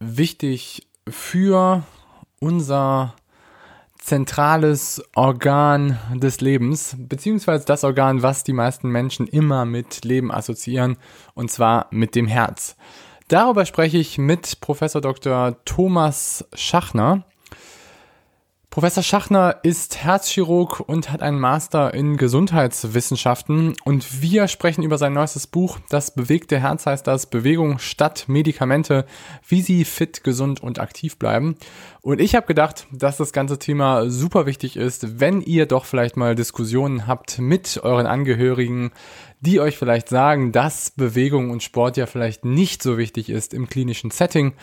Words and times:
wichtig 0.00 0.86
für 1.08 1.82
unser 2.40 3.14
zentrales 3.98 5.02
Organ 5.14 5.98
des 6.14 6.40
Lebens, 6.40 6.96
beziehungsweise 6.98 7.66
das 7.66 7.84
Organ, 7.84 8.22
was 8.22 8.44
die 8.44 8.52
meisten 8.52 8.88
Menschen 8.88 9.26
immer 9.26 9.64
mit 9.64 10.04
Leben 10.04 10.32
assoziieren, 10.32 10.96
und 11.34 11.50
zwar 11.50 11.88
mit 11.90 12.14
dem 12.14 12.26
Herz. 12.26 12.76
Darüber 13.28 13.66
spreche 13.66 13.98
ich 13.98 14.16
mit 14.16 14.60
Professor 14.60 15.02
Dr. 15.02 15.62
Thomas 15.66 16.46
Schachner. 16.54 17.24
Professor 18.70 19.02
Schachner 19.02 19.56
ist 19.62 20.04
Herzchirurg 20.04 20.80
und 20.80 21.10
hat 21.10 21.22
einen 21.22 21.40
Master 21.40 21.94
in 21.94 22.18
Gesundheitswissenschaften 22.18 23.74
und 23.84 24.20
wir 24.20 24.46
sprechen 24.46 24.82
über 24.82 24.98
sein 24.98 25.14
neuestes 25.14 25.46
Buch, 25.46 25.78
Das 25.88 26.10
bewegte 26.10 26.60
Herz 26.60 26.84
heißt 26.84 27.06
das, 27.06 27.26
Bewegung 27.26 27.78
statt 27.78 28.26
Medikamente, 28.28 29.06
wie 29.48 29.62
Sie 29.62 29.86
fit, 29.86 30.22
gesund 30.22 30.62
und 30.62 30.80
aktiv 30.80 31.18
bleiben. 31.18 31.56
Und 32.02 32.20
ich 32.20 32.34
habe 32.34 32.46
gedacht, 32.46 32.86
dass 32.92 33.16
das 33.16 33.32
ganze 33.32 33.58
Thema 33.58 34.10
super 34.10 34.44
wichtig 34.44 34.76
ist, 34.76 35.18
wenn 35.18 35.40
ihr 35.40 35.64
doch 35.64 35.86
vielleicht 35.86 36.18
mal 36.18 36.34
Diskussionen 36.34 37.06
habt 37.06 37.38
mit 37.38 37.80
euren 37.82 38.06
Angehörigen, 38.06 38.92
die 39.40 39.60
euch 39.60 39.78
vielleicht 39.78 40.08
sagen, 40.08 40.52
dass 40.52 40.90
Bewegung 40.90 41.50
und 41.50 41.62
Sport 41.62 41.96
ja 41.96 42.06
vielleicht 42.06 42.44
nicht 42.44 42.82
so 42.82 42.98
wichtig 42.98 43.30
ist 43.30 43.54
im 43.54 43.68
klinischen 43.68 44.10
Setting. 44.10 44.54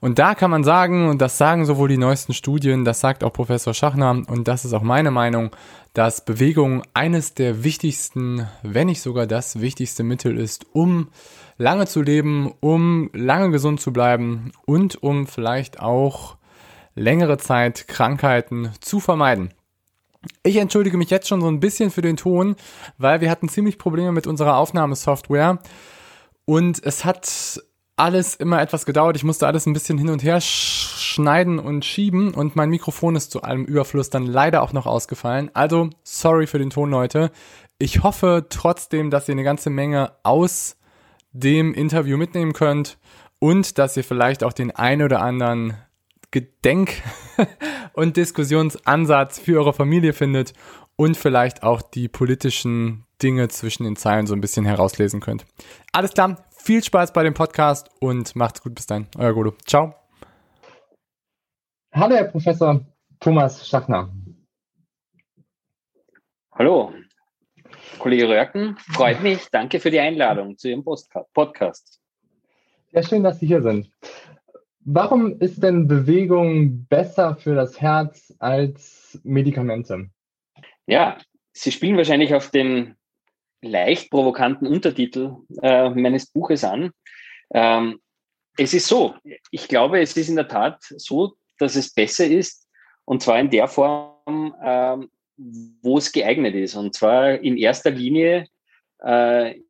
Und 0.00 0.18
da 0.18 0.34
kann 0.34 0.50
man 0.50 0.64
sagen, 0.64 1.08
und 1.08 1.20
das 1.20 1.38
sagen 1.38 1.64
sowohl 1.64 1.88
die 1.88 1.98
neuesten 1.98 2.32
Studien, 2.32 2.84
das 2.84 3.00
sagt 3.00 3.24
auch 3.24 3.32
Professor 3.32 3.74
Schachner, 3.74 4.22
und 4.26 4.48
das 4.48 4.64
ist 4.64 4.72
auch 4.72 4.82
meine 4.82 5.10
Meinung, 5.10 5.50
dass 5.92 6.24
Bewegung 6.24 6.82
eines 6.94 7.34
der 7.34 7.64
wichtigsten, 7.64 8.48
wenn 8.62 8.86
nicht 8.86 9.02
sogar 9.02 9.26
das 9.26 9.60
wichtigste 9.60 10.02
Mittel 10.02 10.38
ist, 10.38 10.66
um 10.72 11.08
lange 11.58 11.86
zu 11.86 12.00
leben, 12.00 12.52
um 12.60 13.10
lange 13.12 13.50
gesund 13.50 13.80
zu 13.80 13.92
bleiben 13.92 14.52
und 14.64 15.02
um 15.02 15.26
vielleicht 15.26 15.80
auch 15.80 16.36
längere 16.94 17.38
Zeit 17.38 17.88
Krankheiten 17.88 18.70
zu 18.80 19.00
vermeiden. 19.00 19.52
Ich 20.42 20.56
entschuldige 20.56 20.96
mich 20.96 21.10
jetzt 21.10 21.28
schon 21.28 21.40
so 21.40 21.48
ein 21.48 21.60
bisschen 21.60 21.90
für 21.90 22.02
den 22.02 22.16
Ton, 22.16 22.56
weil 22.98 23.20
wir 23.20 23.30
hatten 23.30 23.48
ziemlich 23.48 23.78
Probleme 23.78 24.12
mit 24.12 24.26
unserer 24.26 24.56
Aufnahmesoftware 24.56 25.58
und 26.44 26.84
es 26.84 27.04
hat 27.04 27.60
alles 27.96 28.34
immer 28.34 28.60
etwas 28.60 28.86
gedauert. 28.86 29.16
Ich 29.16 29.24
musste 29.24 29.46
alles 29.46 29.66
ein 29.66 29.72
bisschen 29.72 29.98
hin 29.98 30.10
und 30.10 30.22
her 30.22 30.40
schneiden 30.40 31.58
und 31.58 31.84
schieben 31.84 32.34
und 32.34 32.56
mein 32.56 32.70
Mikrofon 32.70 33.16
ist 33.16 33.30
zu 33.30 33.42
allem 33.42 33.64
Überfluss 33.64 34.10
dann 34.10 34.26
leider 34.26 34.62
auch 34.62 34.72
noch 34.72 34.86
ausgefallen. 34.86 35.50
Also 35.54 35.90
sorry 36.02 36.46
für 36.46 36.58
den 36.58 36.70
Ton, 36.70 36.90
Leute. 36.90 37.30
Ich 37.78 38.02
hoffe 38.02 38.46
trotzdem, 38.48 39.10
dass 39.10 39.28
ihr 39.28 39.32
eine 39.32 39.44
ganze 39.44 39.70
Menge 39.70 40.12
aus 40.22 40.76
dem 41.32 41.74
Interview 41.74 42.16
mitnehmen 42.16 42.52
könnt 42.52 42.98
und 43.38 43.78
dass 43.78 43.96
ihr 43.96 44.04
vielleicht 44.04 44.44
auch 44.44 44.52
den 44.52 44.70
ein 44.70 45.02
oder 45.02 45.20
anderen 45.20 45.74
Gedenk- 46.32 47.02
und 47.92 48.16
Diskussionsansatz 48.16 49.38
für 49.38 49.58
eure 49.58 49.72
Familie 49.72 50.12
findet 50.12 50.52
und 50.96 51.16
vielleicht 51.16 51.62
auch 51.62 51.82
die 51.82 52.08
politischen 52.08 53.04
Dinge 53.22 53.48
zwischen 53.48 53.84
den 53.84 53.96
Zeilen 53.96 54.26
so 54.26 54.34
ein 54.34 54.40
bisschen 54.40 54.64
herauslesen 54.64 55.20
könnt. 55.20 55.44
Alles 55.92 56.12
klar, 56.12 56.44
viel 56.50 56.82
Spaß 56.82 57.12
bei 57.12 57.22
dem 57.22 57.34
Podcast 57.34 57.90
und 58.00 58.34
macht's 58.34 58.62
gut 58.62 58.74
bis 58.74 58.86
dann. 58.86 59.06
Euer 59.16 59.32
Godo. 59.32 59.54
Ciao. 59.66 59.94
Hallo, 61.92 62.16
Herr 62.16 62.24
Professor 62.24 62.80
Thomas 63.20 63.68
Schachner. 63.68 64.10
Hallo, 66.52 66.92
Kollege 67.98 68.28
Röhrken. 68.28 68.76
Freut 68.92 69.22
mich. 69.22 69.48
Danke 69.50 69.80
für 69.80 69.90
die 69.90 70.00
Einladung 70.00 70.56
zu 70.56 70.68
Ihrem 70.68 70.84
Podcast. 71.34 72.00
Sehr 72.92 73.02
schön, 73.02 73.22
dass 73.22 73.40
Sie 73.40 73.46
hier 73.46 73.62
sind. 73.62 73.90
Warum 74.84 75.38
ist 75.38 75.62
denn 75.62 75.86
Bewegung 75.86 76.86
besser 76.86 77.36
für 77.36 77.54
das 77.54 77.80
Herz 77.80 78.34
als 78.38 79.20
Medikamente? 79.22 80.10
Ja, 80.86 81.18
Sie 81.52 81.70
spielen 81.70 81.96
wahrscheinlich 81.96 82.34
auf 82.34 82.50
den 82.50 82.96
leicht 83.60 84.10
provokanten 84.10 84.66
Untertitel 84.66 85.36
äh, 85.62 85.90
meines 85.90 86.26
Buches 86.26 86.64
an. 86.64 86.90
Ähm, 87.54 88.00
es 88.56 88.74
ist 88.74 88.88
so, 88.88 89.14
ich 89.50 89.68
glaube, 89.68 90.00
es 90.00 90.16
ist 90.16 90.28
in 90.28 90.36
der 90.36 90.48
Tat 90.48 90.78
so, 90.80 91.34
dass 91.58 91.76
es 91.76 91.92
besser 91.92 92.26
ist, 92.26 92.66
und 93.04 93.22
zwar 93.22 93.38
in 93.38 93.50
der 93.50 93.68
Form, 93.68 94.54
ähm, 94.64 95.10
wo 95.82 95.98
es 95.98 96.12
geeignet 96.12 96.54
ist. 96.54 96.74
Und 96.74 96.94
zwar 96.94 97.38
in 97.38 97.56
erster 97.56 97.90
Linie 97.90 98.46
äh, 99.00 99.60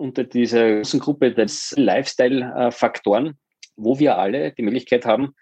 unter 0.00 0.24
dieser 0.24 0.76
großen 0.76 0.98
Gruppe 0.98 1.32
des 1.32 1.74
Lifestyle-Faktoren, 1.76 3.38
wo 3.76 3.98
wir 3.98 4.18
alle 4.18 4.52
die 4.52 4.62
Möglichkeit 4.62 5.04
haben, 5.04 5.34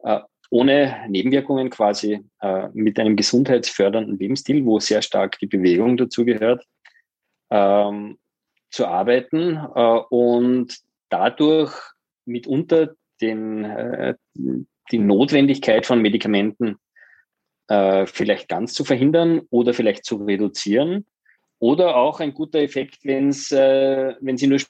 äh, 0.00 0.20
ohne 0.50 1.04
Nebenwirkungen 1.08 1.68
quasi 1.68 2.24
äh, 2.40 2.68
mit 2.72 2.98
einem 2.98 3.16
gesundheitsfördernden 3.16 4.18
Lebensstil, 4.18 4.64
wo 4.64 4.80
sehr 4.80 5.02
stark 5.02 5.38
die 5.38 5.46
Bewegung 5.46 5.98
dazugehört, 5.98 6.64
ähm, 7.50 8.18
zu 8.70 8.86
arbeiten 8.86 9.58
äh, 9.74 10.00
und 10.08 10.74
dadurch 11.10 11.74
mitunter 12.24 12.94
den, 13.20 14.14
die 14.92 14.98
Notwendigkeit 14.98 15.86
von 15.86 16.00
Medikamenten 16.00 16.76
vielleicht 18.04 18.48
ganz 18.48 18.74
zu 18.74 18.84
verhindern 18.84 19.40
oder 19.50 19.74
vielleicht 19.74 20.04
zu 20.04 20.16
reduzieren 20.16 21.04
oder 21.58 21.96
auch 21.96 22.20
ein 22.20 22.34
guter 22.34 22.60
Effekt, 22.60 22.98
wenn's, 23.04 23.50
äh, 23.50 24.14
wenn 24.20 24.36
sie 24.36 24.46
nur 24.46 24.60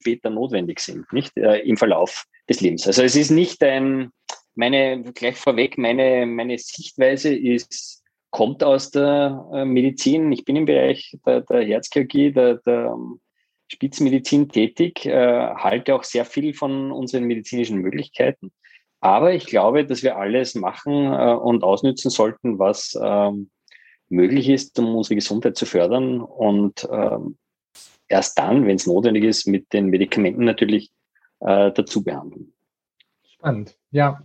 später 0.00 0.30
notwendig 0.30 0.80
sind, 0.80 1.10
nicht 1.12 1.36
äh, 1.36 1.58
im 1.60 1.76
Verlauf 1.76 2.24
des 2.48 2.60
Lebens. 2.60 2.86
Also 2.86 3.02
es 3.02 3.16
ist 3.16 3.30
nicht 3.30 3.62
ein, 3.62 4.10
meine, 4.54 5.02
gleich 5.14 5.36
vorweg, 5.36 5.78
meine, 5.78 6.26
meine 6.26 6.58
Sichtweise 6.58 7.34
ist, 7.34 8.02
kommt 8.30 8.62
aus 8.62 8.90
der 8.90 9.48
äh, 9.54 9.64
Medizin. 9.64 10.30
Ich 10.32 10.44
bin 10.44 10.56
im 10.56 10.66
Bereich 10.66 11.16
der, 11.26 11.40
der 11.42 11.64
Herzchirurgie, 11.64 12.32
der, 12.32 12.56
der 12.66 12.96
Spitzmedizin 13.68 14.48
tätig, 14.48 15.06
äh, 15.06 15.54
halte 15.54 15.94
auch 15.94 16.04
sehr 16.04 16.24
viel 16.24 16.54
von 16.54 16.92
unseren 16.92 17.24
medizinischen 17.24 17.78
Möglichkeiten. 17.78 18.52
Aber 19.00 19.34
ich 19.34 19.46
glaube, 19.46 19.84
dass 19.84 20.02
wir 20.02 20.16
alles 20.16 20.54
machen 20.54 21.12
äh, 21.12 21.34
und 21.34 21.62
ausnützen 21.62 22.10
sollten, 22.10 22.58
was 22.58 22.98
ähm, 23.00 23.50
möglich 24.08 24.48
ist, 24.48 24.78
um 24.78 24.94
unsere 24.94 25.16
Gesundheit 25.16 25.56
zu 25.56 25.66
fördern 25.66 26.20
und 26.20 26.88
ähm, 26.90 27.36
erst 28.08 28.38
dann, 28.38 28.66
wenn 28.66 28.76
es 28.76 28.86
notwendig 28.86 29.24
ist, 29.24 29.46
mit 29.46 29.72
den 29.72 29.86
Medikamenten 29.86 30.44
natürlich 30.44 30.90
äh, 31.40 31.72
dazu 31.72 32.02
behandeln. 32.02 32.52
Spannend, 33.24 33.76
ja. 33.90 34.24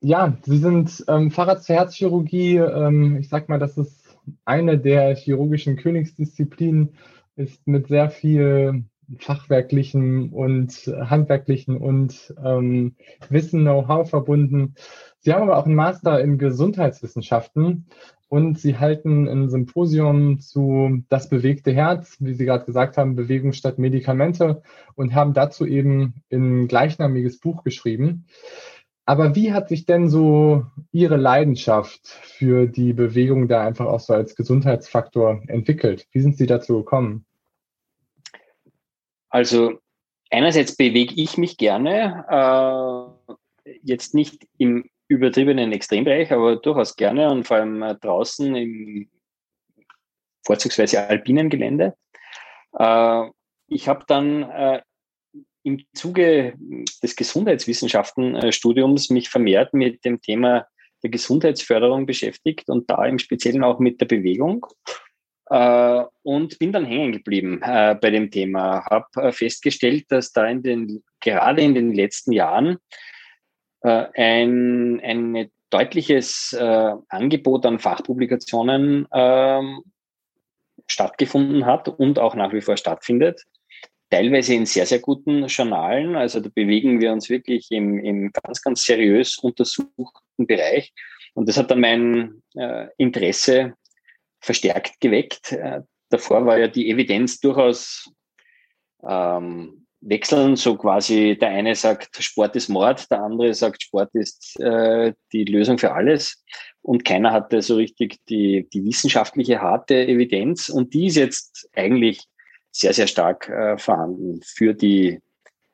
Ja, 0.00 0.36
Sie 0.42 0.58
sind 0.58 1.04
ähm, 1.06 1.30
Facharzt 1.30 1.66
für 1.66 1.74
Herzchirurgie. 1.74 2.56
Ähm, 2.56 3.18
ich 3.18 3.28
sag 3.28 3.48
mal, 3.48 3.58
das 3.58 3.78
ist 3.78 4.16
eine 4.44 4.78
der 4.78 5.14
chirurgischen 5.14 5.76
Königsdisziplinen, 5.76 6.96
ist 7.36 7.66
mit 7.66 7.88
sehr 7.88 8.10
viel 8.10 8.84
fachwerklichen 9.18 10.30
und 10.30 10.72
handwerklichen 10.86 11.76
und 11.76 12.34
ähm, 12.42 12.96
Wissen, 13.28 13.62
Know-how 13.62 14.08
verbunden. 14.08 14.74
Sie 15.18 15.32
haben 15.32 15.42
aber 15.42 15.58
auch 15.58 15.66
einen 15.66 15.74
Master 15.74 16.20
in 16.20 16.38
Gesundheitswissenschaften 16.38 17.86
und 18.32 18.58
Sie 18.58 18.78
halten 18.78 19.28
ein 19.28 19.50
Symposium 19.50 20.40
zu 20.40 21.04
Das 21.10 21.28
bewegte 21.28 21.70
Herz, 21.70 22.16
wie 22.18 22.32
Sie 22.32 22.46
gerade 22.46 22.64
gesagt 22.64 22.96
haben, 22.96 23.14
Bewegung 23.14 23.52
statt 23.52 23.78
Medikamente 23.78 24.62
und 24.94 25.14
haben 25.14 25.34
dazu 25.34 25.66
eben 25.66 26.14
ein 26.32 26.66
gleichnamiges 26.66 27.40
Buch 27.40 27.62
geschrieben. 27.62 28.24
Aber 29.04 29.36
wie 29.36 29.52
hat 29.52 29.68
sich 29.68 29.84
denn 29.84 30.08
so 30.08 30.64
Ihre 30.92 31.18
Leidenschaft 31.18 32.06
für 32.06 32.66
die 32.66 32.94
Bewegung 32.94 33.48
da 33.48 33.66
einfach 33.66 33.84
auch 33.84 34.00
so 34.00 34.14
als 34.14 34.34
Gesundheitsfaktor 34.34 35.42
entwickelt? 35.48 36.06
Wie 36.12 36.20
sind 36.20 36.38
Sie 36.38 36.46
dazu 36.46 36.78
gekommen? 36.78 37.26
Also 39.28 39.78
einerseits 40.30 40.74
bewege 40.74 41.12
ich 41.16 41.36
mich 41.36 41.58
gerne, 41.58 42.24
äh, 43.66 43.72
jetzt 43.82 44.14
nicht 44.14 44.46
im 44.56 44.88
übertriebenen 45.12 45.72
Extrembereich, 45.72 46.32
aber 46.32 46.56
durchaus 46.56 46.96
gerne 46.96 47.30
und 47.30 47.46
vor 47.46 47.58
allem 47.58 47.82
äh, 47.82 47.94
draußen 47.96 48.54
im 48.56 49.10
vorzugsweise 50.44 51.06
alpinen 51.06 51.50
Gelände. 51.50 51.94
Äh, 52.78 53.24
ich 53.68 53.88
habe 53.88 54.04
dann 54.08 54.42
äh, 54.42 54.82
im 55.64 55.84
Zuge 55.94 56.54
des 57.02 57.14
Gesundheitswissenschaftenstudiums 57.14 59.10
mich 59.10 59.28
vermehrt 59.28 59.74
mit 59.74 60.04
dem 60.04 60.20
Thema 60.20 60.66
der 61.04 61.10
Gesundheitsförderung 61.10 62.06
beschäftigt 62.06 62.68
und 62.68 62.90
da 62.90 63.04
im 63.04 63.18
Speziellen 63.18 63.62
auch 63.62 63.78
mit 63.78 64.00
der 64.00 64.06
Bewegung. 64.06 64.66
Und 65.48 66.58
bin 66.58 66.72
dann 66.72 66.84
hängen 66.84 67.12
geblieben 67.12 67.60
bei 67.60 68.10
dem 68.10 68.30
Thema. 68.30 68.84
Habe 68.86 69.32
festgestellt, 69.32 70.06
dass 70.08 70.32
da 70.32 70.46
in 70.46 70.62
den, 70.62 71.04
gerade 71.20 71.62
in 71.62 71.74
den 71.74 71.92
letzten 71.92 72.32
Jahren 72.32 72.78
äh, 73.82 74.06
ein, 74.14 75.00
ein 75.00 75.50
deutliches 75.70 76.52
äh, 76.52 76.92
Angebot 77.08 77.64
an 77.66 77.78
Fachpublikationen 77.78 79.08
ähm, 79.12 79.82
stattgefunden 80.86 81.64
hat 81.66 81.88
und 81.88 82.18
auch 82.18 82.34
nach 82.34 82.52
wie 82.52 82.60
vor 82.60 82.76
stattfindet. 82.76 83.42
Teilweise 84.10 84.54
in 84.54 84.66
sehr, 84.66 84.84
sehr 84.84 84.98
guten 84.98 85.46
Journalen. 85.46 86.16
Also 86.16 86.40
da 86.40 86.50
bewegen 86.54 87.00
wir 87.00 87.12
uns 87.12 87.30
wirklich 87.30 87.70
im, 87.70 87.98
im 87.98 88.30
ganz, 88.32 88.60
ganz 88.60 88.84
seriös 88.84 89.38
untersuchten 89.38 90.46
Bereich. 90.46 90.92
Und 91.34 91.48
das 91.48 91.56
hat 91.56 91.70
dann 91.70 91.80
mein 91.80 92.42
äh, 92.54 92.88
Interesse 92.98 93.72
verstärkt 94.40 95.00
geweckt. 95.00 95.52
Äh, 95.52 95.80
davor 96.10 96.44
war 96.44 96.58
ja 96.58 96.68
die 96.68 96.90
Evidenz 96.90 97.40
durchaus 97.40 98.12
ähm, 99.02 99.81
wechseln. 100.02 100.56
So 100.56 100.76
quasi 100.76 101.36
der 101.40 101.48
eine 101.50 101.74
sagt, 101.74 102.22
Sport 102.22 102.56
ist 102.56 102.68
Mord, 102.68 103.10
der 103.10 103.22
andere 103.22 103.54
sagt, 103.54 103.82
Sport 103.82 104.10
ist 104.14 104.60
äh, 104.60 105.14
die 105.32 105.44
Lösung 105.44 105.78
für 105.78 105.92
alles. 105.92 106.42
Und 106.82 107.04
keiner 107.04 107.32
hatte 107.32 107.62
so 107.62 107.76
richtig 107.76 108.18
die, 108.28 108.68
die 108.72 108.84
wissenschaftliche 108.84 109.60
harte 109.60 110.06
Evidenz. 110.06 110.68
Und 110.68 110.94
die 110.94 111.06
ist 111.06 111.16
jetzt 111.16 111.68
eigentlich 111.74 112.24
sehr, 112.70 112.92
sehr 112.92 113.06
stark 113.06 113.48
äh, 113.48 113.78
vorhanden 113.78 114.40
für 114.42 114.74
die 114.74 115.20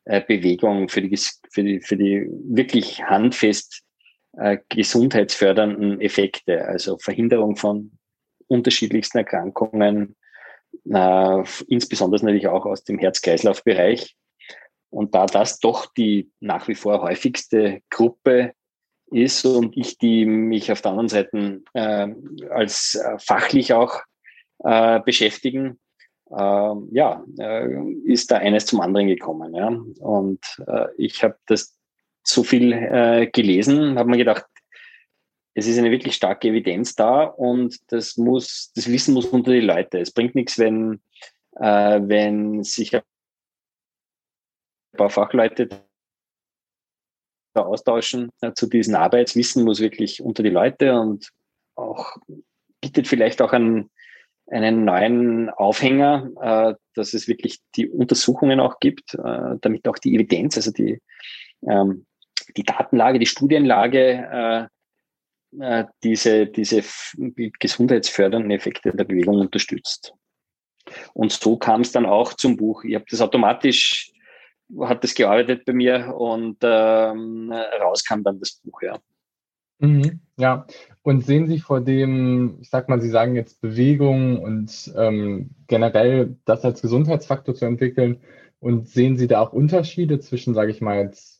äh, 0.05 0.21
Bewegung, 0.21 0.89
für 0.89 1.01
die, 1.01 1.17
für, 1.51 1.63
die, 1.63 1.81
für 1.81 1.97
die 1.97 2.27
wirklich 2.45 3.03
handfest 3.03 3.83
äh, 4.37 4.59
gesundheitsfördernden 4.69 6.01
Effekte, 6.01 6.67
also 6.67 6.99
Verhinderung 6.99 7.57
von 7.57 7.93
unterschiedlichsten 8.47 9.19
Erkrankungen, 9.19 10.17
äh, 10.85 11.45
insbesondere 11.69 12.25
natürlich 12.25 12.49
auch 12.49 12.67
aus 12.67 12.85
dem 12.85 12.99
Herz-Kreislauf-Bereich. 12.99 14.17
Und 14.91 15.15
da 15.15 15.27
das 15.27 15.61
doch 15.61 15.87
die 15.93 16.31
nach 16.41 16.69
wie 16.69 16.75
vor 16.75 17.03
häufigste 17.03 17.81
Gruppe 17.91 18.53
ist 19.11 19.45
und 19.45 19.77
ich 19.77 19.99
die 19.99 20.27
mich 20.27 20.71
auf 20.73 20.81
der 20.83 20.93
anderen 20.93 21.09
Seite 21.09 21.63
äh, 21.75 22.09
als 22.51 22.95
äh, 22.95 23.19
fachlich 23.19 23.73
auch 23.73 24.01
äh, 24.61 25.01
beschäftigen, 25.01 25.79
äh, 26.31 26.75
ja, 26.91 27.25
äh, 27.39 27.83
ist 28.05 28.31
da 28.31 28.39
eines 28.39 28.67
zum 28.67 28.81
anderen 28.81 29.09
gekommen. 29.09 29.55
Ja. 29.55 29.69
Und 30.01 30.41
äh, 30.67 30.87
ich 30.97 31.23
habe 31.23 31.37
das 31.47 31.75
so 32.23 32.45
viel 32.45 33.29
gelesen, 33.33 33.99
habe 33.99 34.11
mir 34.11 34.19
gedacht, 34.19 34.45
es 35.55 35.67
ist 35.67 35.79
eine 35.79 35.91
wirklich 35.91 36.15
starke 36.15 36.49
Evidenz 36.49 36.95
da 36.95 37.25
und 37.25 37.79
das 37.89 38.17
muss, 38.17 38.73
das 38.75 38.89
Wissen 38.89 39.15
muss 39.15 39.27
unter 39.27 39.51
die 39.51 39.61
Leute. 39.61 39.99
Es 39.99 40.13
bringt 40.13 40.35
nichts, 40.35 40.59
wenn, 40.59 41.01
äh, 41.57 42.01
wenn 42.03 42.63
sich 42.63 42.95
ein 42.95 43.03
paar 44.97 45.11
Fachleute 45.11 45.69
da 47.55 47.63
austauschen 47.63 48.31
äh, 48.41 48.53
zu 48.53 48.69
diesen 48.69 48.95
Arbeitswissen 48.95 49.65
muss 49.65 49.81
wirklich 49.81 50.23
unter 50.23 50.43
die 50.43 50.51
Leute 50.51 50.99
und 50.99 51.31
auch 51.75 52.17
bietet 52.81 53.09
vielleicht 53.09 53.43
auch 53.43 53.53
einen, 53.53 53.91
einen 54.47 54.85
neuen 54.85 55.51
Aufhänger, 55.51 56.31
äh, 56.41 56.75
dass 56.95 57.15
es 57.15 57.27
wirklich 57.27 57.61
die 57.75 57.89
Untersuchungen 57.89 58.61
auch 58.61 58.79
gibt, 58.81 59.15
äh, 59.15 59.57
damit 59.61 59.89
auch 59.89 59.99
die 59.99 60.15
Evidenz, 60.15 60.57
also 60.57 60.71
die, 60.71 61.01
ähm, 61.69 62.07
die 62.57 62.63
Datenlage, 62.63 63.19
die 63.19 63.27
Studienlage 63.27 64.71
äh, 65.59 65.85
diese, 66.03 66.47
diese 66.47 66.83
gesundheitsfördernden 67.59 68.51
Effekte 68.51 68.93
der 68.93 69.05
Bewegung 69.05 69.41
unterstützt. 69.41 70.13
Und 71.15 71.33
so 71.33 71.57
kam 71.57 71.83
es 71.83 71.93
dann 71.93 72.07
auch 72.07 72.35
zum 72.35 72.57
Buch. 72.57 72.85
Ich 72.85 72.95
habe 72.95 73.05
das 73.11 73.21
automatisch, 73.21 74.11
hat 74.81 75.05
das 75.05 75.15
gearbeitet 75.15 75.65
bei 75.65 75.73
mir 75.73 76.15
und 76.17 76.59
ähm, 76.63 77.53
rauskam 77.81 78.23
dann 78.23 78.39
das 78.41 78.61
Buch, 78.65 78.83
ja. 78.83 78.99
Mhm, 79.81 80.21
ja, 80.37 80.67
und 81.03 81.25
sehen 81.25 81.47
Sie 81.47 81.61
vor 81.61 81.81
dem, 81.81 82.59
ich 82.61 82.69
sag 82.69 82.89
mal, 82.89 83.01
Sie 83.01 83.11
sagen 83.11 83.37
jetzt 83.37 83.61
Bewegung 83.61 84.43
und 84.43 84.93
ähm, 84.97 85.51
generell 85.69 86.37
das 86.45 86.65
als 86.65 86.83
Gesundheitsfaktor 86.83 87.55
zu 87.55 87.65
entwickeln 87.65 88.21
und 88.59 88.89
sehen 88.89 89.17
Sie 89.17 89.29
da 89.29 89.41
auch 89.41 89.53
Unterschiede 89.53 90.19
zwischen, 90.19 90.53
sage 90.53 90.73
ich 90.73 90.81
mal, 90.81 90.99
jetzt 90.99 91.38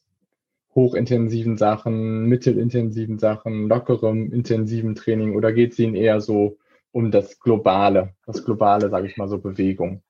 hochintensiven 0.79 1.57
Sachen, 1.57 2.27
mittelintensiven 2.27 3.19
Sachen, 3.19 3.69
lockerem, 3.69 4.33
intensiven 4.33 4.95
Training 4.95 5.35
oder 5.35 5.53
geht 5.53 5.73
es 5.73 5.79
Ihnen 5.81 5.97
eher 5.97 6.21
so 6.21 6.57
um 6.93 7.11
das 7.11 7.41
Globale, 7.41 8.15
das 8.27 8.45
globale, 8.45 8.89
sage 8.89 9.09
ich 9.09 9.17
mal 9.17 9.29
so, 9.29 9.39
Bewegung? 9.39 10.03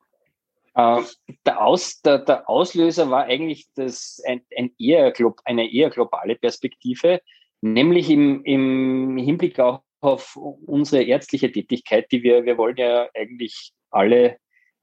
Äh, 0.75 1.01
der, 1.43 1.65
Aus, 1.65 2.01
der, 2.01 2.19
der, 2.19 2.47
Auslöser 2.47 3.09
war 3.09 3.23
eigentlich 3.25 3.67
das, 3.73 4.21
ein, 4.27 4.41
ein 4.55 4.71
eher, 4.77 5.11
eine 5.43 5.73
eher 5.73 5.89
globale 5.89 6.35
Perspektive, 6.35 7.19
nämlich 7.61 8.11
im, 8.11 8.43
im 8.43 9.17
Hinblick 9.17 9.59
auch 9.59 9.81
auf 10.01 10.37
unsere 10.37 11.01
ärztliche 11.01 11.51
Tätigkeit, 11.51 12.11
die 12.11 12.21
wir, 12.21 12.45
wir 12.45 12.59
wollen 12.59 12.77
ja 12.77 13.09
eigentlich 13.15 13.73
alle 13.89 14.37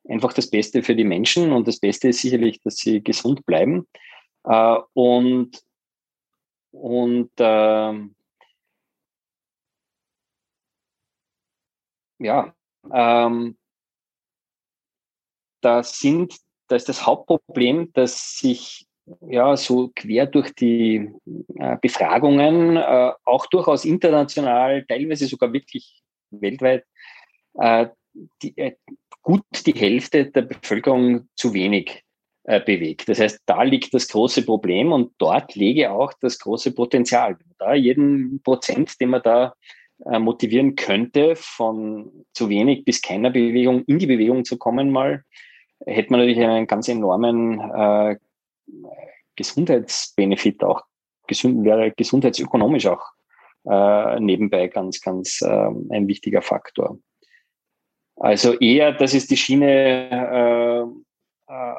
einfach 0.08 0.32
das 0.32 0.50
Beste 0.50 0.82
für 0.82 0.96
die 0.96 1.04
Menschen 1.04 1.52
und 1.52 1.68
das 1.68 1.78
Beste 1.78 2.08
ist 2.08 2.22
sicherlich, 2.22 2.60
dass 2.62 2.76
sie 2.76 3.02
gesund 3.02 3.46
bleiben. 3.46 3.86
Äh, 4.42 4.76
und 4.94 5.62
und 6.81 7.31
ähm, 7.38 8.14
ja, 12.19 12.55
ähm, 12.93 13.56
da 15.61 15.82
sind, 15.82 16.37
da 16.69 16.76
ist 16.76 16.88
das 16.88 17.06
Hauptproblem, 17.06 17.93
dass 17.93 18.38
sich 18.38 18.87
ja 19.20 19.56
so 19.56 19.90
quer 19.94 20.26
durch 20.26 20.52
die 20.55 21.11
äh, 21.55 21.76
Befragungen, 21.81 22.76
äh, 22.76 23.12
auch 23.25 23.46
durchaus 23.46 23.84
international, 23.84 24.84
teilweise 24.87 25.26
sogar 25.26 25.52
wirklich 25.52 26.02
weltweit, 26.31 26.84
äh, 27.55 27.88
die, 28.43 28.56
äh, 28.58 28.76
gut 29.22 29.44
die 29.67 29.75
Hälfte 29.75 30.26
der 30.26 30.43
Bevölkerung 30.43 31.29
zu 31.34 31.55
wenig 31.55 32.06
äh, 32.48 32.60
bewegt. 32.60 33.08
Das 33.08 33.19
heißt, 33.19 33.40
da 33.46 33.64
liegt 33.64 33.93
das 33.93 34.06
große 34.06 34.44
Problem 34.44 34.93
und 34.93 35.12
dort 35.19 35.56
lege 35.56 35.91
auch 35.91 36.12
das 36.20 36.38
große 36.38 36.72
Potenzial. 36.72 37.36
Da 37.58 37.74
jeden 37.74 38.41
Prozent, 38.43 39.00
den 39.00 39.10
man 39.10 39.22
da 39.22 39.55
äh, 40.05 40.20
motivieren 40.20 40.76
könnte, 40.76 41.34
von 41.34 42.24
zu 42.32 42.48
wenig 42.48 42.84
bis 42.84 43.03
keiner 43.03 43.31
Bewegung 43.31 43.82
in 43.86 43.98
die 43.98 44.06
Bewegung 44.06 44.44
zu 44.44 44.58
kommen, 44.58 44.91
mal, 44.91 45.24
hätte 45.86 46.12
man 46.12 46.20
natürlich 46.20 46.38
einen 46.38 46.69
ganz 46.69 46.88
enormen 46.88 47.58
äh, 47.58 48.17
Gesundheitsbenefit 49.34 50.62
auch, 50.62 50.82
gesund, 51.26 51.65
wäre 51.65 51.91
gesundheitsökonomisch 51.91 52.86
auch 52.86 53.05
äh, 53.69 54.20
nebenbei 54.20 54.69
ganz, 54.69 55.00
ganz 55.00 55.43
äh, 55.43 55.70
ein 55.91 56.06
wichtiger 56.06 56.43
Faktor. 56.43 56.98
Also 58.15 58.55
eher, 58.60 58.93
das 58.93 59.15
ist 59.15 59.32
die 59.32 59.36
Schiene 59.36 60.86
äh, 61.48 61.53
äh, 61.53 61.74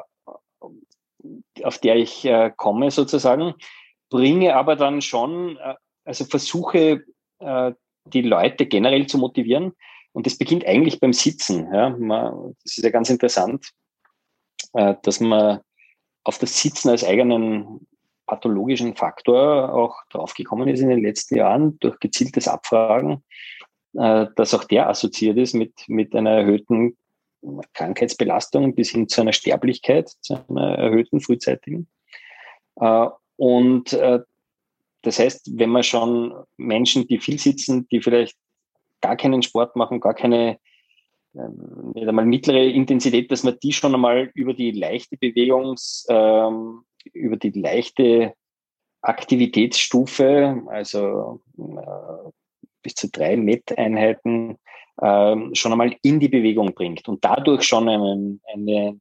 auf 1.62 1.78
der 1.78 1.96
ich 1.96 2.24
äh, 2.24 2.50
komme 2.56 2.90
sozusagen, 2.90 3.54
bringe 4.10 4.56
aber 4.56 4.76
dann 4.76 5.02
schon, 5.02 5.56
äh, 5.56 5.74
also 6.04 6.24
versuche 6.24 7.04
äh, 7.40 7.72
die 8.04 8.22
Leute 8.22 8.66
generell 8.66 9.06
zu 9.06 9.18
motivieren. 9.18 9.72
Und 10.12 10.26
das 10.26 10.38
beginnt 10.38 10.66
eigentlich 10.66 11.00
beim 11.00 11.12
Sitzen. 11.12 11.72
Ja. 11.72 11.90
Man, 11.90 12.54
das 12.64 12.78
ist 12.78 12.84
ja 12.84 12.90
ganz 12.90 13.10
interessant, 13.10 13.70
äh, 14.72 14.94
dass 15.02 15.20
man 15.20 15.60
auf 16.24 16.38
das 16.38 16.60
Sitzen 16.60 16.90
als 16.90 17.04
eigenen 17.04 17.86
pathologischen 18.26 18.94
Faktor 18.94 19.72
auch 19.72 19.96
draufgekommen 20.10 20.68
ist 20.68 20.80
in 20.80 20.90
den 20.90 21.02
letzten 21.02 21.36
Jahren 21.36 21.78
durch 21.80 21.98
gezieltes 21.98 22.46
Abfragen, 22.46 23.24
äh, 23.94 24.26
dass 24.36 24.54
auch 24.54 24.64
der 24.64 24.88
assoziiert 24.88 25.38
ist 25.38 25.54
mit, 25.54 25.72
mit 25.88 26.14
einer 26.14 26.30
erhöhten 26.30 26.96
Krankheitsbelastung 27.74 28.74
bis 28.74 28.90
hin 28.90 29.08
zu 29.08 29.20
einer 29.20 29.32
Sterblichkeit, 29.32 30.08
zu 30.20 30.38
einer 30.48 30.76
erhöhten 30.76 31.20
frühzeitigen. 31.20 31.88
Äh, 32.76 33.08
und 33.36 33.92
äh, 33.92 34.20
das 35.02 35.18
heißt, 35.18 35.58
wenn 35.58 35.70
man 35.70 35.84
schon 35.84 36.34
Menschen, 36.56 37.06
die 37.06 37.18
viel 37.18 37.38
sitzen, 37.38 37.88
die 37.88 38.00
vielleicht 38.00 38.36
gar 39.00 39.16
keinen 39.16 39.42
Sport 39.42 39.76
machen, 39.76 40.00
gar 40.00 40.14
keine 40.14 40.58
ähm, 41.34 41.92
nicht 41.94 42.08
einmal 42.08 42.26
mittlere 42.26 42.64
Intensität, 42.64 43.30
dass 43.30 43.44
man 43.44 43.58
die 43.62 43.72
schon 43.72 43.94
einmal 43.94 44.30
über 44.34 44.54
die 44.54 44.72
leichte 44.72 45.16
Bewegungs, 45.16 46.06
ähm, 46.08 46.82
über 47.12 47.36
die 47.36 47.50
leichte 47.50 48.34
Aktivitätsstufe, 49.02 50.62
also 50.66 51.40
äh, 51.58 52.30
bis 52.82 52.94
zu 52.94 53.08
drei 53.10 53.36
Met-Einheiten 53.36 54.58
ähm, 55.02 55.54
schon 55.54 55.72
einmal 55.72 55.96
in 56.02 56.20
die 56.20 56.28
Bewegung 56.28 56.74
bringt 56.74 57.08
und 57.08 57.24
dadurch 57.24 57.62
schon 57.62 57.88
einen, 57.88 58.40
eine, 58.52 58.98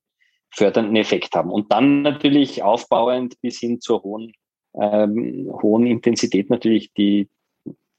fördernden 0.49 0.95
Effekt 0.95 1.35
haben. 1.35 1.51
Und 1.51 1.71
dann 1.71 2.01
natürlich 2.01 2.63
aufbauend 2.63 3.39
bis 3.41 3.59
hin 3.59 3.79
zur 3.79 4.03
hohen, 4.03 4.31
ähm, 4.73 5.49
hohen 5.61 5.85
Intensität 5.85 6.49
natürlich 6.49 6.93
die, 6.93 7.29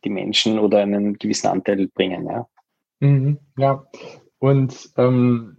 die 0.05 0.11
Menschen 0.11 0.59
oder 0.59 0.79
einen 0.79 1.15
gewissen 1.19 1.49
Anteil 1.49 1.89
bringen. 1.89 2.27
Ja, 2.27 2.49
mhm, 3.01 3.39
ja. 3.57 3.87
und 4.39 4.91
ähm, 4.97 5.57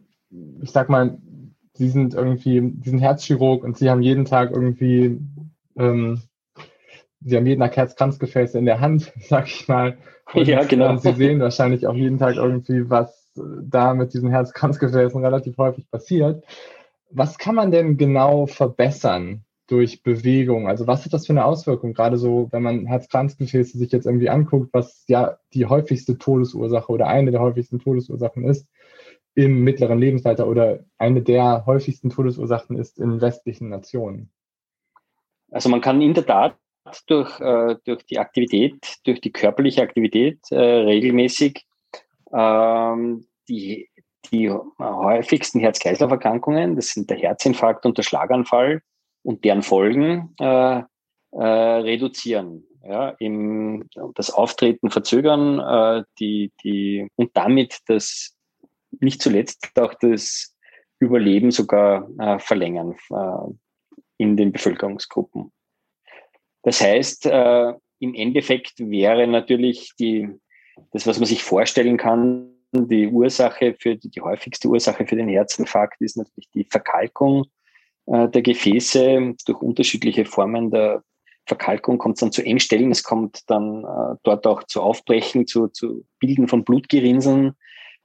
ich 0.62 0.72
sag 0.72 0.89
mal, 0.89 1.17
Sie 1.74 1.88
sind 1.88 2.13
irgendwie, 2.13 2.74
Sie 2.81 2.89
sind 2.89 3.00
Herzchirurg 3.00 3.63
und 3.63 3.77
Sie 3.77 3.89
haben 3.89 4.01
jeden 4.01 4.25
Tag 4.25 4.51
irgendwie, 4.51 5.17
ähm, 5.77 6.22
Sie 7.22 7.36
haben 7.36 7.46
jeden 7.46 7.62
Tag 7.62 7.76
Herzkranzgefäße 7.76 8.58
in 8.58 8.66
der 8.66 8.80
Hand, 8.80 9.12
sag 9.20 9.48
ich 9.48 9.68
mal. 9.68 9.98
Und, 10.34 10.48
ja, 10.48 10.64
genau. 10.64 10.90
Und 10.90 11.02
Sie 11.02 11.14
sehen 11.14 11.40
wahrscheinlich 11.40 11.88
auch 11.88 11.96
jeden 11.96 12.18
Tag 12.18 12.36
irgendwie, 12.36 12.90
was 12.90 13.32
da 13.36 13.94
mit 13.94 14.14
diesen 14.14 14.30
Herzkranzgefäßen 14.30 15.24
relativ 15.24 15.58
häufig 15.58 15.90
passiert. 15.90 16.44
Was 17.10 17.38
kann 17.38 17.56
man 17.56 17.72
denn 17.72 17.98
genau 17.98 18.46
verbessern 18.46 19.44
durch 19.68 20.04
Bewegung? 20.04 20.68
Also 20.68 20.88
was 20.88 21.06
hat 21.06 21.14
das 21.14 21.26
für 21.26 21.34
eine 21.34 21.46
Auswirkung? 21.46 21.94
Gerade 21.94 22.18
so, 22.18 22.48
wenn 22.52 22.64
man 22.64 22.86
Herzkranzgefäße 22.86 23.78
sich 23.78 23.92
jetzt 23.92 24.06
irgendwie 24.06 24.30
anguckt, 24.30 24.70
was 24.74 25.06
ja 25.08 25.38
die 25.54 25.66
häufigste 25.66 26.18
Todesursache 26.18 26.92
oder 26.92 27.08
eine 27.08 27.32
der 27.32 27.42
häufigsten 27.42 27.80
Todesursachen 27.80 28.44
ist 28.44 28.68
im 29.36 29.64
mittleren 29.64 30.00
Lebensalter 30.00 30.48
oder 30.48 30.80
eine 30.98 31.22
der 31.22 31.66
häufigsten 31.66 32.10
Todesursachen 32.10 32.78
ist 32.78 33.00
in 33.00 33.22
westlichen 33.22 33.70
Nationen. 33.70 34.32
Also 35.52 35.70
man 35.70 35.82
kann 35.82 36.02
in 36.02 36.14
der 36.14 36.26
Tat 36.26 36.56
durch, 37.08 37.40
äh, 37.40 37.76
durch 37.86 38.06
die 38.06 38.20
Aktivität, 38.20 38.98
durch 39.04 39.22
die 39.22 39.32
körperliche 39.32 39.82
Aktivität 39.82 40.40
äh, 40.52 40.58
regelmäßig 40.58 41.66
ähm, 42.34 43.26
die, 43.48 43.90
die 44.32 44.50
häufigsten 44.50 45.60
Herz-Kreislauf-Erkrankungen, 45.60 46.76
das 46.76 46.90
sind 46.90 47.10
der 47.10 47.18
Herzinfarkt 47.18 47.86
und 47.86 47.98
der 47.98 48.04
Schlaganfall 48.04 48.82
und 49.24 49.44
deren 49.44 49.64
Folgen 49.64 50.36
äh, 50.40 50.84
äh, 51.32 51.44
reduzieren. 51.44 52.66
Ja, 52.82 53.10
im, 53.20 53.90
das 54.16 54.32
Auftreten 54.32 54.90
verzögern 54.90 55.60
äh, 55.60 56.04
die, 56.18 56.54
die, 56.64 57.08
und 57.16 57.32
damit 57.36 57.80
das 57.88 58.38
nicht 59.02 59.22
zuletzt 59.22 59.78
auch 59.78 59.94
das 59.96 60.56
Überleben 61.00 61.52
sogar 61.52 62.10
äh, 62.20 62.40
verlängern 62.40 62.96
äh, 63.12 63.54
in 64.18 64.38
den 64.38 64.52
Bevölkerungsgruppen. 64.54 65.52
Das 66.63 66.82
heißt, 66.82 67.25
äh, 67.25 67.74
im 68.00 68.13
Endeffekt 68.13 68.80
wäre 68.80 69.28
natürlich 69.28 69.94
die, 70.00 70.30
das, 70.92 71.08
was 71.08 71.20
man 71.20 71.25
sich 71.25 71.44
vorstellen 71.44 71.98
kann, 71.98 72.54
die 72.72 73.08
Ursache 73.08 73.75
für 73.80 73.96
die, 73.96 74.10
die 74.10 74.22
häufigste 74.22 74.68
Ursache 74.68 75.06
für 75.06 75.16
den 75.16 75.28
Herzinfarkt 75.28 76.01
ist 76.01 76.18
natürlich 76.18 76.50
die 76.54 76.66
Verkalkung 76.70 77.46
äh, 78.06 78.30
der 78.30 78.42
Gefäße. 78.42 79.36
Durch 79.46 79.62
unterschiedliche 79.62 80.25
Formen 80.25 80.70
der 80.70 81.04
Verkalkung 81.48 81.98
kommt 81.98 82.16
es 82.16 82.20
dann 82.20 82.32
zu 82.32 82.44
Engstellen, 82.44 82.92
es 82.92 83.04
kommt 83.04 83.50
dann 83.50 83.84
äh, 83.84 84.16
dort 84.24 84.46
auch 84.46 84.63
zu 84.63 84.82
Aufbrechen, 84.82 85.48
zu, 85.48 85.68
zu 85.68 86.06
Bilden 86.20 86.48
von 86.48 86.63
Blutgerinnseln 86.63 87.54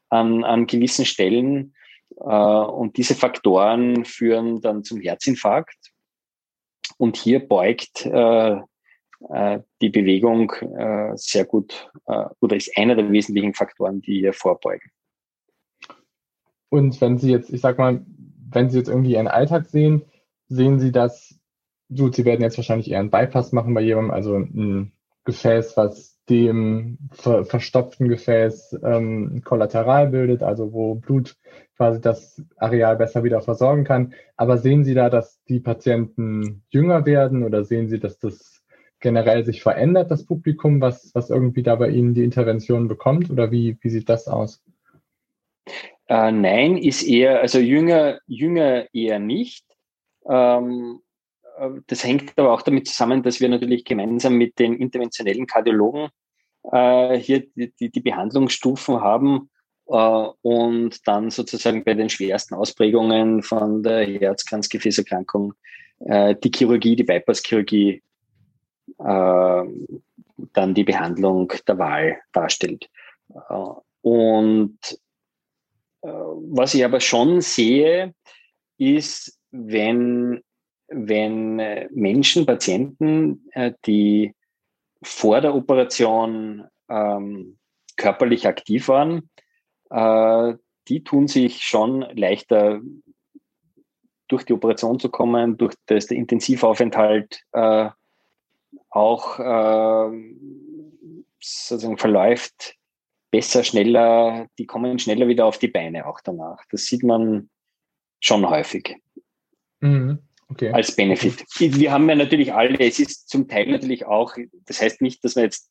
an, 0.08 0.44
an 0.44 0.66
gewissen 0.66 1.04
Stellen. 1.04 1.75
Äh, 2.16 2.25
und 2.25 2.96
diese 2.96 3.14
Faktoren 3.14 4.04
führen 4.04 4.61
dann 4.62 4.82
zum 4.82 5.00
Herzinfarkt. 5.00 5.93
Und 6.96 7.16
hier 7.16 7.46
beugt 7.46 8.06
äh, 8.06 8.56
äh, 9.30 9.60
die 9.80 9.88
Bewegung 9.88 10.52
äh, 10.52 11.12
sehr 11.16 11.44
gut 11.44 11.90
äh, 12.06 12.24
oder 12.40 12.56
ist 12.56 12.76
einer 12.76 12.94
der 12.94 13.10
wesentlichen 13.10 13.54
Faktoren, 13.54 14.00
die 14.00 14.20
hier 14.20 14.32
vorbeugen. 14.32 14.90
Und 16.68 17.00
wenn 17.00 17.18
Sie 17.18 17.30
jetzt, 17.30 17.50
ich 17.50 17.60
sag 17.60 17.78
mal, 17.78 18.04
wenn 18.50 18.70
Sie 18.70 18.78
jetzt 18.78 18.88
irgendwie 18.88 19.12
Ihren 19.12 19.28
Alltag 19.28 19.66
sehen, 19.66 20.02
sehen 20.48 20.78
Sie 20.80 20.92
das, 20.92 21.38
gut, 21.94 22.14
Sie 22.14 22.24
werden 22.24 22.42
jetzt 22.42 22.56
wahrscheinlich 22.56 22.90
eher 22.90 23.00
einen 23.00 23.10
Bypass 23.10 23.52
machen 23.52 23.74
bei 23.74 23.80
jemandem, 23.80 24.12
also 24.12 24.36
ein 24.36 24.92
Gefäß, 25.24 25.76
was 25.76 26.13
dem 26.28 26.99
ver 27.12 27.45
verstopften 27.45 28.09
Gefäß 28.09 28.78
ähm, 28.83 29.43
kollateral 29.45 30.09
bildet, 30.09 30.43
also 30.43 30.73
wo 30.73 30.95
Blut 30.95 31.37
quasi 31.76 32.00
das 32.00 32.43
Areal 32.57 32.97
besser 32.97 33.25
wieder 33.25 33.43
versorgen 33.43 33.85
kann. 33.85 34.14
Aber 34.37 34.59
sehen 34.59 34.85
Sie 34.85 34.95
da, 34.95 35.11
dass 35.11 35.43
die 35.45 35.61
Patienten 35.61 36.62
jünger 36.71 37.04
werden 37.04 37.43
oder 37.45 37.64
sehen 37.64 37.88
Sie, 37.88 37.99
dass 38.00 38.19
das 38.19 38.62
generell 39.00 39.45
sich 39.45 39.62
verändert, 39.62 40.11
das 40.11 40.25
Publikum, 40.25 40.81
was, 40.81 41.11
was 41.14 41.28
irgendwie 41.28 41.62
da 41.62 41.76
bei 41.76 41.90
Ihnen 41.90 42.14
die 42.14 42.25
Intervention 42.25 42.88
bekommt? 42.88 43.31
Oder 43.31 43.50
wie, 43.50 43.76
wie 43.83 43.90
sieht 43.90 44.09
das 44.09 44.28
aus? 44.28 44.62
Äh, 46.07 46.33
nein, 46.33 46.78
ist 46.78 47.02
eher, 47.02 47.40
also 47.40 47.59
jünger, 47.59 48.19
jünger 48.26 48.87
eher 48.95 49.19
nicht. 49.19 49.66
Ähm, 50.26 51.00
äh, 51.00 51.03
das 51.87 52.04
hängt 52.04 52.32
aber 52.37 52.52
auch 52.52 52.62
damit 52.62 52.88
zusammen, 52.88 53.23
dass 53.23 53.40
wir 53.40 53.49
natürlich 53.49 53.84
gemeinsam 53.84 54.34
mit 54.34 54.58
den 54.58 54.75
interventionellen 54.75 55.46
Kardiologen 55.46 56.08
äh, 56.73 57.16
hier 57.18 57.46
die, 57.54 57.90
die, 57.90 58.00
Behandlungsstufen 58.00 59.00
haben 59.00 59.50
äh, 59.87 60.28
und 60.42 61.06
dann 61.06 61.30
sozusagen 61.30 61.84
bei 61.84 61.94
den 61.94 62.08
schwersten 62.08 62.54
Ausprägungen 62.54 63.42
von 63.42 63.82
der 63.82 64.04
Herzkranzgefäßerkrankung 64.06 65.54
äh, 66.00 66.34
die 66.42 66.50
Chirurgie, 66.54 66.96
die 66.96 67.04
Bypass-Chirurgie 67.04 68.02
äh, 68.99 69.64
dann 70.52 70.75
die 70.75 70.84
Behandlung 70.84 71.52
der 71.66 71.78
Wahl 71.78 72.18
darstellt. 72.32 72.88
Äh, 73.32 73.54
und 74.02 74.78
äh, 76.02 76.08
was 76.08 76.75
ich 76.75 76.84
aber 76.84 77.00
schon 77.00 77.40
sehe, 77.40 78.14
ist, 78.76 79.38
wenn, 79.50 80.42
wenn 80.88 81.56
Menschen, 81.92 82.46
Patienten, 82.46 83.50
die 83.86 84.34
vor 85.02 85.40
der 85.40 85.54
Operation 85.54 86.64
ähm, 86.88 87.58
körperlich 87.96 88.46
aktiv 88.46 88.88
waren, 88.88 89.30
äh, 89.90 90.54
die 90.88 91.04
tun 91.04 91.28
sich 91.28 91.62
schon 91.62 92.00
leichter 92.14 92.80
durch 94.28 94.44
die 94.44 94.52
Operation 94.52 94.98
zu 94.98 95.10
kommen, 95.10 95.56
durch 95.56 95.74
das 95.86 96.06
der 96.06 96.16
Intensivaufenthalt 96.16 97.42
äh, 97.52 97.90
auch 98.90 99.38
äh, 99.38 100.10
sozusagen 101.40 101.98
verläuft 101.98 102.76
besser, 103.30 103.64
schneller, 103.64 104.46
die 104.58 104.66
kommen 104.66 104.98
schneller 104.98 105.26
wieder 105.28 105.46
auf 105.46 105.58
die 105.58 105.68
Beine 105.68 106.06
auch 106.06 106.20
danach. 106.22 106.62
Das 106.70 106.84
sieht 106.84 107.02
man 107.02 107.50
schon 108.20 108.48
häufig. 108.48 108.96
Mhm. 109.80 110.20
Okay. 110.50 110.70
Als 110.72 110.94
Benefit. 110.94 111.44
Wir 111.58 111.92
haben 111.92 112.08
ja 112.08 112.14
natürlich 112.14 112.52
alle, 112.52 112.78
es 112.78 112.98
ist 112.98 113.28
zum 113.28 113.48
Teil 113.48 113.66
natürlich 113.68 114.06
auch, 114.06 114.34
das 114.66 114.80
heißt 114.80 115.00
nicht, 115.00 115.24
dass 115.24 115.36
man 115.36 115.44
jetzt 115.44 115.70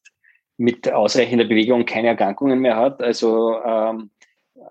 mit 0.58 0.92
ausreichender 0.92 1.46
Bewegung 1.46 1.86
keine 1.86 2.10
Erkrankungen 2.10 2.60
mehr 2.60 2.75
hat. 2.75 3.01
Also, 3.01 3.58
ähm, 3.63 4.12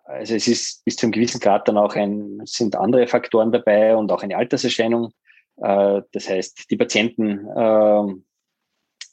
also 0.04 0.34
es 0.34 0.48
ist 0.48 0.84
bis 0.84 0.96
zu 0.96 1.06
einem 1.06 1.12
gewissen 1.12 1.40
Grad 1.40 1.68
dann 1.68 1.76
auch 1.76 1.94
ein, 1.94 2.40
sind 2.44 2.76
andere 2.76 3.06
Faktoren 3.06 3.52
dabei 3.52 3.96
und 3.96 4.10
auch 4.12 4.22
eine 4.22 4.36
Alterserscheinung. 4.36 5.12
Äh, 5.56 6.02
das 6.12 6.28
heißt, 6.28 6.70
die 6.70 6.76
Patienten 6.76 7.46
äh, 7.48 8.14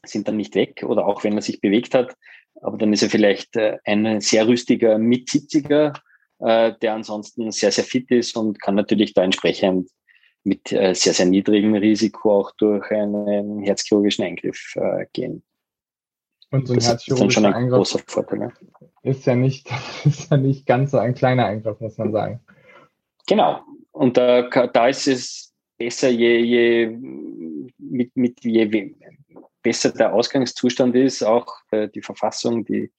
sind 0.05 0.27
dann 0.27 0.37
nicht 0.37 0.55
weg 0.55 0.83
oder 0.87 1.05
auch 1.05 1.23
wenn 1.23 1.33
er 1.33 1.41
sich 1.41 1.61
bewegt 1.61 1.93
hat, 1.93 2.15
aber 2.61 2.77
dann 2.77 2.93
ist 2.93 3.03
er 3.03 3.09
vielleicht 3.09 3.55
äh, 3.55 3.77
ein 3.85 4.21
sehr 4.21 4.47
rüstiger 4.47 4.97
Mit-70er, 4.97 5.97
äh, 6.39 6.73
der 6.81 6.93
ansonsten 6.93 7.51
sehr, 7.51 7.71
sehr 7.71 7.83
fit 7.83 8.09
ist 8.11 8.35
und 8.37 8.61
kann 8.61 8.75
natürlich 8.75 9.13
da 9.13 9.23
entsprechend 9.23 9.89
mit 10.49 10.71
äh, 10.71 10.93
sehr, 10.93 11.13
sehr 11.13 11.27
niedrigem 11.27 11.75
Risiko 11.75 12.39
auch 12.39 12.51
durch 12.57 12.89
einen 12.91 13.61
herzchirurgischen 13.61 14.25
Eingriff 14.25 14.75
gehen. 15.13 15.43
Und 16.51 16.67
so 16.67 16.73
ein 16.73 16.79
das 16.79 16.87
herzchirurgischer 16.87 17.45
ein 17.45 17.53
Eingriff 17.53 17.77
großer 17.77 17.99
Vorteil, 18.07 18.41
ja. 18.41 18.51
ist, 19.03 19.25
ja 19.25 19.35
nicht, 19.35 19.69
ist 20.05 20.31
ja 20.31 20.37
nicht 20.37 20.65
ganz 20.65 20.91
so 20.91 20.97
ein 20.97 21.13
kleiner 21.13 21.45
Eingriff, 21.45 21.79
muss 21.79 21.97
man 21.97 22.11
sagen. 22.11 22.39
Genau. 23.27 23.61
Und 23.91 24.17
da, 24.17 24.41
da 24.41 24.87
ist 24.87 25.07
es 25.07 25.53
besser, 25.77 26.09
je, 26.09 26.39
je, 26.39 26.97
mit, 27.77 28.15
mit, 28.15 28.43
je 28.43 28.95
besser 29.61 29.91
der 29.91 30.13
Ausgangszustand 30.13 30.95
ist, 30.95 31.23
auch 31.23 31.47
äh, 31.71 31.87
die 31.89 32.01
Verfassung, 32.01 32.65
die 32.65 32.91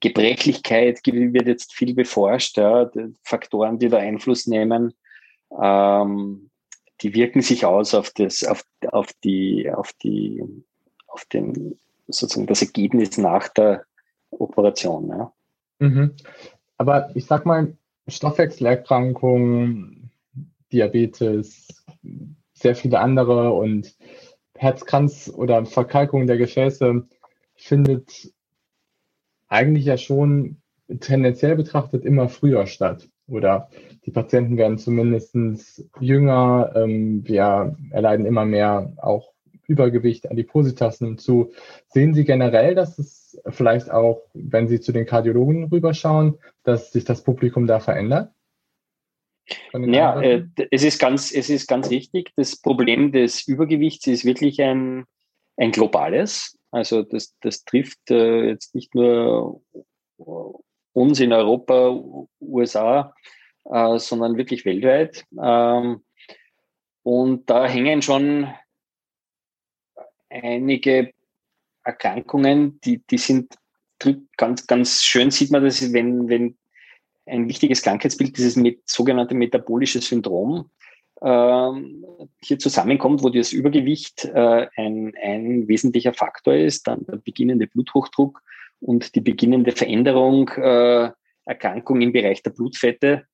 Gebrechlichkeit 0.00 1.00
wird 1.04 1.46
jetzt 1.46 1.74
viel 1.74 1.94
beforscht, 1.94 2.56
ja, 2.56 2.90
Faktoren, 3.22 3.78
die 3.78 3.88
da 3.88 3.98
Einfluss 3.98 4.46
nehmen, 4.46 4.94
ähm, 5.60 6.50
die 7.00 7.14
wirken 7.14 7.42
sich 7.42 7.64
aus 7.64 7.94
auf 7.94 8.10
das, 8.10 8.44
auf, 8.44 8.64
auf 8.90 9.12
die, 9.24 9.70
auf 9.70 9.92
die, 10.02 10.42
auf 11.06 11.24
den, 11.26 11.78
sozusagen 12.08 12.46
das 12.46 12.62
Ergebnis 12.62 13.18
nach 13.18 13.48
der 13.48 13.84
Operation. 14.30 15.08
Ja. 15.08 15.32
Mhm. 15.78 16.14
Aber 16.76 17.10
ich 17.14 17.26
sag 17.26 17.46
mal, 17.46 17.76
Stoffwechselerkrankungen, 18.06 20.10
Diabetes, 20.72 21.84
sehr 22.52 22.74
viele 22.74 23.00
andere 23.00 23.52
und 23.52 23.96
Herzkranz 24.56 25.32
oder 25.34 25.64
Verkalkung 25.66 26.26
der 26.26 26.36
Gefäße 26.36 27.06
findet 27.54 28.32
eigentlich 29.48 29.84
ja 29.84 29.96
schon 29.96 30.60
tendenziell 31.00 31.56
betrachtet 31.56 32.04
immer 32.04 32.28
früher 32.28 32.66
statt. 32.66 33.08
Oder 33.28 33.68
die 34.04 34.10
Patienten 34.10 34.56
werden 34.56 34.78
zumindest 34.78 35.36
jünger, 36.00 36.72
ähm, 36.74 37.26
wir 37.26 37.76
erleiden 37.90 38.26
immer 38.26 38.44
mehr 38.44 38.92
auch 38.96 39.32
Übergewicht, 39.66 40.30
Adipositas 40.30 41.02
nimmt 41.02 41.20
zu. 41.20 41.52
Sehen 41.88 42.14
Sie 42.14 42.24
generell, 42.24 42.74
dass 42.74 42.98
es 42.98 43.38
vielleicht 43.50 43.90
auch, 43.90 44.22
wenn 44.32 44.66
Sie 44.66 44.80
zu 44.80 44.92
den 44.92 45.04
Kardiologen 45.04 45.64
rüberschauen, 45.64 46.38
dass 46.64 46.90
sich 46.90 47.04
das 47.04 47.22
Publikum 47.22 47.66
da 47.66 47.78
verändert? 47.78 48.32
Ja, 49.74 50.20
äh, 50.20 50.46
es, 50.70 50.84
ist 50.84 50.98
ganz, 50.98 51.32
es 51.32 51.50
ist 51.50 51.68
ganz 51.68 51.90
richtig. 51.90 52.32
Das 52.36 52.56
Problem 52.56 53.12
des 53.12 53.46
Übergewichts 53.46 54.06
ist 54.06 54.24
wirklich 54.24 54.62
ein, 54.62 55.04
ein 55.56 55.70
globales. 55.70 56.58
Also 56.70 57.02
das, 57.02 57.34
das 57.40 57.64
trifft 57.64 58.10
äh, 58.10 58.48
jetzt 58.48 58.74
nicht 58.74 58.94
nur 58.94 59.60
uns 60.92 61.20
in 61.20 61.32
Europa, 61.32 62.00
USA, 62.40 63.14
äh, 63.64 63.98
sondern 63.98 64.36
wirklich 64.36 64.64
weltweit. 64.64 65.24
Ähm, 65.40 66.02
und 67.02 67.48
da 67.48 67.66
hängen 67.66 68.02
schon 68.02 68.48
einige 70.28 71.12
Erkrankungen, 71.84 72.80
die, 72.80 73.02
die 73.06 73.18
sind 73.18 73.54
ganz, 74.36 74.66
ganz 74.66 75.02
schön 75.02 75.30
sieht 75.30 75.50
man 75.50 75.64
das, 75.64 75.92
wenn, 75.92 76.28
wenn 76.28 76.56
ein 77.26 77.48
wichtiges 77.48 77.82
Krankheitsbild, 77.82 78.36
dieses 78.36 78.56
mit, 78.56 78.88
sogenannte 78.88 79.34
metabolische 79.34 80.00
Syndrom, 80.00 80.70
ähm, 81.20 82.04
hier 82.40 82.58
zusammenkommt, 82.58 83.22
wo 83.22 83.28
das 83.28 83.52
Übergewicht 83.52 84.24
äh, 84.26 84.68
ein, 84.76 85.12
ein 85.20 85.68
wesentlicher 85.68 86.14
Faktor 86.14 86.54
ist, 86.54 86.86
dann 86.86 87.04
der 87.06 87.16
beginnende 87.16 87.66
Bluthochdruck 87.66 88.42
und 88.80 89.14
die 89.14 89.20
beginnende 89.20 89.72
Veränderung, 89.72 90.48
äh, 90.50 91.10
Erkrankung 91.44 92.00
im 92.00 92.12
Bereich 92.12 92.42
der 92.42 92.50
Blutfette. 92.50 93.24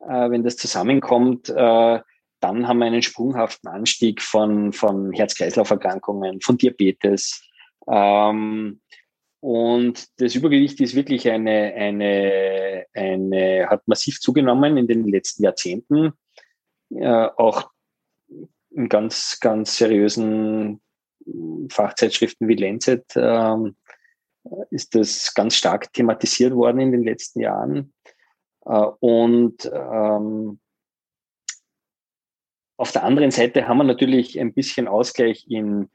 Äh, 0.00 0.30
wenn 0.30 0.44
das 0.44 0.56
zusammenkommt, 0.56 1.48
äh, 1.48 2.00
dann 2.40 2.66
haben 2.68 2.78
wir 2.78 2.86
einen 2.86 3.02
sprunghaften 3.02 3.70
Anstieg 3.70 4.20
von, 4.20 4.72
von 4.72 5.12
Herz-Kreislauf-Erkrankungen, 5.12 6.40
von 6.40 6.58
Diabetes. 6.58 7.40
Ähm, 7.88 8.80
und 9.40 10.20
das 10.20 10.34
Übergewicht 10.34 10.80
ist 10.80 10.94
wirklich 10.94 11.28
eine, 11.28 11.72
eine, 11.74 12.84
eine, 12.94 13.66
hat 13.68 13.86
massiv 13.88 14.20
zugenommen 14.20 14.76
in 14.76 14.86
den 14.86 15.06
letzten 15.08 15.44
Jahrzehnten. 15.44 16.12
Äh, 16.90 17.28
auch 17.36 17.70
in 18.70 18.88
ganz, 18.88 19.38
ganz 19.40 19.76
seriösen 19.76 20.80
Fachzeitschriften 21.68 22.48
wie 22.48 22.56
Lancet 22.56 23.04
ähm, 23.16 23.76
ist 24.70 24.94
das 24.94 25.34
ganz 25.34 25.54
stark 25.54 25.92
thematisiert 25.92 26.54
worden 26.54 26.80
in 26.80 26.92
den 26.92 27.04
letzten 27.04 27.40
Jahren. 27.40 27.92
Äh, 28.64 28.86
und 29.00 29.70
ähm, 29.72 30.60
auf 32.76 32.92
der 32.92 33.04
anderen 33.04 33.30
Seite 33.30 33.68
haben 33.68 33.78
wir 33.78 33.84
natürlich 33.84 34.40
ein 34.40 34.52
bisschen 34.52 34.88
Ausgleich 34.88 35.46
in, 35.48 35.88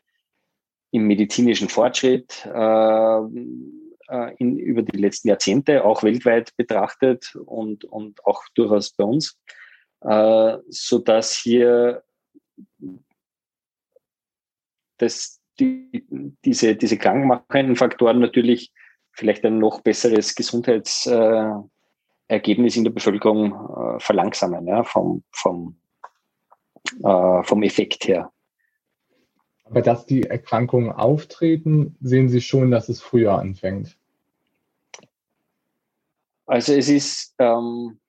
im 0.91 1.07
medizinischen 1.07 1.69
Fortschritt 1.69 2.45
äh, 2.45 3.19
äh, 4.09 4.35
in, 4.37 4.57
über 4.57 4.83
die 4.83 4.97
letzten 4.97 5.27
Jahrzehnte, 5.27 5.83
auch 5.83 6.03
weltweit 6.03 6.55
betrachtet 6.55 7.35
und, 7.35 7.83
und 7.85 8.25
auch 8.25 8.43
durchaus 8.55 8.91
bei 8.91 9.03
uns, 9.03 9.37
äh, 10.01 10.57
sodass 10.69 11.35
hier 11.35 12.03
das, 14.97 15.37
die, 15.59 16.05
diese, 16.45 16.75
diese 16.75 16.97
krankmachenden 16.97 17.75
Faktoren 17.75 18.19
natürlich 18.19 18.71
vielleicht 19.11 19.45
ein 19.45 19.59
noch 19.59 19.81
besseres 19.81 20.35
Gesundheitsergebnis 20.35 22.75
äh, 22.75 22.77
in 22.77 22.83
der 22.83 22.91
Bevölkerung 22.91 23.53
äh, 23.53 23.99
verlangsamen, 23.99 24.67
ja, 24.67 24.83
vom, 24.83 25.23
vom, 25.31 25.77
äh, 27.03 27.43
vom 27.43 27.63
Effekt 27.63 28.07
her. 28.07 28.31
Aber 29.65 29.81
dass 29.81 30.05
die 30.05 30.23
Erkrankungen 30.23 30.91
auftreten, 30.91 31.97
sehen 31.99 32.29
Sie 32.29 32.41
schon, 32.41 32.71
dass 32.71 32.89
es 32.89 33.01
früher 33.01 33.38
anfängt. 33.38 33.97
Also 36.45 36.73
es 36.73 36.88
ist 36.88 37.36
ähm, 37.39 37.99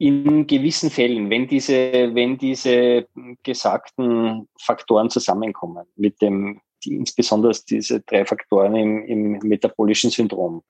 in 0.00 0.46
gewissen 0.46 0.88
Fällen, 0.88 1.28
wenn 1.28 1.46
diese, 1.46 2.14
wenn 2.14 2.38
diese 2.38 3.06
gesagten 3.42 4.48
Faktoren 4.58 5.10
zusammenkommen, 5.10 5.84
mit 5.94 6.22
dem, 6.22 6.62
die, 6.82 6.94
insbesondere 6.94 7.52
diese 7.68 8.00
drei 8.00 8.24
Faktoren 8.24 8.74
im, 8.76 9.04
im 9.04 9.32
metabolischen 9.46 10.10
Syndrom, 10.10 10.62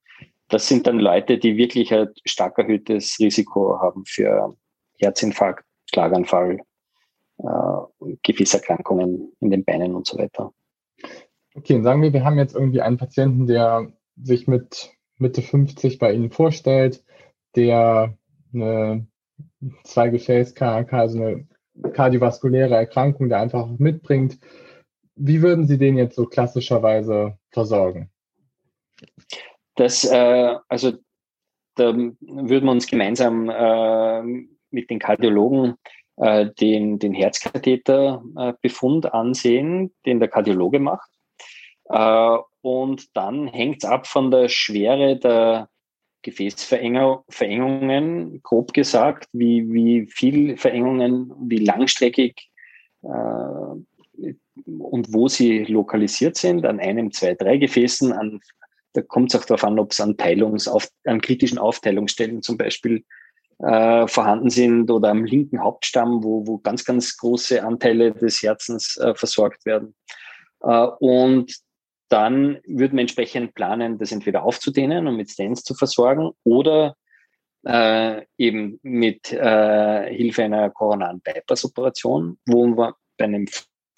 das 0.49 0.67
sind 0.67 0.89
dann 0.89 0.99
Leute, 0.99 1.39
die 1.39 1.57
wirklich 1.57 1.95
ein 1.95 2.09
stark 2.25 2.59
erhöhtes 2.59 3.19
Risiko 3.21 3.79
haben 3.79 4.05
für 4.05 4.57
Herzinfarkt, 4.99 5.65
Schlaganfall, 5.89 6.59
äh, 7.39 8.15
Gefäßerkrankungen 8.25 9.33
in 9.39 9.51
den 9.51 9.65
Beinen 9.65 9.95
und 9.95 10.09
so 10.09 10.19
weiter. 10.19 10.53
Okay, 11.55 11.81
sagen 11.83 12.03
wir, 12.03 12.13
wir 12.13 12.25
haben 12.25 12.39
jetzt 12.39 12.57
irgendwie 12.57 12.81
einen 12.81 12.99
Patienten, 12.99 13.47
der 13.47 13.93
sich 14.21 14.49
mit 14.49 14.91
Mitte 15.19 15.41
50 15.41 16.01
bei 16.01 16.13
Ihnen 16.13 16.33
vorstellt, 16.33 17.05
der 17.55 18.19
eine 18.53 19.07
Zweigefäß-KRK, 19.85 20.93
also 20.93 21.23
eine 21.23 21.47
kardiovaskuläre 21.93 22.75
Erkrankung, 22.75 23.29
der 23.29 23.41
einfach 23.41 23.67
mitbringt. 23.79 24.39
Wie 25.17 25.43
würden 25.43 25.67
Sie 25.67 25.79
den 25.79 25.97
jetzt 25.97 26.17
so 26.17 26.27
klassischerweise 26.27 27.39
versorgen? 27.51 28.11
Das, 29.77 30.05
äh, 30.05 30.57
also 30.69 30.93
da 31.75 31.95
würden 31.95 32.17
wir 32.21 32.71
uns 32.71 32.87
gemeinsam 32.87 33.49
äh, 33.49 34.23
mit 34.71 34.91
den 34.91 34.99
Kardiologen 34.99 35.77
äh, 36.17 36.51
den, 36.61 36.99
den 36.99 37.15
Herzkatheterbefund 37.15 39.13
ansehen, 39.13 39.95
den 40.05 40.21
der 40.21 40.29
Kardiologe 40.29 40.79
macht. 40.79 41.09
Äh, 41.85 42.39
und 42.63 43.17
dann 43.17 43.47
hängt 43.49 43.83
es 43.83 43.89
ab 43.89 44.07
von 44.07 44.31
der 44.31 44.49
Schwere 44.49 45.19
der 45.19 45.71
Gefäßverengungen, 46.23 48.43
grob 48.43 48.73
gesagt, 48.73 49.29
wie, 49.33 49.73
wie 49.73 50.07
viel 50.07 50.57
Verengungen, 50.57 51.33
wie 51.49 51.59
langstreckig 51.59 52.51
äh, 53.03 53.07
und 53.07 55.13
wo 55.13 55.29
sie 55.29 55.65
lokalisiert 55.65 56.37
sind, 56.37 56.67
an 56.67 56.81
einem, 56.81 57.13
zwei, 57.13 57.35
drei 57.35 57.57
Gefäßen, 57.57 58.13
an, 58.13 58.41
da 58.93 59.03
kommt 59.03 59.33
es 59.33 59.41
auch 59.41 59.47
darauf 59.47 59.65
an, 59.65 59.79
ob 59.79 59.93
es 59.93 60.01
an 60.01 60.17
an 61.05 61.21
kritischen 61.21 61.59
Aufteilungsstellen 61.59 62.43
zum 62.43 62.59
Beispiel 62.59 63.05
äh, 63.61 64.07
vorhanden 64.07 64.51
sind 64.51 64.91
oder 64.91 65.11
am 65.11 65.25
linken 65.25 65.63
Hauptstamm, 65.63 66.25
wo, 66.25 66.47
wo 66.47 66.59
ganz, 66.59 66.85
ganz 66.85 67.17
große 67.17 67.63
Anteile 67.63 68.13
des 68.13 68.43
Herzens 68.43 68.97
äh, 68.97 69.15
versorgt 69.15 69.65
werden. 69.67 69.95
Äh, 70.63 70.87
und 70.99 71.55
dann 72.11 72.59
würden 72.67 72.97
wir 72.97 73.03
entsprechend 73.03 73.55
planen, 73.55 73.99
das 73.99 74.13
entweder 74.13 74.43
aufzudehnen 74.43 75.07
und 75.07 75.17
mit 75.17 75.31
Stents 75.31 75.63
zu 75.63 75.75
versorgen 75.75 76.33
oder 76.45 76.97
äh, 77.65 78.23
eben 78.37 78.79
mit 78.83 79.33
äh, 79.33 80.15
Hilfe 80.15 80.45
einer 80.45 80.71
koronaren 80.71 81.21
Bypass-Operation, 81.21 82.39
wo 82.47 82.67
wir 82.67 82.95
bei 83.17 83.25
einem 83.27 83.47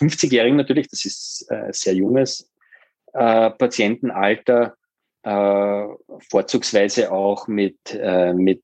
50-Jährigen 0.01 0.57
natürlich, 0.57 0.89
das 0.89 1.05
ist 1.05 1.47
äh, 1.51 1.73
sehr 1.73 1.95
junges 1.95 2.51
äh, 3.15 3.51
Patientenalter, 3.51 4.77
äh, 5.23 5.85
vorzugsweise 6.31 7.13
auch 7.13 7.47
mit, 7.47 7.79
äh, 7.95 8.35
mit 8.35 8.63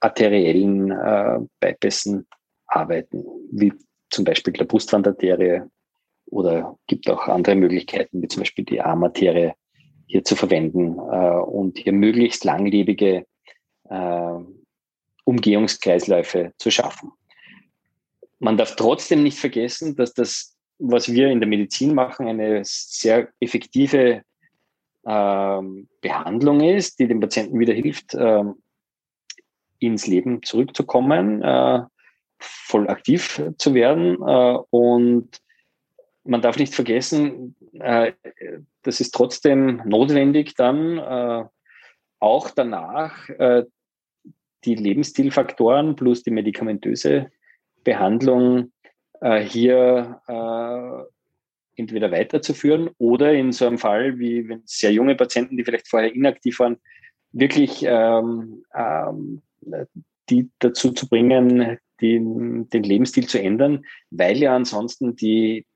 arteriellen 0.00 1.48
Bypassen 1.60 2.26
arbeiten, 2.66 3.22
wie 3.52 3.72
zum 4.08 4.24
Beispiel 4.24 4.54
der 4.54 4.64
Brustwandarterie 4.64 5.62
oder 6.30 6.78
gibt 6.86 7.08
auch 7.08 7.28
andere 7.28 7.54
Möglichkeiten, 7.54 8.22
wie 8.22 8.28
zum 8.28 8.40
Beispiel 8.40 8.64
die 8.64 8.80
Armarterie 8.80 9.52
hier 10.06 10.24
zu 10.24 10.34
verwenden 10.36 10.98
äh, 10.98 11.40
und 11.40 11.78
hier 11.78 11.92
möglichst 11.92 12.44
langlebige 12.44 13.26
äh, 13.88 14.38
Umgehungskreisläufe 15.24 16.52
zu 16.58 16.70
schaffen. 16.70 17.12
Man 18.38 18.56
darf 18.56 18.74
trotzdem 18.74 19.22
nicht 19.22 19.38
vergessen, 19.38 19.96
dass 19.96 20.14
das, 20.14 20.56
was 20.78 21.12
wir 21.12 21.28
in 21.28 21.40
der 21.40 21.48
Medizin 21.48 21.94
machen, 21.94 22.26
eine 22.26 22.62
sehr 22.64 23.28
effektive 23.38 24.22
ähm, 25.06 25.88
Behandlung 26.00 26.60
ist, 26.60 26.98
die 26.98 27.06
dem 27.06 27.20
Patienten 27.20 27.58
wieder 27.58 27.74
hilft, 27.74 28.14
ähm, 28.14 28.56
ins 29.78 30.06
Leben 30.06 30.42
zurückzukommen, 30.42 31.42
äh, 31.42 31.82
voll 32.38 32.88
aktiv 32.88 33.42
zu 33.58 33.74
werden. 33.74 34.16
Äh, 34.26 34.58
und 34.70 35.40
man 36.24 36.42
darf 36.42 36.58
nicht 36.58 36.74
vergessen, 36.74 37.56
äh, 37.78 38.12
das 38.82 39.00
ist 39.00 39.12
trotzdem 39.12 39.82
notwendig, 39.84 40.54
dann 40.54 40.98
äh, 40.98 41.44
auch 42.18 42.50
danach 42.50 43.28
äh, 43.28 43.64
die 44.64 44.74
Lebensstilfaktoren 44.74 45.96
plus 45.96 46.22
die 46.22 46.30
medikamentöse 46.30 47.30
Behandlung 47.82 48.72
äh, 49.20 49.40
hier 49.40 50.20
entweder 51.76 52.12
weiterzuführen 52.12 52.90
oder 52.98 53.32
in 53.32 53.52
so 53.52 53.66
einem 53.66 53.78
Fall, 53.78 54.18
wie 54.18 54.46
wenn 54.48 54.62
sehr 54.66 54.92
junge 54.92 55.14
Patienten, 55.14 55.56
die 55.56 55.64
vielleicht 55.64 55.88
vorher 55.88 56.14
inaktiv 56.14 56.58
waren, 56.60 56.76
wirklich 57.32 57.82
ähm, 57.86 58.64
ähm, 58.74 59.40
die 60.28 60.50
dazu 60.58 60.92
zu 60.92 61.08
bringen, 61.08 61.78
den, 62.00 62.68
den 62.70 62.82
Lebensstil 62.82 63.26
zu 63.26 63.40
ändern, 63.40 63.84
weil 64.10 64.38
ja 64.38 64.54
ansonsten 64.54 65.16
die, 65.16 65.66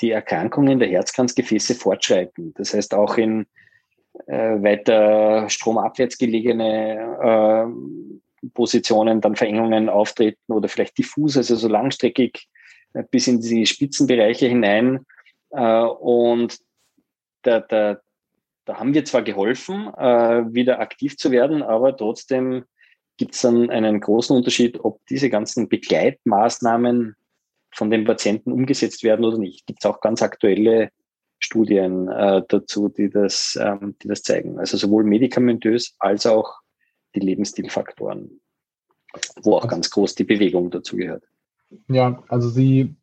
die 0.00 0.10
Erkrankungen 0.10 0.78
der 0.78 0.88
Herzkranzgefäße 0.88 1.74
fortschreiten. 1.74 2.54
Das 2.54 2.74
heißt, 2.74 2.94
auch 2.94 3.16
in 3.16 3.46
äh, 4.26 4.62
weiter 4.62 5.48
stromabwärts 5.48 6.18
gelegene 6.18 7.70
äh, 8.42 8.48
Positionen 8.54 9.20
dann 9.20 9.36
Verengungen 9.36 9.88
auftreten 9.88 10.52
oder 10.52 10.68
vielleicht 10.68 10.98
diffus, 10.98 11.36
also 11.36 11.56
so 11.56 11.68
langstreckig 11.68 12.48
äh, 12.94 13.02
bis 13.10 13.26
in 13.26 13.40
die 13.40 13.66
Spitzenbereiche 13.66 14.46
hinein. 14.46 15.04
Äh, 15.50 15.82
und 15.82 16.58
da, 17.42 17.60
da, 17.60 17.98
da 18.64 18.78
haben 18.78 18.94
wir 18.94 19.04
zwar 19.04 19.22
geholfen, 19.22 19.92
äh, 19.96 20.44
wieder 20.52 20.80
aktiv 20.80 21.16
zu 21.16 21.30
werden, 21.30 21.62
aber 21.62 21.96
trotzdem 21.96 22.64
gibt 23.16 23.34
es 23.34 23.42
dann 23.42 23.70
einen 23.70 24.00
großen 24.00 24.36
Unterschied, 24.36 24.78
ob 24.84 25.04
diese 25.06 25.28
ganzen 25.28 25.68
Begleitmaßnahmen 25.68 27.16
von 27.74 27.90
den 27.90 28.04
Patienten 28.04 28.52
umgesetzt 28.52 29.02
werden 29.02 29.24
oder 29.24 29.38
nicht. 29.38 29.66
Gibt 29.66 29.80
es 29.82 29.86
auch 29.86 30.00
ganz 30.00 30.22
aktuelle 30.22 30.90
Studien 31.38 32.08
äh, 32.08 32.42
dazu, 32.48 32.88
die 32.88 33.10
das, 33.10 33.58
ähm, 33.60 33.96
die 34.02 34.08
das 34.08 34.22
zeigen. 34.22 34.58
Also 34.58 34.76
sowohl 34.76 35.04
medikamentös 35.04 35.94
als 35.98 36.26
auch 36.26 36.60
die 37.14 37.20
Lebensstilfaktoren, 37.20 38.40
wo 39.42 39.56
auch 39.56 39.68
ganz 39.68 39.90
groß 39.90 40.14
die 40.14 40.24
Bewegung 40.24 40.70
dazu 40.70 40.96
gehört. 40.96 41.24
Ja, 41.88 42.22
also 42.28 42.48
Sie, 42.48 42.96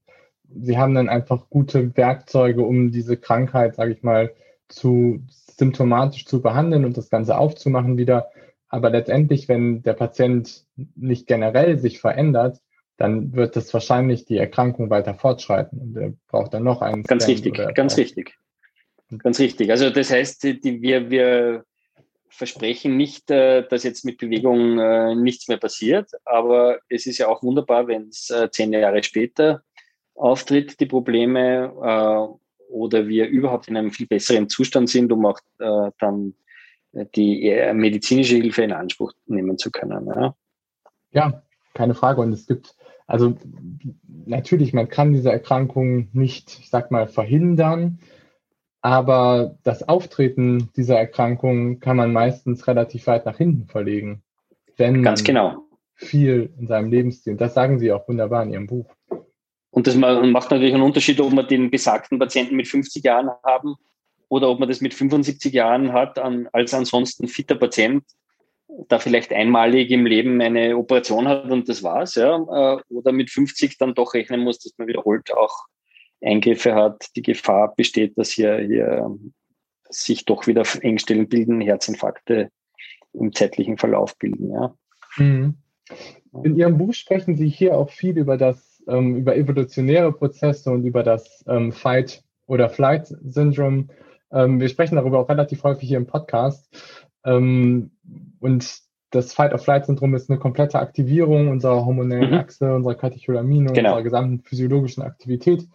Sie 0.54 0.78
haben 0.78 0.96
dann 0.96 1.10
einfach 1.10 1.50
gute 1.50 1.96
Werkzeuge, 1.96 2.64
um 2.64 2.92
diese 2.92 3.18
Krankheit, 3.18 3.76
sage 3.76 3.94
ich 3.94 4.04
mal, 4.04 4.34
zu 4.68 5.22
symptomatisch 5.30 6.26
zu 6.26 6.42
behandeln 6.42 6.86
und 6.86 6.98
das 6.98 7.10
Ganze 7.10 7.38
aufzumachen 7.38 7.98
wieder. 7.98 8.30
Aber 8.68 8.90
letztendlich, 8.90 9.48
wenn 9.48 9.84
der 9.84 9.94
Patient 9.94 10.66
nicht 10.96 11.28
generell 11.28 11.78
sich 11.78 12.00
verändert, 12.00 12.60
dann 12.98 13.34
wird 13.34 13.56
das 13.56 13.74
wahrscheinlich 13.74 14.26
die 14.26 14.38
Erkrankung 14.38 14.90
weiter 14.90 15.16
fortschreiten 15.16 15.80
und 15.80 15.98
er 15.98 16.14
braucht 16.28 16.54
dann 16.54 16.64
noch 16.64 16.82
einen. 16.82 17.04
Ganz 17.04 17.24
Stand 17.24 17.38
richtig, 17.38 17.76
ganz 17.76 17.98
richtig. 17.98 18.38
Ganz 19.20 19.40
richtig. 19.40 19.70
Also 19.70 19.90
das 19.90 20.10
heißt, 20.10 20.44
die, 20.44 20.82
wir, 20.82 21.10
wir 21.10 21.66
versprechen 22.30 22.98
nicht, 22.98 23.32
äh, 23.32 23.68
dass 23.68 23.84
jetzt 23.84 24.04
mit 24.04 24.18
Bewegung 24.18 24.80
äh, 24.80 25.16
nichts 25.16 25.48
mehr 25.48 25.58
passiert, 25.58 26.10
aber 26.26 26.80
es 26.90 27.06
ist 27.06 27.18
ja 27.18 27.28
auch 27.28 27.44
wunderbar, 27.44 27.88
wenn 27.88 28.10
es 28.10 28.30
äh, 28.30 28.50
zehn 28.52 28.74
Jahre 28.74 29.04
später 29.04 29.64
auftritt, 30.16 30.80
die 30.80 30.86
Probleme, 30.86 31.74
oder 32.70 33.08
wir 33.08 33.28
überhaupt 33.28 33.68
in 33.68 33.76
einem 33.76 33.92
viel 33.92 34.08
besseren 34.08 34.48
Zustand 34.48 34.90
sind, 34.90 35.12
um 35.12 35.26
auch 35.26 35.42
dann 35.60 36.36
die 37.18 37.72
medizinische 37.74 38.38
Hilfe 38.38 38.64
in 38.64 38.72
Anspruch 38.72 39.12
nehmen 39.26 39.58
zu 39.58 39.72
können. 39.72 40.08
Ja. 40.08 40.36
ja, 41.12 41.44
keine 41.74 41.96
Frage. 41.96 42.22
Und 42.22 42.32
es 42.32 42.48
gibt, 42.48 42.78
also 43.08 43.36
natürlich, 44.26 44.74
man 44.74 44.90
kann 44.90 45.14
diese 45.14 45.32
Erkrankung 45.32 46.10
nicht, 46.14 46.60
ich 46.60 46.70
sag 46.70 46.92
mal, 46.92 47.08
verhindern, 47.08 48.00
aber 48.82 49.58
das 49.64 49.88
Auftreten 49.88 50.70
dieser 50.76 50.98
Erkrankung 50.98 51.80
kann 51.80 51.98
man 51.98 52.14
meistens 52.14 52.68
relativ 52.68 53.08
weit 53.08 53.26
nach 53.26 53.38
hinten 53.38 53.68
verlegen, 53.68 54.24
wenn 54.78 55.04
Ganz 55.04 55.24
genau. 55.24 55.58
viel 55.94 56.54
in 56.60 56.68
seinem 56.68 56.90
Lebensstil, 56.90 57.36
das 57.36 57.54
sagen 57.54 57.80
Sie 57.80 57.92
auch 57.92 58.08
wunderbar 58.08 58.44
in 58.44 58.52
Ihrem 58.52 58.68
Buch. 58.68 58.94
Und 59.72 59.88
das 59.88 59.96
macht 59.96 60.52
natürlich 60.52 60.74
einen 60.74 60.84
Unterschied, 60.84 61.20
ob 61.20 61.34
wir 61.34 61.44
den 61.44 61.70
besagten 61.70 62.18
Patienten 62.18 62.56
mit 62.56 62.68
50 62.68 63.04
Jahren 63.04 63.30
haben 63.44 63.76
oder 64.30 64.50
ob 64.50 64.60
man 64.60 64.70
das 64.70 64.82
mit 64.82 64.94
75 64.94 65.54
Jahren 65.54 65.92
hat, 65.92 66.18
als 66.54 66.74
ansonsten 66.74 67.28
fitter 67.28 67.56
Patient, 67.56 68.04
da 68.88 69.00
vielleicht 69.00 69.32
einmalig 69.32 69.92
im 69.92 70.06
Leben 70.06 70.42
eine 70.42 70.78
Operation 70.78 71.28
hat 71.28 71.50
und 71.50 71.70
das 71.70 71.84
war's, 71.84 72.16
ja, 72.16 72.36
äh, 72.36 72.82
oder 72.90 73.12
mit 73.12 73.30
50 73.30 73.78
dann 73.78 73.94
doch 73.94 74.14
rechnen 74.14 74.42
muss, 74.42 74.60
dass 74.60 74.74
man 74.78 74.88
wiederholt 74.88 75.34
auch 75.34 75.66
Eingriffe 76.22 76.76
hat, 76.76 77.08
die 77.16 77.22
Gefahr 77.22 77.74
besteht, 77.76 78.18
dass 78.18 78.32
hier, 78.32 78.58
hier 78.58 79.16
sich 79.90 80.26
doch 80.26 80.48
wieder 80.48 80.64
Engstellen 80.82 81.30
bilden, 81.30 81.62
Herzinfarkte 81.62 82.50
im 83.14 83.34
zeitlichen 83.34 83.78
Verlauf 83.78 84.18
bilden, 84.18 84.52
ja. 84.52 84.76
Mhm. 85.18 85.56
In 86.44 86.58
Ihrem 86.58 86.78
Buch 86.78 86.94
sprechen 86.94 87.36
Sie 87.36 87.48
hier 87.48 87.78
auch 87.78 87.90
viel 87.90 88.18
über 88.18 88.38
das, 88.38 88.84
ähm, 88.88 89.16
über 89.16 89.38
evolutionäre 89.38 90.12
Prozesse 90.12 90.72
und 90.72 90.84
über 90.84 91.04
das 91.04 91.46
ähm, 91.48 91.72
Fight- 91.72 92.24
oder 92.48 92.70
Flight-Syndrom. 92.70 93.90
Ähm, 94.32 94.60
wir 94.60 94.68
sprechen 94.68 94.96
darüber 94.96 95.20
auch 95.20 95.30
relativ 95.30 95.64
häufig 95.64 95.88
hier 95.88 95.98
im 95.98 96.08
Podcast. 96.08 96.68
Ähm, 97.26 97.92
und 98.40 98.80
das 99.12 99.34
Fight-of-Flight-Syndrom 99.34 100.14
ist 100.16 100.30
eine 100.30 100.40
komplette 100.40 100.80
Aktivierung 100.80 101.48
unserer 101.48 101.86
hormonellen 101.86 102.32
mhm. 102.32 102.38
Achse, 102.38 102.74
unserer 102.74 102.96
Katecholamine, 102.96 103.72
genau. 103.74 103.90
unserer 103.90 104.04
gesamten 104.04 104.42
physiologischen 104.42 105.04
Aktivität. 105.04 105.68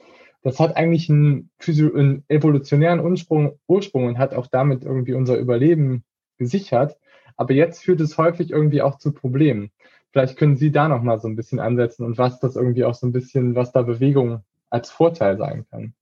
Das 0.43 0.59
hat 0.59 0.77
eigentlich 0.77 1.11
einen, 1.11 1.51
einen 1.67 2.25
evolutionären 2.29 3.01
Ursprung, 3.01 3.59
Ursprung 3.67 4.07
und 4.07 4.19
hat 4.19 4.35
auch 4.35 4.47
damit 4.47 4.85
irgendwie 4.85 5.15
unser 5.15 5.37
Überleben 5.37 6.05
gesichert. 6.39 6.97
Aber 7.37 7.55
jetzt 7.55 7.85
führt 7.85 8.01
es 8.01 8.19
häufig 8.19 8.51
irgendwie 8.51 8.83
auch 8.83 8.99
zu 8.99 9.13
Problemen. 9.13 9.71
Vielleicht 10.13 10.37
können 10.37 10.57
Sie 10.57 10.73
da 10.73 10.89
noch 10.89 11.03
mal 11.03 11.19
so 11.19 11.29
ein 11.29 11.37
bisschen 11.37 11.61
ansetzen 11.61 12.05
und 12.05 12.19
was 12.19 12.41
das 12.41 12.57
irgendwie 12.57 12.85
auch 12.85 12.95
so 12.95 13.07
ein 13.07 13.13
bisschen, 13.13 13.55
was 13.55 13.73
da 13.73 13.83
Bewegung 13.83 14.43
als 14.69 14.91
Vorteil 14.91 15.37
sein 15.37 15.67
kann. 15.71 15.95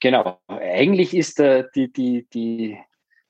Genau. 0.00 0.38
Eigentlich 0.48 1.14
ist 1.16 1.40
äh, 1.40 1.64
die, 1.74 1.92
die, 1.92 2.26
die, 2.32 2.76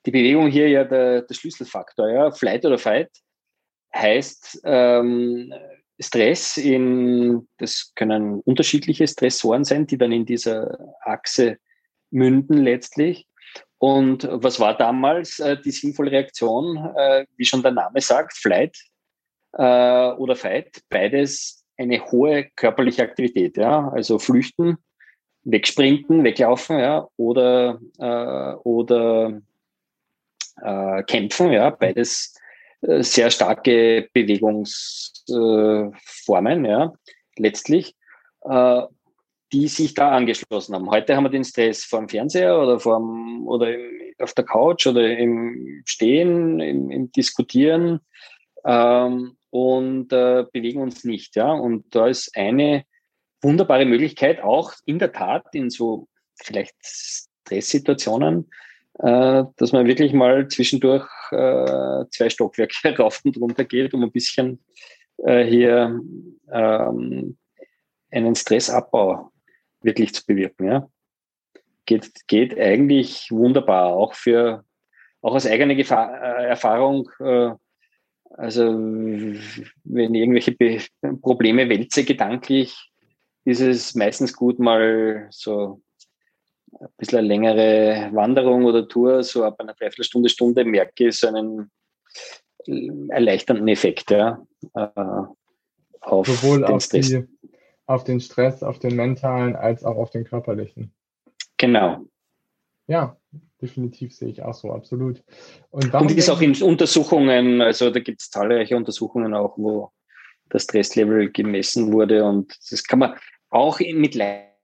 die 0.06 0.10
Bewegung 0.12 0.48
hier 0.48 0.68
ja 0.68 0.84
der, 0.84 1.22
der 1.22 1.34
Schlüsselfaktor. 1.34 2.08
Ja? 2.08 2.30
Flight 2.30 2.64
oder 2.64 2.78
Fight 2.78 3.10
heißt 3.94 4.62
ähm, 4.64 5.52
Stress 5.98 6.56
in, 6.56 7.48
das 7.58 7.92
können 7.94 8.40
unterschiedliche 8.40 9.06
Stressoren 9.08 9.64
sein, 9.64 9.86
die 9.86 9.98
dann 9.98 10.12
in 10.12 10.26
dieser 10.26 10.78
Achse 11.00 11.58
münden 12.10 12.62
letztlich. 12.62 13.26
Und 13.78 14.28
was 14.30 14.60
war 14.60 14.76
damals 14.76 15.38
äh, 15.38 15.60
die 15.60 15.70
sinnvolle 15.70 16.12
Reaktion? 16.12 16.76
Äh, 16.96 17.26
wie 17.36 17.44
schon 17.44 17.62
der 17.62 17.72
Name 17.72 18.00
sagt, 18.00 18.34
Flight 18.34 18.78
äh, 19.52 20.10
oder 20.12 20.36
Fight, 20.36 20.82
beides 20.88 21.64
eine 21.76 22.00
hohe 22.10 22.48
körperliche 22.56 23.02
Aktivität. 23.02 23.56
Ja? 23.56 23.90
Also 23.90 24.18
flüchten 24.18 24.78
wegsprinten, 25.46 26.24
weglaufen, 26.24 26.78
ja, 26.78 27.08
oder, 27.16 27.80
äh, 27.98 28.54
oder 28.64 29.40
äh, 30.62 31.02
kämpfen, 31.04 31.52
ja, 31.52 31.70
beides 31.70 32.34
äh, 32.82 33.02
sehr 33.02 33.30
starke 33.30 34.08
Bewegungsformen, 34.12 36.64
ja, 36.64 36.92
letztlich, 37.36 37.94
äh, 38.42 38.82
die 39.52 39.68
sich 39.68 39.94
da 39.94 40.10
angeschlossen 40.10 40.74
haben. 40.74 40.90
Heute 40.90 41.16
haben 41.16 41.24
wir 41.24 41.30
den 41.30 41.44
Stress 41.44 41.84
vor 41.84 42.00
dem 42.00 42.08
Fernseher 42.08 42.60
oder 42.60 42.80
vorm, 42.80 43.46
oder 43.46 43.72
im, 43.72 44.14
auf 44.18 44.34
der 44.34 44.44
Couch 44.44 44.86
oder 44.86 45.16
im 45.16 45.82
Stehen, 45.84 46.60
im, 46.60 46.90
im 46.90 47.12
Diskutieren 47.12 48.00
ähm, 48.64 49.36
und 49.50 50.12
äh, 50.12 50.44
bewegen 50.52 50.80
uns 50.80 51.04
nicht, 51.04 51.36
ja. 51.36 51.52
Und 51.52 51.94
da 51.94 52.08
ist 52.08 52.36
eine 52.36 52.84
wunderbare 53.42 53.84
Möglichkeit, 53.84 54.42
auch 54.42 54.72
in 54.84 54.98
der 54.98 55.12
Tat 55.12 55.54
in 55.54 55.70
so 55.70 56.08
vielleicht 56.42 56.74
Stresssituationen, 56.82 58.50
dass 58.98 59.72
man 59.72 59.86
wirklich 59.86 60.12
mal 60.14 60.48
zwischendurch 60.48 61.06
äh, 61.30 62.04
zwei 62.10 62.30
Stockwerke 62.30 62.96
rauf 62.98 63.20
und 63.24 63.36
runter 63.36 63.64
geht, 63.64 63.92
um 63.92 64.02
ein 64.02 64.10
bisschen 64.10 64.58
äh, 65.18 65.44
hier 65.44 66.00
ähm, 66.50 67.36
einen 68.10 68.34
Stressabbau 68.34 69.30
wirklich 69.82 70.14
zu 70.14 70.24
bewirken. 70.26 70.66
Ja. 70.66 70.88
Geht, 71.84 72.10
geht 72.26 72.58
eigentlich 72.58 73.30
wunderbar, 73.30 73.92
auch 73.94 74.14
für 74.14 74.64
auch 75.22 75.34
aus 75.34 75.46
eigener 75.46 75.74
Gefahr, 75.74 76.40
äh, 76.40 76.46
Erfahrung. 76.46 77.08
Äh, 77.20 77.50
also 78.30 78.64
wenn 78.72 80.14
irgendwelche 80.14 80.52
Be 80.52 80.78
Probleme 81.22 81.68
wälze 81.68 82.04
gedanklich, 82.04 82.90
ist 83.44 83.60
es 83.60 83.94
meistens 83.94 84.34
gut, 84.34 84.58
mal 84.58 85.28
so 85.30 85.80
ein 86.72 86.88
bisschen 86.96 87.18
eine 87.18 87.28
längere 87.28 88.10
Wanderung 88.12 88.64
oder 88.64 88.86
Tour, 88.88 89.22
so 89.22 89.44
ab 89.44 89.60
einer 89.60 89.74
Dreiviertelstunde, 89.74 90.28
Stunde 90.28 90.64
merke 90.64 91.08
ich 91.08 91.18
so 91.18 91.28
einen 91.28 91.70
erleichternden 93.10 93.68
Effekt, 93.68 94.10
ja, 94.10 94.44
äh, 94.74 94.88
auf 96.00 96.26
Sowohl 96.26 96.58
den 96.58 96.64
auf 96.64 96.82
Stress. 96.82 97.08
Die, 97.08 97.24
auf 97.86 98.04
den 98.04 98.20
Stress, 98.20 98.62
auf 98.62 98.78
den 98.78 98.96
mentalen, 98.96 99.54
als 99.54 99.84
auch 99.84 99.96
auf 99.96 100.10
den 100.10 100.24
körperlichen. 100.24 100.92
Genau. 101.56 102.04
Ja, 102.88 103.16
definitiv 103.60 104.14
sehe 104.14 104.28
ich 104.28 104.42
auch 104.42 104.54
so, 104.54 104.72
absolut. 104.72 105.22
Und, 105.70 105.92
Und 105.94 106.10
ist 106.12 106.28
auch 106.28 106.40
in 106.40 106.60
Untersuchungen, 106.62 107.60
also 107.60 107.90
da 107.90 108.00
gibt 108.00 108.20
es 108.20 108.30
zahlreiche 108.30 108.76
Untersuchungen 108.76 109.34
auch, 109.34 109.56
wo 109.56 109.90
das 110.48 110.64
Stresslevel 110.64 111.30
gemessen 111.32 111.92
wurde 111.92 112.24
und 112.24 112.56
das 112.70 112.84
kann 112.84 113.00
man, 113.00 113.14
auch 113.50 113.80
mit 113.80 114.14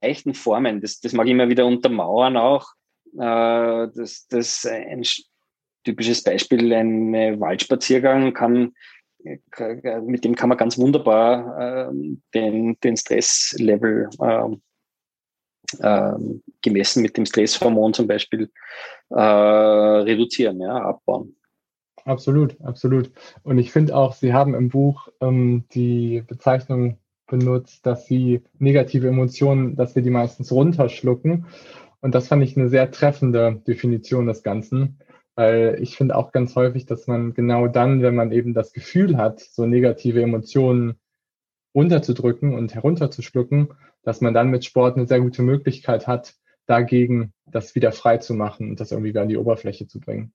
leichten 0.03 0.35
Formen. 0.35 0.81
Das, 0.81 1.01
das 1.01 1.13
mag 1.13 1.27
ich 1.27 1.33
immer 1.33 1.49
wieder 1.49 1.67
untermauern 1.67 2.37
auch, 2.37 2.73
äh, 3.15 3.89
dass 3.95 4.27
das 4.29 4.67
ein, 4.67 5.05
typisches 5.85 6.23
Beispiel, 6.23 6.73
ein 6.73 7.41
Waldspaziergang 7.41 8.33
kann, 8.33 8.73
mit 9.23 10.25
dem 10.25 10.35
kann 10.35 10.49
man 10.49 10.59
ganz 10.59 10.79
wunderbar 10.79 11.91
äh, 11.91 11.93
den, 12.35 12.77
den 12.81 12.97
Stresslevel 12.97 14.09
äh, 14.21 14.57
äh, 15.79 16.19
gemessen 16.61 17.03
mit 17.03 17.17
dem 17.17 17.27
Stresshormon 17.27 17.95
zum 17.95 18.09
Beispiel 18.09 18.51
äh, 19.11 19.21
reduzieren, 19.21 20.61
ja, 20.61 20.77
abbauen. 20.77 21.37
Absolut, 22.05 22.61
absolut. 22.63 23.13
Und 23.45 23.59
ich 23.59 23.71
finde 23.71 23.95
auch, 23.95 24.13
Sie 24.13 24.33
haben 24.33 24.55
im 24.55 24.71
Buch 24.71 25.09
ähm, 25.21 25.65
die 25.73 26.25
Bezeichnung 26.27 26.99
benutzt, 27.33 27.87
dass 27.87 28.07
Sie 28.07 28.43
negative 28.59 29.09
Emotionen, 29.09 29.75
dass 29.75 29.97
wir 29.97 30.03
die 30.03 30.11
meistens 30.11 30.53
runterschlucken. 30.53 31.47
Und 32.01 32.15
das 32.15 32.29
fand 32.29 32.45
ich 32.45 32.57
eine 32.57 32.69
sehr 32.69 32.91
treffende 32.91 33.63
Definition 33.67 34.27
des 34.27 34.43
Ganzen, 34.43 34.99
weil 35.35 35.79
ich 35.81 35.97
finde 35.97 36.15
auch 36.15 36.31
ganz 36.31 36.55
häufig, 36.55 36.85
dass 36.85 37.07
man 37.07 37.33
genau 37.33 37.69
dann, 37.69 38.03
wenn 38.03 38.15
man 38.15 38.33
eben 38.33 38.53
das 38.55 38.73
Gefühl 38.73 39.17
hat, 39.17 39.41
so 39.41 39.67
negative 39.67 40.21
Emotionen 40.21 41.01
runterzudrücken 41.75 42.55
und 42.55 42.75
herunterzuschlucken, 42.75 43.69
dass 44.03 44.21
man 44.21 44.35
dann 44.35 44.51
mit 44.51 44.65
Sport 44.65 44.97
eine 44.97 45.07
sehr 45.07 45.21
gute 45.21 45.43
Möglichkeit 45.43 46.07
hat, 46.07 46.35
dagegen 46.67 47.33
das 47.47 47.75
wieder 47.75 47.93
frei 47.93 48.19
zu 48.19 48.35
machen 48.35 48.71
und 48.71 48.81
das 48.81 48.93
irgendwie 48.93 49.11
wieder 49.11 49.23
an 49.23 49.29
die 49.29 49.39
Oberfläche 49.39 49.87
zu 49.87 50.01
bringen. 50.01 50.35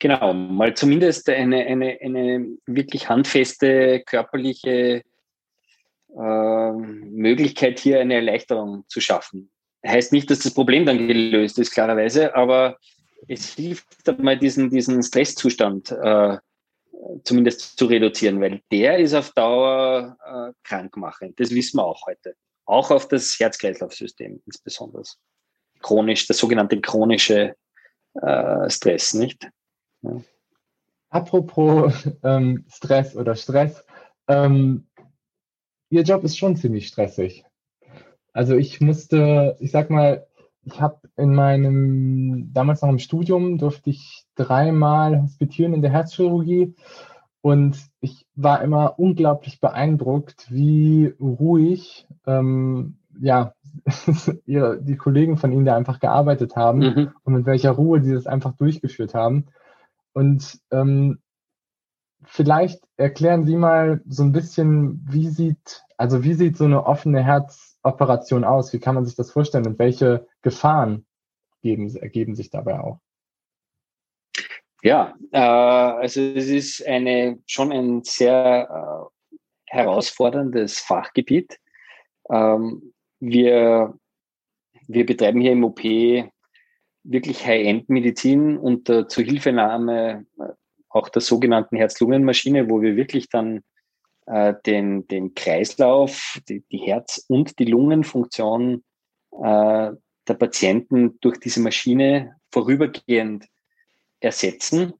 Genau, 0.00 0.34
mal 0.34 0.74
zumindest 0.74 1.28
eine, 1.30 1.64
eine, 1.64 1.98
eine 2.00 2.46
wirklich 2.66 3.08
handfeste 3.08 4.02
körperliche 4.04 5.02
äh, 6.16 6.72
Möglichkeit, 6.72 7.78
hier 7.78 8.00
eine 8.00 8.14
Erleichterung 8.14 8.84
zu 8.88 9.00
schaffen. 9.00 9.50
Heißt 9.86 10.12
nicht, 10.12 10.30
dass 10.30 10.40
das 10.40 10.54
Problem 10.54 10.86
dann 10.86 11.06
gelöst 11.06 11.58
ist, 11.58 11.70
klarerweise, 11.70 12.34
aber 12.34 12.78
es 13.26 13.54
hilft 13.54 13.86
mal 14.18 14.38
diesen, 14.38 14.70
diesen 14.70 15.02
Stresszustand 15.02 15.90
äh, 15.90 16.38
zumindest 17.24 17.78
zu 17.78 17.86
reduzieren, 17.86 18.40
weil 18.40 18.62
der 18.70 18.98
ist 18.98 19.14
auf 19.14 19.30
Dauer 19.32 20.16
äh, 20.24 20.52
krankmachend. 20.64 21.38
Das 21.38 21.50
wissen 21.50 21.78
wir 21.78 21.84
auch 21.84 22.06
heute. 22.06 22.34
Auch 22.64 22.90
auf 22.90 23.08
das 23.08 23.38
Herz-Kreislauf-System 23.38 24.42
insbesondere. 24.44 25.02
Chronisch, 25.80 26.26
das 26.26 26.38
sogenannte 26.38 26.80
chronische 26.80 27.54
äh, 28.14 28.70
Stress, 28.70 29.14
nicht? 29.14 29.48
Ja. 30.02 30.20
Apropos 31.10 32.08
ähm, 32.24 32.64
Stress 32.68 33.16
oder 33.16 33.34
Stress, 33.36 33.84
ähm, 34.26 34.87
Ihr 35.90 36.02
Job 36.02 36.24
ist 36.24 36.36
schon 36.38 36.56
ziemlich 36.56 36.88
stressig. 36.88 37.44
Also 38.32 38.56
ich 38.56 38.80
musste, 38.80 39.56
ich 39.58 39.70
sag 39.70 39.90
mal, 39.90 40.26
ich 40.64 40.80
habe 40.80 41.00
in 41.16 41.34
meinem, 41.34 42.50
damals 42.52 42.82
noch 42.82 42.90
im 42.90 42.98
Studium, 42.98 43.58
durfte 43.58 43.90
ich 43.90 44.24
dreimal 44.34 45.22
hospitieren 45.22 45.74
in 45.74 45.82
der 45.82 45.90
Herzchirurgie 45.90 46.74
und 47.40 47.78
ich 48.00 48.26
war 48.34 48.62
immer 48.62 48.98
unglaublich 48.98 49.60
beeindruckt, 49.60 50.46
wie 50.50 51.14
ruhig 51.20 52.06
ähm, 52.26 52.98
ja, 53.20 53.54
die 54.46 54.96
Kollegen 54.96 55.36
von 55.36 55.52
Ihnen 55.52 55.64
da 55.64 55.76
einfach 55.76 56.00
gearbeitet 56.00 56.56
haben 56.56 56.78
mhm. 56.80 57.10
und 57.24 57.32
mit 57.32 57.46
welcher 57.46 57.72
Ruhe 57.72 58.00
die 58.00 58.12
das 58.12 58.26
einfach 58.26 58.52
durchgeführt 58.52 59.14
haben. 59.14 59.46
Und 60.12 60.58
ähm, 60.70 61.18
vielleicht 62.24 62.80
erklären 62.96 63.44
Sie 63.44 63.56
mal 63.56 64.02
so 64.08 64.22
ein 64.22 64.32
bisschen, 64.32 65.04
wie 65.08 65.28
sieht, 65.28 65.84
also 65.96 66.24
wie 66.24 66.34
sieht 66.34 66.56
so 66.56 66.64
eine 66.64 66.86
offene 66.86 67.22
Herzoperation 67.22 68.44
aus? 68.44 68.72
Wie 68.72 68.80
kann 68.80 68.94
man 68.94 69.04
sich 69.04 69.16
das 69.16 69.30
vorstellen 69.30 69.66
und 69.66 69.78
welche 69.78 70.26
Gefahren 70.42 71.06
geben, 71.62 71.94
ergeben 71.96 72.34
sich 72.34 72.50
dabei 72.50 72.80
auch? 72.80 73.00
Ja, 74.82 75.16
äh, 75.32 75.38
also 75.38 76.20
es 76.20 76.48
ist 76.48 76.86
eine, 76.86 77.38
schon 77.46 77.72
ein 77.72 78.04
sehr 78.04 79.10
äh, 79.32 79.36
herausforderndes 79.66 80.78
Fachgebiet. 80.78 81.58
Ähm, 82.30 82.92
wir, 83.18 83.98
wir 84.86 85.06
betreiben 85.06 85.40
hier 85.40 85.52
im 85.52 85.64
OP 85.64 85.82
wirklich 87.02 87.44
High-End-Medizin 87.44 88.56
unter 88.56 89.08
Zuhilfenahme 89.08 90.26
auch 90.98 91.08
der 91.08 91.22
sogenannten 91.22 91.76
Herz-Lungen-Maschine, 91.76 92.68
wo 92.68 92.82
wir 92.82 92.96
wirklich 92.96 93.28
dann 93.28 93.62
äh, 94.26 94.54
den, 94.66 95.06
den 95.08 95.34
Kreislauf, 95.34 96.38
die, 96.48 96.62
die 96.70 96.78
Herz- 96.78 97.24
und 97.28 97.58
die 97.58 97.64
Lungenfunktion 97.64 98.84
äh, 99.32 99.90
der 100.28 100.34
Patienten 100.38 101.18
durch 101.20 101.38
diese 101.40 101.60
Maschine 101.60 102.36
vorübergehend 102.50 103.46
ersetzen 104.20 104.94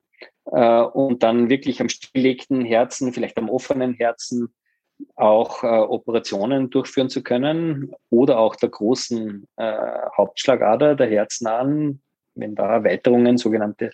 äh, 0.47 0.81
und 0.81 1.23
dann 1.23 1.51
wirklich 1.51 1.81
am 1.81 1.89
stilllegten 1.89 2.65
Herzen, 2.65 3.13
vielleicht 3.13 3.37
am 3.37 3.51
offenen 3.51 3.95
Herzen 3.95 4.55
auch 5.15 5.63
äh, 5.63 5.67
Operationen 5.67 6.71
durchführen 6.71 7.09
zu 7.09 7.23
können 7.23 7.93
oder 8.11 8.39
auch 8.39 8.57
der 8.57 8.71
großen 8.71 9.47
äh, 9.57 9.77
Hauptschlagader, 10.17 10.97
der 10.97 11.09
herznahen, 11.09 12.03
wenn 12.35 12.55
da 12.55 12.73
Erweiterungen, 12.73 13.37
sogenannte 13.37 13.91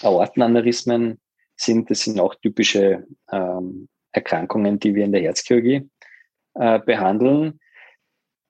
Aortenaneurysmen 0.00 1.20
sind. 1.56 1.90
Das 1.90 2.00
sind 2.00 2.20
auch 2.20 2.34
typische 2.36 3.06
ähm, 3.30 3.88
Erkrankungen, 4.12 4.78
die 4.78 4.94
wir 4.94 5.04
in 5.04 5.12
der 5.12 5.22
Herzchirurgie 5.22 5.88
äh, 6.54 6.78
behandeln. 6.80 7.60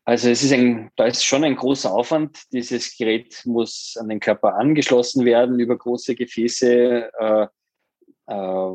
Also 0.06 0.28
es 0.28 0.42
ist 0.42 0.52
ein, 0.52 0.90
da 0.96 1.06
ist 1.06 1.24
schon 1.24 1.44
ein 1.44 1.56
großer 1.56 1.90
Aufwand. 1.90 2.52
Dieses 2.52 2.96
Gerät 2.96 3.40
muss 3.46 3.96
an 3.98 4.10
den 4.10 4.20
Körper 4.20 4.54
angeschlossen 4.54 5.24
werden 5.24 5.58
über 5.58 5.78
große 5.78 6.14
Gefäße. 6.14 7.10
Äh, 7.18 7.46
äh, 8.26 8.72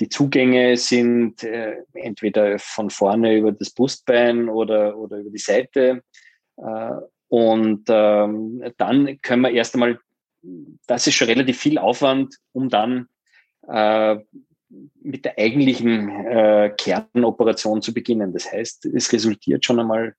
die 0.00 0.08
Zugänge 0.08 0.76
sind 0.78 1.42
äh, 1.44 1.76
entweder 1.92 2.58
von 2.58 2.88
vorne 2.88 3.36
über 3.36 3.52
das 3.52 3.70
Brustbein 3.70 4.48
oder, 4.48 4.96
oder 4.96 5.18
über 5.18 5.30
die 5.30 5.38
Seite. 5.38 6.02
Äh, 6.56 6.92
und 7.28 7.84
ähm, 7.88 8.62
dann 8.76 9.18
können 9.22 9.42
wir 9.42 9.52
erst 9.52 9.74
einmal, 9.74 9.98
das 10.86 11.06
ist 11.06 11.14
schon 11.14 11.28
relativ 11.28 11.58
viel 11.58 11.78
Aufwand, 11.78 12.36
um 12.52 12.68
dann 12.68 13.08
äh, 13.68 14.16
mit 15.02 15.24
der 15.24 15.38
eigentlichen 15.38 16.08
äh, 16.08 16.74
Kernoperation 16.76 17.82
zu 17.82 17.92
beginnen. 17.92 18.32
Das 18.32 18.50
heißt, 18.50 18.86
es 18.86 19.12
resultiert 19.12 19.64
schon 19.64 19.80
einmal 19.80 20.14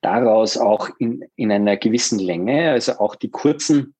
daraus 0.00 0.56
auch 0.56 0.90
in, 0.98 1.24
in 1.34 1.50
einer 1.50 1.76
gewissen 1.76 2.18
Länge, 2.18 2.70
also 2.70 2.92
auch 2.98 3.16
die 3.16 3.30
kurzen 3.30 3.94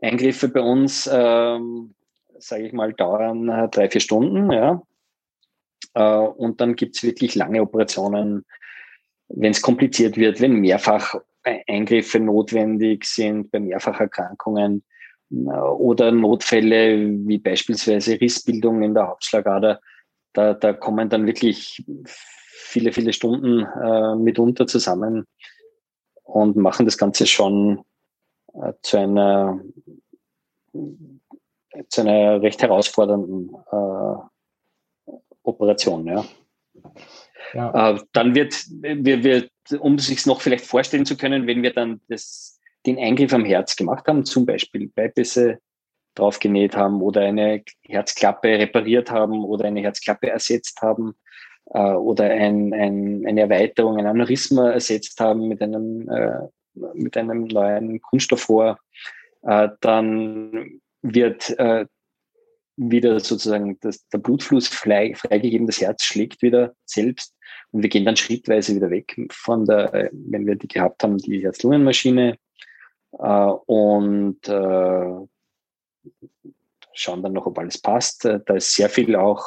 Eingriffe 0.00 0.48
bei 0.48 0.60
uns, 0.60 1.08
ähm, 1.10 1.94
sage 2.38 2.66
ich 2.66 2.72
mal, 2.72 2.92
dauern 2.92 3.48
äh, 3.48 3.68
drei, 3.68 3.88
vier 3.88 4.00
Stunden. 4.00 4.50
Ja. 4.52 4.82
Äh, 5.94 6.26
und 6.28 6.60
dann 6.60 6.76
gibt 6.76 6.96
es 6.96 7.02
wirklich 7.02 7.34
lange 7.34 7.62
Operationen, 7.62 8.44
wenn 9.28 9.52
es 9.52 9.62
kompliziert 9.62 10.16
wird, 10.16 10.40
wenn 10.40 10.54
mehrfach 10.54 11.14
Eingriffe 11.66 12.20
notwendig 12.20 13.04
sind, 13.04 13.50
bei 13.50 13.60
Mehrfacherkrankungen 13.60 14.84
oder 15.30 16.10
Notfälle 16.10 16.98
wie 17.26 17.38
beispielsweise 17.38 18.20
Rissbildung 18.20 18.82
in 18.82 18.94
der 18.94 19.08
Hauptschlagader. 19.08 19.80
Da, 20.32 20.54
da 20.54 20.72
kommen 20.72 21.08
dann 21.08 21.26
wirklich 21.26 21.84
viele, 22.06 22.92
viele 22.92 23.12
Stunden 23.12 23.64
äh, 23.64 24.14
mitunter 24.16 24.66
zusammen 24.66 25.26
und 26.22 26.56
machen 26.56 26.86
das 26.86 26.98
Ganze 26.98 27.26
schon 27.26 27.84
äh, 28.54 28.72
zu 28.82 28.98
einer 28.98 29.60
zu 31.88 32.00
einer 32.00 32.42
recht 32.42 32.62
herausfordernden 32.62 33.54
äh, 33.70 35.12
Operation. 35.42 36.06
Ja. 36.06 36.24
ja. 37.54 37.90
Äh, 37.90 38.00
dann 38.12 38.34
wird, 38.34 38.54
wir, 38.70 39.22
wir, 39.22 39.48
um 39.80 39.98
sich 39.98 40.26
noch 40.26 40.40
vielleicht 40.40 40.66
vorstellen 40.66 41.06
zu 41.06 41.16
können, 41.16 41.46
wenn 41.46 41.62
wir 41.62 41.72
dann 41.72 42.00
das 42.08 42.57
den 42.86 42.98
Eingriff 42.98 43.32
am 43.32 43.44
Herz 43.44 43.76
gemacht 43.76 44.06
haben, 44.06 44.24
zum 44.24 44.46
Beispiel 44.46 44.88
Bypässe 44.88 45.58
draufgenäht 46.14 46.76
haben 46.76 47.00
oder 47.00 47.22
eine 47.22 47.62
Herzklappe 47.82 48.48
repariert 48.58 49.10
haben 49.10 49.44
oder 49.44 49.66
eine 49.66 49.80
Herzklappe 49.80 50.28
ersetzt 50.30 50.80
haben 50.82 51.14
äh, 51.66 51.92
oder 51.92 52.24
ein, 52.24 52.72
ein, 52.74 53.24
eine 53.26 53.42
Erweiterung, 53.42 53.98
ein 53.98 54.06
Aneurysma 54.06 54.70
ersetzt 54.70 55.20
haben 55.20 55.48
mit 55.48 55.62
einem, 55.62 56.08
äh, 56.08 56.48
mit 56.94 57.16
einem 57.16 57.44
neuen 57.44 58.00
Kunststoffrohr, 58.00 58.78
äh, 59.42 59.68
dann 59.80 60.80
wird 61.02 61.56
äh, 61.58 61.86
wieder 62.76 63.18
sozusagen 63.20 63.78
das, 63.80 64.08
der 64.08 64.18
Blutfluss 64.18 64.68
frei, 64.68 65.14
freigegeben, 65.14 65.66
das 65.66 65.80
Herz 65.80 66.04
schlägt 66.04 66.42
wieder 66.42 66.74
selbst 66.84 67.34
und 67.72 67.82
wir 67.82 67.90
gehen 67.90 68.04
dann 68.04 68.16
schrittweise 68.16 68.74
wieder 68.74 68.90
weg 68.90 69.16
von 69.30 69.64
der, 69.66 70.10
wenn 70.12 70.46
wir 70.46 70.54
die 70.54 70.68
gehabt 70.68 71.02
haben, 71.02 71.18
die 71.18 71.42
Herz-Lungen-Maschine 71.42 72.38
und 73.22 74.48
äh, 74.48 75.26
schauen 76.92 77.22
dann 77.22 77.32
noch, 77.32 77.46
ob 77.46 77.58
alles 77.58 77.80
passt. 77.80 78.24
Äh, 78.24 78.40
da 78.44 78.54
ist 78.54 78.74
sehr 78.74 78.88
viel 78.88 79.16
auch, 79.16 79.44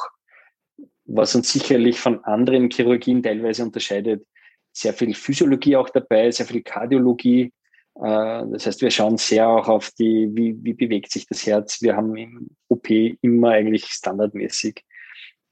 was 1.06 1.36
uns 1.36 1.52
sicherlich 1.52 2.00
von 2.00 2.24
anderen 2.24 2.70
Chirurgien 2.70 3.24
teilweise 3.24 3.64
unterscheidet, 3.64 4.26
sehr 4.72 4.94
viel 4.94 5.14
Physiologie 5.14 5.76
auch 5.76 5.90
dabei, 5.90 6.32
sehr 6.32 6.46
viel 6.46 6.64
Kardiologie, 6.64 7.52
Äh, 7.96 8.44
das 8.52 8.66
heißt, 8.66 8.82
wir 8.82 8.92
schauen 8.92 9.18
sehr 9.18 9.48
auch 9.48 9.68
auf 9.68 9.92
die, 9.92 10.30
wie, 10.32 10.56
wie 10.64 10.74
bewegt 10.74 11.12
sich 11.12 11.26
das 11.28 11.46
Herz. 11.46 11.82
Wir 11.82 11.96
haben 11.96 12.16
im 12.16 12.50
OP 12.70 12.90
immer 12.90 13.50
eigentlich 13.50 13.86
standardmäßig 13.86 14.86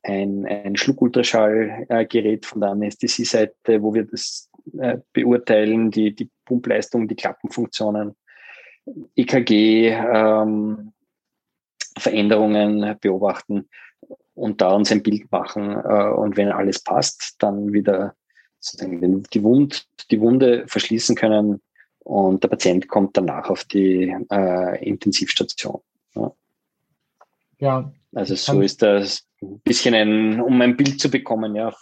ein, 0.03 0.45
ein 0.45 0.75
Schluckultraschallgerät 0.75 2.45
von 2.45 2.61
der 2.61 2.71
Anästhesie-Seite, 2.71 3.81
wo 3.81 3.93
wir 3.93 4.05
das 4.05 4.49
äh, 4.77 4.97
beurteilen, 5.13 5.91
die, 5.91 6.15
die 6.15 6.29
Pumpleistung, 6.45 7.07
die 7.07 7.15
Klappenfunktionen, 7.15 8.15
EKG, 9.15 9.89
ähm, 9.89 10.93
Veränderungen 11.97 12.95
beobachten 13.01 13.69
und 14.33 14.61
da 14.61 14.71
uns 14.71 14.91
ein 14.91 15.03
Bild 15.03 15.31
machen. 15.31 15.71
Äh, 15.73 16.09
und 16.09 16.37
wenn 16.37 16.51
alles 16.51 16.81
passt, 16.81 17.35
dann 17.39 17.73
wieder 17.73 18.15
sozusagen 18.59 19.23
die, 19.23 19.43
Wund, 19.43 19.87
die 20.11 20.19
Wunde 20.19 20.65
verschließen 20.67 21.15
können 21.15 21.61
und 21.99 22.43
der 22.43 22.49
Patient 22.49 22.87
kommt 22.87 23.15
danach 23.17 23.49
auf 23.49 23.63
die 23.65 24.15
äh, 24.31 24.85
Intensivstation. 24.85 25.81
Ja. 26.15 26.31
ja. 27.59 27.93
Also 28.13 28.35
so 28.35 28.61
ist 28.61 28.81
das 28.81 29.28
ein 29.41 29.59
bisschen 29.61 29.93
ein, 29.93 30.41
um 30.41 30.61
ein 30.61 30.75
Bild 30.77 30.99
zu 30.99 31.09
bekommen, 31.09 31.55
ja. 31.55 31.73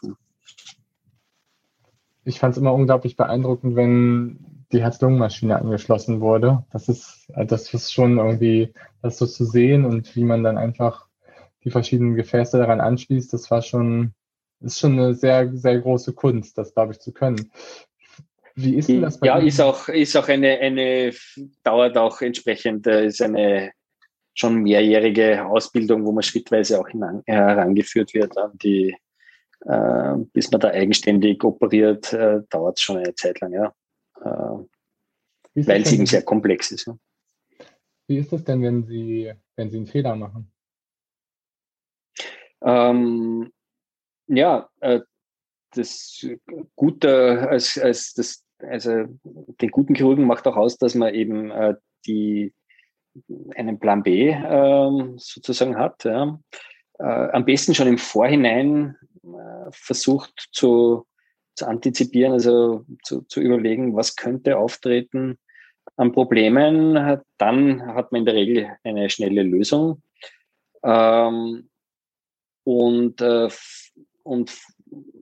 Ich 2.24 2.40
fand 2.40 2.54
es 2.54 2.58
immer 2.58 2.74
unglaublich 2.74 3.16
beeindruckend, 3.16 3.76
wenn 3.76 4.66
die 4.72 4.82
Herz-Lungen-Maschine 4.82 5.58
angeschlossen 5.58 6.20
wurde. 6.20 6.66
Das 6.72 6.90
ist, 6.90 7.28
das 7.36 7.74
ist 7.74 7.94
schon 7.94 8.18
irgendwie, 8.18 8.74
das 9.02 9.18
so 9.18 9.26
zu 9.26 9.46
sehen 9.46 9.86
und 9.86 10.16
wie 10.16 10.24
man 10.24 10.44
dann 10.44 10.58
einfach 10.58 11.08
die 11.64 11.72
verschiedenen 11.72 12.16
Gefäße 12.16 12.58
daran 12.58 12.82
anschließt, 12.82 13.32
das 13.34 13.50
war 13.50 13.62
schon, 13.62 14.14
ist 14.60 14.80
schon 14.80 14.94
eine 14.94 15.14
sehr, 15.14 15.56
sehr 15.56 15.80
große 15.80 16.14
Kunst, 16.14 16.58
das 16.58 16.74
glaube 16.74 16.94
ich 16.94 17.00
zu 17.00 17.12
können. 17.14 17.52
Wie 18.56 18.76
ist 18.76 18.90
denn 18.90 19.02
das 19.02 19.20
bei 19.20 19.28
Ja, 19.28 19.38
Ihnen? 19.38 19.48
ist 19.48 19.62
auch, 19.62 19.88
ist 19.88 20.16
auch 20.18 20.28
eine, 20.28 20.58
eine, 20.60 21.14
dauert 21.64 21.98
auch 21.98 22.22
entsprechend, 22.22 22.88
äh, 22.88 23.06
ist 23.06 23.22
eine 23.22 23.72
schon 24.38 24.62
mehrjährige 24.62 25.46
Ausbildung, 25.46 26.06
wo 26.06 26.12
man 26.12 26.24
schrittweise 26.24 26.80
auch 26.80 26.88
herangeführt 27.26 28.14
wird 28.14 28.38
an 28.38 28.58
die, 28.60 28.96
äh, 29.66 30.16
bis 30.32 30.52
man 30.52 30.62
da 30.62 30.70
eigenständig 30.70 31.44
operiert, 31.44 32.14
äh, 32.14 32.42
dauert 32.50 32.78
es 32.78 32.84
schon 32.84 32.98
eine 32.98 33.16
Zeit 33.16 33.40
lang, 33.42 33.54
ja. 33.54 33.74
Äh, 34.22 35.66
weil 35.68 35.82
es 35.82 35.92
eben 35.92 36.06
sehr 36.06 36.22
komplex 36.22 36.72
ist. 36.72 36.86
Ja. 36.86 36.98
Wie 38.08 38.20
ist 38.20 38.32
es 38.32 38.44
denn, 38.44 38.62
wenn 38.62 38.86
Sie, 38.86 39.34
wenn 39.56 39.72
Sie 39.72 39.78
einen 39.78 39.88
Fehler 39.88 40.16
machen? 40.16 40.52
Ähm, 42.62 43.52
ja, 44.28 44.70
äh, 44.82 45.02
das 45.72 46.26
Gute 46.76 47.48
als, 47.50 47.78
als 47.80 48.14
das, 48.14 48.46
also 48.60 49.06
den 49.62 49.72
guten 49.72 49.96
Chirurgen 49.96 50.26
macht 50.26 50.46
auch 50.46 50.58
aus, 50.58 50.78
dass 50.78 50.94
man 50.94 51.14
eben 51.14 51.50
äh, 51.50 51.76
die 52.06 52.54
einen 53.56 53.80
Plan 53.80 54.04
B 54.04 54.30
äh, 54.30 55.14
sozusagen 55.18 55.78
hat. 55.78 56.04
Ja. 56.04 56.40
Äh, 57.00 57.04
am 57.04 57.46
besten 57.46 57.76
schon 57.76 57.88
im 57.88 57.98
Vorhinein 57.98 58.96
äh, 59.24 59.72
versucht 59.72 60.50
zu, 60.52 61.06
zu 61.56 61.68
antizipieren, 61.68 62.34
also 62.34 62.86
zu, 63.04 63.22
zu 63.24 63.42
überlegen, 63.42 63.96
was 63.96 64.16
könnte 64.16 64.58
auftreten 64.58 65.38
an 65.96 66.12
Problemen. 66.12 67.22
Dann 67.38 67.86
hat 67.96 68.12
man 68.12 68.20
in 68.20 68.26
der 68.26 68.36
Regel 68.36 68.70
eine 68.84 69.10
schnelle 69.10 69.44
Lösung. 69.44 70.02
Ähm, 70.84 71.70
und, 72.64 73.22
äh, 73.22 73.50
und, 74.24 74.58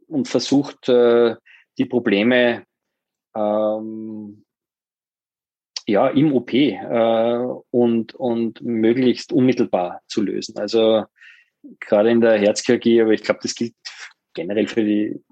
und 0.08 0.28
versucht, 0.28 0.90
äh, 0.90 1.36
die 1.78 1.86
Probleme 1.86 2.66
ähm, 3.36 4.45
ja, 5.88 6.08
im 6.08 6.34
OP 6.34 6.54
äh, 6.54 7.38
und, 7.72 8.16
und 8.16 8.62
möglichst 8.62 9.32
unmittelbar 9.32 10.02
zu 10.08 10.22
lösen. 10.22 10.58
Also 10.58 11.06
gerade 11.80 12.10
in 12.10 12.22
der 12.22 12.40
Herzchirurgie, 12.40 13.02
aber 13.02 13.12
ich 13.12 13.24
glaube, 13.24 13.40
das 13.44 13.56
gilt 13.56 13.76
generell 14.34 14.68
für 14.68 14.84
die 14.84 15.24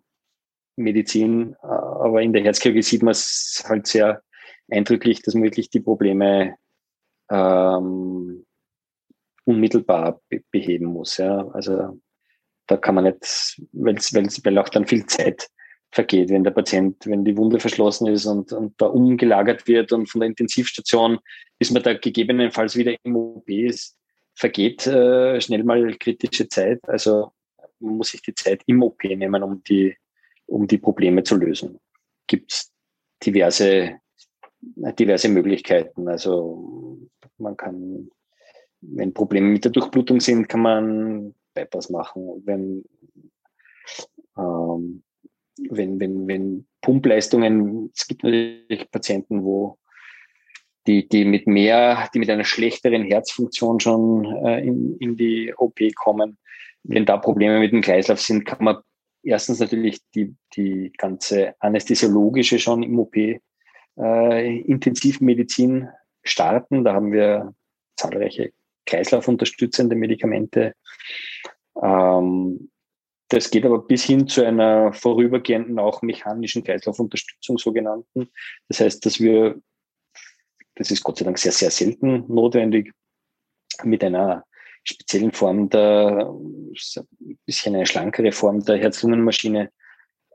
Medizin, 0.76 1.54
äh, 1.64 1.68
aber 1.68 2.22
in 2.22 2.34
der 2.34 2.44
Herzchirurgie 2.44 2.84
sieht 2.84 3.04
man 3.04 3.12
es 3.12 3.64
halt 3.68 3.88
sehr 3.88 4.22
eindrücklich, 4.70 5.22
dass 5.22 5.34
man 5.34 5.44
wirklich 5.44 5.70
die 5.70 5.82
Probleme 5.82 6.56
ähm, 7.30 8.46
unmittelbar 9.46 10.22
be 10.30 10.42
beheben 10.52 10.86
muss. 10.86 11.18
Ja. 11.18 11.48
Also 11.50 12.00
da 12.68 12.78
kann 12.78 12.96
man 12.96 13.06
nicht, 13.06 13.60
weil's, 13.72 14.14
weil's, 14.14 14.44
weil 14.46 14.58
auch 14.58 14.70
dann 14.70 14.88
viel 14.88 15.06
Zeit 15.06 15.50
vergeht, 15.94 16.30
wenn 16.30 16.44
der 16.44 16.52
Patient, 16.52 17.06
wenn 17.06 17.24
die 17.24 17.38
Wunde 17.38 17.60
verschlossen 17.60 18.08
ist 18.08 18.26
und, 18.26 18.52
und 18.52 18.74
da 18.82 18.88
umgelagert 18.88 19.68
wird 19.68 19.92
und 19.92 20.08
von 20.10 20.22
der 20.22 20.30
Intensivstation, 20.30 21.20
bis 21.60 21.70
man 21.70 21.84
da 21.84 21.94
gegebenenfalls 21.94 22.76
wieder 22.76 22.96
im 23.04 23.16
OP 23.16 23.48
ist, 23.48 23.96
vergeht 24.34 24.88
äh, 24.88 25.40
schnell 25.40 25.64
mal 25.64 25.96
kritische 25.98 26.50
Zeit. 26.50 26.80
Also 26.90 27.32
man 27.80 27.98
muss 27.98 28.10
sich 28.10 28.24
die 28.24 28.34
Zeit 28.34 28.64
im 28.66 28.82
OP 28.82 29.04
nehmen, 29.04 29.44
um 29.44 29.64
die, 29.64 29.96
um 30.48 30.66
die 30.66 30.80
Probleme 30.80 31.22
zu 31.22 31.36
lösen. 31.36 31.80
Gibt 32.26 32.52
es 32.52 32.74
diverse, 33.24 34.00
diverse 34.62 35.30
Möglichkeiten. 35.30 36.08
Also 36.08 37.08
man 37.38 37.56
kann, 37.56 38.10
wenn 38.82 39.14
Probleme 39.14 39.48
mit 39.48 39.64
der 39.64 39.72
Durchblutung 39.72 40.20
sind, 40.20 40.50
kann 40.50 40.62
man 40.62 41.36
Bypass 41.54 41.92
machen. 41.92 42.42
Wenn, 42.46 42.84
ähm, 44.36 45.04
wenn, 45.70 46.00
wenn, 46.00 46.28
wenn 46.28 46.68
Pumpleistungen, 46.82 47.92
es 47.96 48.08
gibt 48.08 48.24
natürlich 48.24 48.90
Patienten, 48.92 49.44
wo 49.44 49.78
die, 50.88 51.08
die 51.08 51.26
mit 51.26 51.48
mehr, 51.48 52.10
die 52.14 52.20
mit 52.20 52.30
einer 52.30 52.44
schlechteren 52.44 53.04
Herzfunktion 53.04 53.80
schon 53.80 54.26
äh, 54.46 54.66
in, 54.66 54.98
in 54.98 55.16
die 55.16 55.54
OP 55.56 55.80
kommen. 55.96 56.38
Wenn 56.84 57.06
da 57.06 57.18
Probleme 57.18 57.60
mit 57.60 57.72
dem 57.72 57.82
Kreislauf 57.82 58.20
sind, 58.20 58.46
kann 58.46 58.64
man 58.64 58.78
erstens 59.24 59.60
natürlich 59.60 60.00
die, 60.14 60.36
die 60.56 60.92
ganze 60.98 61.56
anästhesiologische 61.60 62.60
schon 62.60 62.84
im 62.84 63.00
OP 63.00 63.16
äh, 63.16 64.60
Intensivmedizin 64.60 65.88
starten. 66.24 66.84
Da 66.84 66.94
haben 66.94 67.14
wir 67.14 67.54
zahlreiche 67.96 68.52
kreislaufunterstützende 68.86 69.96
Medikamente. 69.96 70.74
Ähm, 71.82 72.70
das 73.34 73.50
geht 73.50 73.66
aber 73.66 73.80
bis 73.80 74.04
hin 74.04 74.28
zu 74.28 74.46
einer 74.46 74.94
vorübergehenden 74.94 75.80
auch 75.80 76.04
mechanischen 76.04 76.64
Kreislaufunterstützung 76.64 77.58
sogenannten. 77.58 78.30
Das 78.68 78.80
heißt, 78.80 79.04
dass 79.04 79.20
wir, 79.20 79.60
das 80.76 80.92
ist 80.92 81.04
Gott 81.04 81.18
sei 81.18 81.26
Dank 81.26 81.40
sehr, 81.40 81.52
sehr 81.52 81.72
selten 81.72 82.26
notwendig, 82.28 82.94
mit 83.84 84.04
einer 84.04 84.46
speziellen 84.84 85.32
Form 85.32 85.68
der, 85.70 86.30
ein 86.30 87.40
bisschen 87.48 87.76
eine 87.76 87.88
schlankere 87.88 88.32
Form 88.32 88.64
der 88.64 88.78
Herz-Lungen-Maschine 88.78 89.72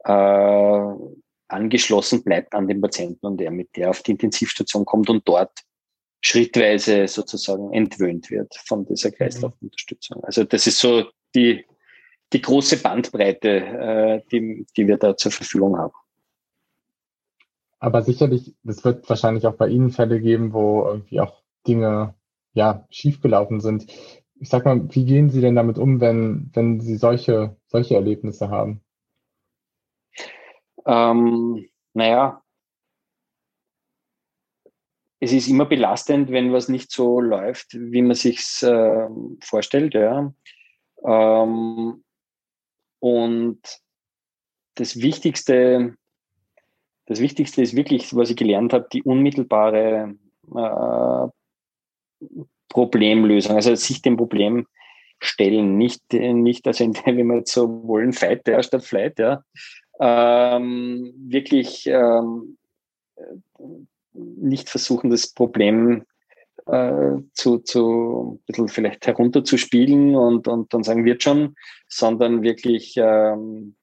äh, 0.05 0.93
angeschlossen 1.47 2.25
bleibt 2.25 2.53
an 2.53 2.67
den 2.67 2.81
Patienten 2.81 3.27
und 3.27 3.41
er 3.41 3.53
mit 3.53 3.77
der 3.77 3.91
auf 3.91 4.03
die 4.03 4.11
Intensivstation 4.11 4.85
kommt 4.85 5.09
und 5.09 5.27
dort 5.29 5.53
schrittweise 6.21 7.07
sozusagen 7.07 7.73
entwöhnt 7.73 8.29
wird 8.33 8.57
von 8.67 8.85
dieser 8.87 9.11
mhm. 9.11 9.15
Kreislaufunterstützung. 9.15 10.25
Also 10.25 10.43
das 10.43 10.67
ist 10.67 10.81
so 10.81 11.05
die, 11.37 11.65
die 12.33 12.43
große 12.43 12.83
Bandbreite, 12.83 13.49
äh, 13.49 14.23
die, 14.31 14.67
die 14.77 14.87
wir 14.87 14.97
da 14.99 15.17
zur 15.17 15.33
Verfügung 15.33 15.79
haben. 15.79 15.95
Aber 17.81 18.03
sicherlich, 18.03 18.55
es 18.65 18.85
wird 18.85 19.09
wahrscheinlich 19.09 19.47
auch 19.47 19.55
bei 19.55 19.69
Ihnen 19.69 19.91
Fälle 19.91 20.21
geben, 20.21 20.53
wo 20.53 20.85
irgendwie 20.85 21.21
auch 21.21 21.43
Dinge 21.67 22.15
ja 22.53 22.87
schiefgelaufen 22.91 23.61
sind. 23.61 23.87
Ich 24.41 24.49
sag 24.49 24.65
mal, 24.65 24.89
wie 24.95 25.05
gehen 25.05 25.31
Sie 25.31 25.41
denn 25.41 25.55
damit 25.55 25.79
um, 25.79 26.01
wenn, 26.01 26.51
wenn 26.55 26.81
Sie 26.81 26.97
solche, 26.97 27.57
solche 27.67 27.95
Erlebnisse 27.95 28.51
haben? 28.51 28.81
Ähm, 30.87 31.69
naja, 31.95 32.43
es 35.21 35.33
ist 35.33 35.49
immer 35.49 35.67
belastend, 35.67 36.31
wenn 36.31 36.53
was 36.53 36.69
nicht 36.69 36.91
so 36.91 37.21
läuft, 37.21 37.75
wie 37.75 38.03
man 38.03 38.15
sich 38.15 38.63
äh, 38.63 39.09
vorstellt. 39.41 39.95
Ja. 39.95 40.33
Ähm, 41.05 42.05
und 43.01 43.61
das 44.75 45.01
Wichtigste, 45.01 45.97
das 47.07 47.21
Wichtigste 47.21 47.63
ist 47.63 47.75
wirklich, 47.75 48.15
was 48.15 48.31
ich 48.31 48.37
gelernt 48.37 48.73
habe, 48.73 48.87
die 48.93 49.03
unmittelbare 49.03 50.15
äh, 50.55 51.29
Problemlösung, 52.69 53.57
also 53.57 53.75
sich 53.75 54.03
dem 54.03 54.17
Problem 54.17 54.67
stellen, 55.21 55.77
nicht, 55.77 56.13
nicht 56.13 56.67
also 56.67 56.85
wenn 57.05 57.17
wir 57.17 57.37
jetzt 57.37 57.53
so 57.53 57.87
wollen, 57.87 58.13
Fight 58.13 58.47
ja, 58.47 58.63
statt 58.63 58.85
Flight, 58.85 59.19
ja, 59.19 59.43
ähm, 60.01 61.13
wirklich 61.17 61.87
ähm, 61.87 62.57
nicht 64.13 64.69
versuchen, 64.69 65.11
das 65.11 65.33
Problem 65.33 66.05
äh, 66.69 67.23
zu, 67.33 67.59
zu 67.59 68.41
ein 68.41 68.45
bisschen 68.47 68.69
vielleicht 68.69 69.07
herunterzuspielen 69.07 70.15
und, 70.15 70.49
und 70.49 70.73
dann 70.73 70.83
sagen, 70.83 71.05
wird 71.05 71.23
schon, 71.23 71.57
sondern 71.89 72.43
wirklich 72.43 72.95
ähm, 72.97 73.75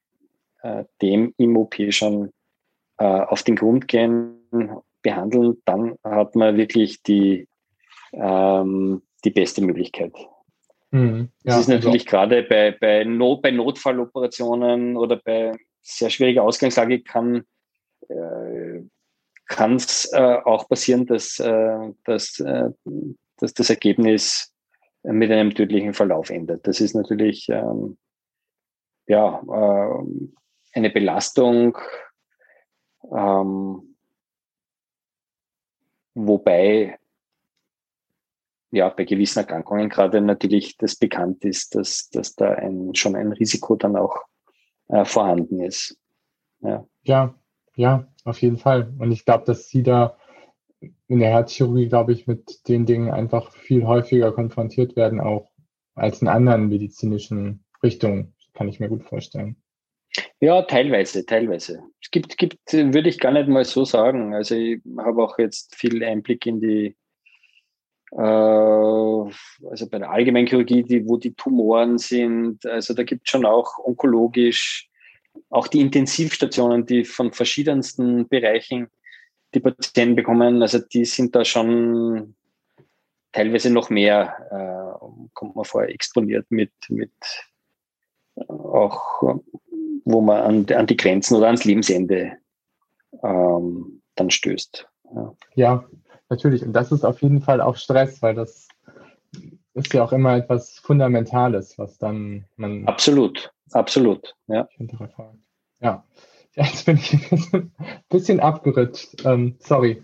äh, 0.62 0.84
dem 1.02 1.34
im 1.36 1.56
OP 1.56 1.76
schon 1.90 2.30
äh, 2.98 3.04
auf 3.04 3.42
den 3.42 3.56
Grund 3.56 3.88
gehen, 3.88 4.38
behandeln, 5.02 5.62
dann 5.64 5.96
hat 6.02 6.34
man 6.34 6.56
wirklich 6.56 7.02
die, 7.02 7.48
ähm, 8.12 9.02
die 9.24 9.30
beste 9.30 9.62
Möglichkeit. 9.62 10.14
Mhm, 10.90 11.28
ja, 11.42 11.52
das 11.52 11.60
ist 11.60 11.68
natürlich 11.68 12.06
also. 12.06 12.16
gerade 12.16 12.42
bei, 12.44 12.70
bei, 12.72 13.04
Not, 13.04 13.42
bei 13.42 13.50
Notfalloperationen 13.50 14.96
oder 14.96 15.16
bei 15.16 15.52
sehr 15.82 16.10
schwieriger 16.10 16.42
Ausgangslage 16.42 17.00
kann 17.00 17.44
äh, 19.48 19.74
es 19.74 20.12
äh, 20.12 20.38
auch 20.44 20.68
passieren, 20.68 21.06
dass, 21.06 21.38
äh, 21.38 21.92
dass, 22.04 22.40
äh, 22.40 22.70
dass 23.38 23.54
das 23.54 23.70
Ergebnis 23.70 24.52
mit 25.02 25.30
einem 25.30 25.54
tödlichen 25.54 25.94
Verlauf 25.94 26.30
endet. 26.30 26.66
Das 26.66 26.80
ist 26.80 26.94
natürlich 26.94 27.48
ähm, 27.48 27.96
ja, 29.06 29.40
äh, 29.40 30.04
eine 30.72 30.90
Belastung, 30.90 31.78
ähm, 33.04 33.96
wobei 36.14 36.98
ja 38.72 38.88
bei 38.88 39.04
gewissen 39.04 39.40
Erkrankungen 39.40 39.88
gerade 39.88 40.20
natürlich 40.20 40.76
das 40.76 40.96
bekannt 40.96 41.44
ist, 41.44 41.74
dass, 41.74 42.08
dass 42.10 42.34
da 42.34 42.52
ein, 42.52 42.94
schon 42.94 43.14
ein 43.14 43.32
Risiko 43.32 43.76
dann 43.76 43.96
auch 43.96 44.24
äh, 44.88 45.04
vorhanden 45.04 45.60
ist. 45.60 45.98
Ja. 46.60 46.86
ja, 47.02 47.34
ja, 47.76 48.08
auf 48.24 48.42
jeden 48.42 48.58
Fall. 48.58 48.92
Und 48.98 49.12
ich 49.12 49.24
glaube, 49.24 49.44
dass 49.44 49.68
Sie 49.68 49.82
da 49.82 50.16
in 51.08 51.20
der 51.20 51.30
Herzchirurgie, 51.30 51.88
glaube 51.88 52.12
ich, 52.12 52.26
mit 52.26 52.68
den 52.68 52.86
Dingen 52.86 53.10
einfach 53.10 53.52
viel 53.52 53.86
häufiger 53.86 54.32
konfrontiert 54.32 54.96
werden, 54.96 55.20
auch 55.20 55.50
als 55.94 56.20
in 56.20 56.28
anderen 56.28 56.68
medizinischen 56.68 57.64
Richtungen, 57.82 58.34
kann 58.54 58.68
ich 58.68 58.80
mir 58.80 58.88
gut 58.88 59.04
vorstellen. 59.04 59.56
Ja, 60.40 60.62
teilweise, 60.62 61.24
teilweise. 61.26 61.82
Es 62.02 62.10
gibt, 62.10 62.38
gibt, 62.38 62.72
würde 62.72 63.08
ich 63.08 63.18
gar 63.18 63.32
nicht 63.32 63.48
mal 63.48 63.64
so 63.64 63.84
sagen. 63.84 64.34
Also 64.34 64.54
ich 64.54 64.80
habe 64.98 65.22
auch 65.22 65.38
jetzt 65.38 65.74
viel 65.74 66.02
Einblick 66.02 66.46
in 66.46 66.60
die, 66.60 66.96
äh, 68.12 68.20
also 68.20 69.88
bei 69.90 69.98
der 69.98 70.10
Allgemeinchirurgie, 70.10 70.82
die, 70.82 71.06
wo 71.06 71.16
die 71.18 71.34
Tumoren 71.34 71.98
sind. 71.98 72.64
Also 72.66 72.94
da 72.94 73.02
gibt 73.02 73.26
es 73.26 73.30
schon 73.30 73.44
auch 73.44 73.78
onkologisch, 73.78 74.88
auch 75.50 75.68
die 75.68 75.80
Intensivstationen, 75.80 76.86
die 76.86 77.04
von 77.04 77.32
verschiedensten 77.32 78.28
Bereichen 78.28 78.88
die 79.54 79.60
Patienten 79.60 80.16
bekommen, 80.16 80.60
also 80.60 80.78
die 80.78 81.04
sind 81.04 81.34
da 81.34 81.44
schon 81.44 82.34
teilweise 83.32 83.70
noch 83.70 83.90
mehr, 83.90 84.34
äh, 84.50 85.28
kommt 85.34 85.56
man 85.56 85.64
vor, 85.64 85.84
exponiert 85.84 86.46
mit, 86.50 86.72
mit 86.88 87.12
äh, 88.36 88.44
auch, 88.48 89.22
wo 90.04 90.20
man 90.20 90.42
an, 90.42 90.76
an, 90.76 90.86
die 90.86 90.96
Grenzen 90.96 91.36
oder 91.36 91.46
ans 91.46 91.64
Lebensende 91.64 92.32
ähm, 93.22 94.02
dann 94.14 94.30
stößt. 94.30 94.88
Ja. 95.14 95.34
ja, 95.54 95.84
natürlich. 96.28 96.62
Und 96.62 96.72
das 96.72 96.92
ist 96.92 97.04
auf 97.04 97.22
jeden 97.22 97.40
Fall 97.40 97.60
auch 97.60 97.76
Stress, 97.76 98.22
weil 98.22 98.34
das 98.34 98.68
ist 99.74 99.92
ja 99.92 100.02
auch 100.02 100.12
immer 100.12 100.36
etwas 100.36 100.78
Fundamentales, 100.78 101.78
was 101.78 101.98
dann 101.98 102.46
man. 102.56 102.86
Absolut, 102.86 103.52
absolut, 103.72 104.34
ja. 104.46 104.68
Ja. 105.80 106.04
Jetzt 106.56 106.86
bin 106.86 106.96
ich 106.96 107.12
ein 107.52 107.72
bisschen 108.08 108.40
abgerutscht. 108.40 109.24
Ähm, 109.24 109.56
sorry. 109.58 110.02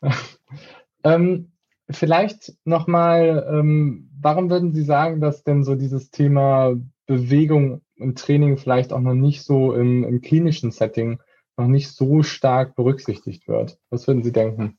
ähm, 1.04 1.52
vielleicht 1.88 2.54
nochmal, 2.64 3.46
ähm, 3.48 4.10
warum 4.20 4.50
würden 4.50 4.74
Sie 4.74 4.82
sagen, 4.82 5.20
dass 5.20 5.44
denn 5.44 5.62
so 5.62 5.76
dieses 5.76 6.10
Thema 6.10 6.74
Bewegung 7.06 7.82
und 7.98 8.18
Training 8.18 8.58
vielleicht 8.58 8.92
auch 8.92 9.00
noch 9.00 9.14
nicht 9.14 9.44
so 9.44 9.72
im, 9.74 10.02
im 10.02 10.20
klinischen 10.20 10.72
Setting 10.72 11.20
noch 11.56 11.68
nicht 11.68 11.92
so 11.92 12.24
stark 12.24 12.74
berücksichtigt 12.74 13.46
wird? 13.46 13.78
Was 13.88 14.08
würden 14.08 14.24
Sie 14.24 14.32
denken? 14.32 14.78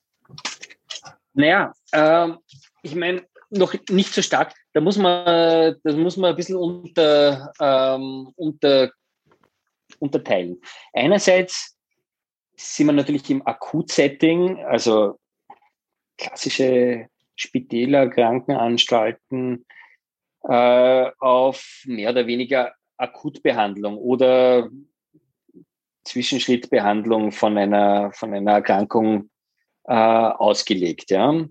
Naja, 1.34 1.72
äh, 1.92 2.30
ich 2.82 2.96
meine, 2.96 3.24
noch 3.50 3.74
nicht 3.90 4.14
so 4.14 4.22
stark. 4.22 4.54
Da 4.74 4.82
muss 4.82 4.98
man, 4.98 5.76
das 5.84 5.96
muss 5.96 6.18
man 6.18 6.32
ein 6.32 6.36
bisschen 6.36 6.58
unter, 6.58 7.52
ähm, 7.60 8.32
unter 8.36 8.92
unterteilen. 10.00 10.62
Einerseits 10.94 11.78
sind 12.56 12.88
wir 12.88 12.94
natürlich 12.94 13.30
im 13.30 13.46
Akutsetting, 13.46 14.64
also 14.66 15.20
klassische 16.18 17.08
Spitäler, 17.36 18.10
Krankenanstalten, 18.10 19.66
äh, 20.44 21.12
auf 21.20 21.84
mehr 21.86 22.10
oder 22.12 22.26
weniger 22.26 22.74
Akutbehandlung 22.98 23.98
oder 23.98 24.70
Zwischenschrittbehandlung 26.04 27.32
von 27.32 27.58
einer, 27.58 28.12
von 28.14 28.34
einer 28.34 28.54
Erkrankung 28.54 29.30
äh, 29.84 29.94
ausgelegt. 29.94 31.12
Ja. 31.12 31.46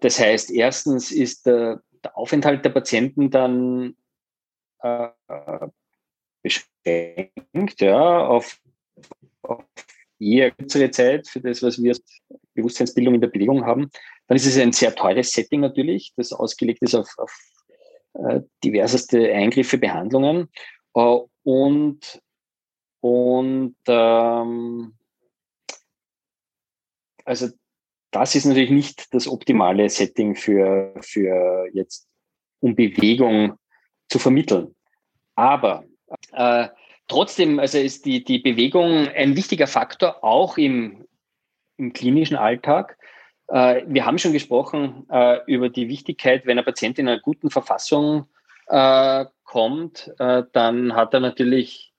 Das 0.00 0.18
heißt, 0.18 0.50
erstens 0.50 1.10
ist 1.10 1.46
der, 1.46 1.82
der 2.04 2.16
Aufenthalt 2.16 2.64
der 2.64 2.70
Patienten 2.70 3.30
dann 3.30 3.96
äh, 4.80 5.08
beschränkt, 6.42 7.80
ja, 7.80 8.26
auf, 8.26 8.60
auf 9.42 9.64
eher 10.18 10.50
kürzere 10.52 10.90
Zeit 10.90 11.28
für 11.28 11.40
das, 11.40 11.62
was 11.62 11.82
wir 11.82 11.96
Bewusstseinsbildung 12.54 13.14
in 13.14 13.20
der 13.20 13.28
Bewegung 13.28 13.64
haben, 13.64 13.90
dann 14.26 14.36
ist 14.36 14.46
es 14.46 14.58
ein 14.58 14.72
sehr 14.72 14.94
teures 14.94 15.32
Setting 15.32 15.60
natürlich, 15.60 16.12
das 16.16 16.32
ausgelegt 16.32 16.82
ist 16.82 16.94
auf, 16.94 17.12
auf 17.18 17.36
äh, 18.14 18.40
diverseste 18.62 19.32
Eingriffe, 19.32 19.78
Behandlungen. 19.78 20.48
Äh, 20.94 21.18
und 21.44 22.22
und 23.00 23.74
ähm, 23.88 24.94
also 27.24 27.48
das 28.12 28.34
ist 28.34 28.44
natürlich 28.44 28.70
nicht 28.70 29.12
das 29.14 29.26
optimale 29.26 29.88
Setting 29.88 30.36
für, 30.36 30.94
für 31.00 31.66
jetzt, 31.72 32.06
um 32.60 32.76
Bewegung 32.76 33.58
zu 34.08 34.18
vermitteln. 34.18 34.74
Aber 35.34 35.84
äh, 36.32 36.68
trotzdem, 37.08 37.58
also 37.58 37.78
ist 37.78 38.04
die, 38.04 38.22
die 38.22 38.38
Bewegung 38.38 39.08
ein 39.08 39.34
wichtiger 39.34 39.66
Faktor, 39.66 40.22
auch 40.22 40.58
im, 40.58 41.06
im 41.78 41.94
klinischen 41.94 42.36
Alltag. 42.36 42.98
Äh, 43.48 43.82
wir 43.86 44.04
haben 44.04 44.18
schon 44.18 44.34
gesprochen 44.34 45.06
äh, 45.10 45.38
über 45.46 45.70
die 45.70 45.88
Wichtigkeit, 45.88 46.44
wenn 46.44 46.58
ein 46.58 46.64
Patient 46.66 46.98
in 46.98 47.08
einer 47.08 47.20
guten 47.20 47.50
Verfassung 47.50 48.26
äh, 48.66 49.24
kommt, 49.44 50.12
äh, 50.18 50.44
dann 50.52 50.94
hat 50.94 51.14
er 51.14 51.20
natürlich, 51.20 51.94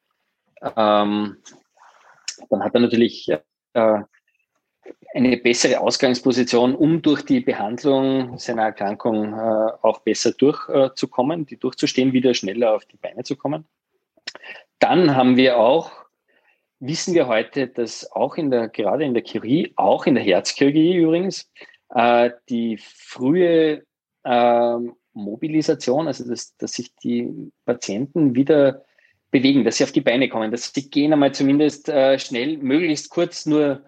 ähm, 0.61 1.37
dann 2.49 2.63
hat 2.63 2.75
er 2.75 2.81
natürlich 2.81 3.29
äh, 3.73 3.99
eine 5.13 5.37
bessere 5.37 5.79
Ausgangsposition, 5.79 6.75
um 6.75 7.01
durch 7.01 7.21
die 7.23 7.39
Behandlung 7.39 8.39
seiner 8.39 8.63
Erkrankung 8.63 9.33
auch 9.33 9.99
besser 9.99 10.31
durchzukommen, 10.31 11.45
die 11.45 11.57
durchzustehen, 11.57 12.13
wieder 12.13 12.33
schneller 12.33 12.75
auf 12.75 12.85
die 12.85 12.97
Beine 12.97 13.23
zu 13.23 13.35
kommen. 13.35 13.65
Dann 14.79 15.15
haben 15.15 15.37
wir 15.37 15.57
auch, 15.57 15.91
wissen 16.79 17.13
wir 17.13 17.27
heute, 17.27 17.67
dass 17.67 18.11
auch 18.11 18.35
in 18.35 18.51
der, 18.51 18.67
gerade 18.67 19.05
in 19.05 19.13
der 19.13 19.23
Chirurgie, 19.23 19.71
auch 19.75 20.05
in 20.05 20.15
der 20.15 20.23
Herzchirurgie 20.23 20.95
übrigens, 20.95 21.49
äh, 21.93 22.31
die 22.49 22.77
frühe 22.77 23.83
äh, 24.23 24.77
Mobilisation, 25.13 26.07
also 26.07 26.27
dass, 26.27 26.57
dass 26.57 26.73
sich 26.73 26.95
die 26.95 27.51
Patienten 27.65 28.35
wieder 28.35 28.83
bewegen, 29.31 29.63
dass 29.63 29.77
sie 29.77 29.83
auf 29.83 29.91
die 29.91 30.01
Beine 30.01 30.27
kommen, 30.27 30.51
dass 30.51 30.73
sie 30.73 30.89
gehen 30.89 31.13
einmal 31.13 31.33
zumindest 31.33 31.87
äh, 31.89 32.19
schnell, 32.19 32.57
möglichst 32.57 33.09
kurz 33.09 33.45
nur 33.45 33.83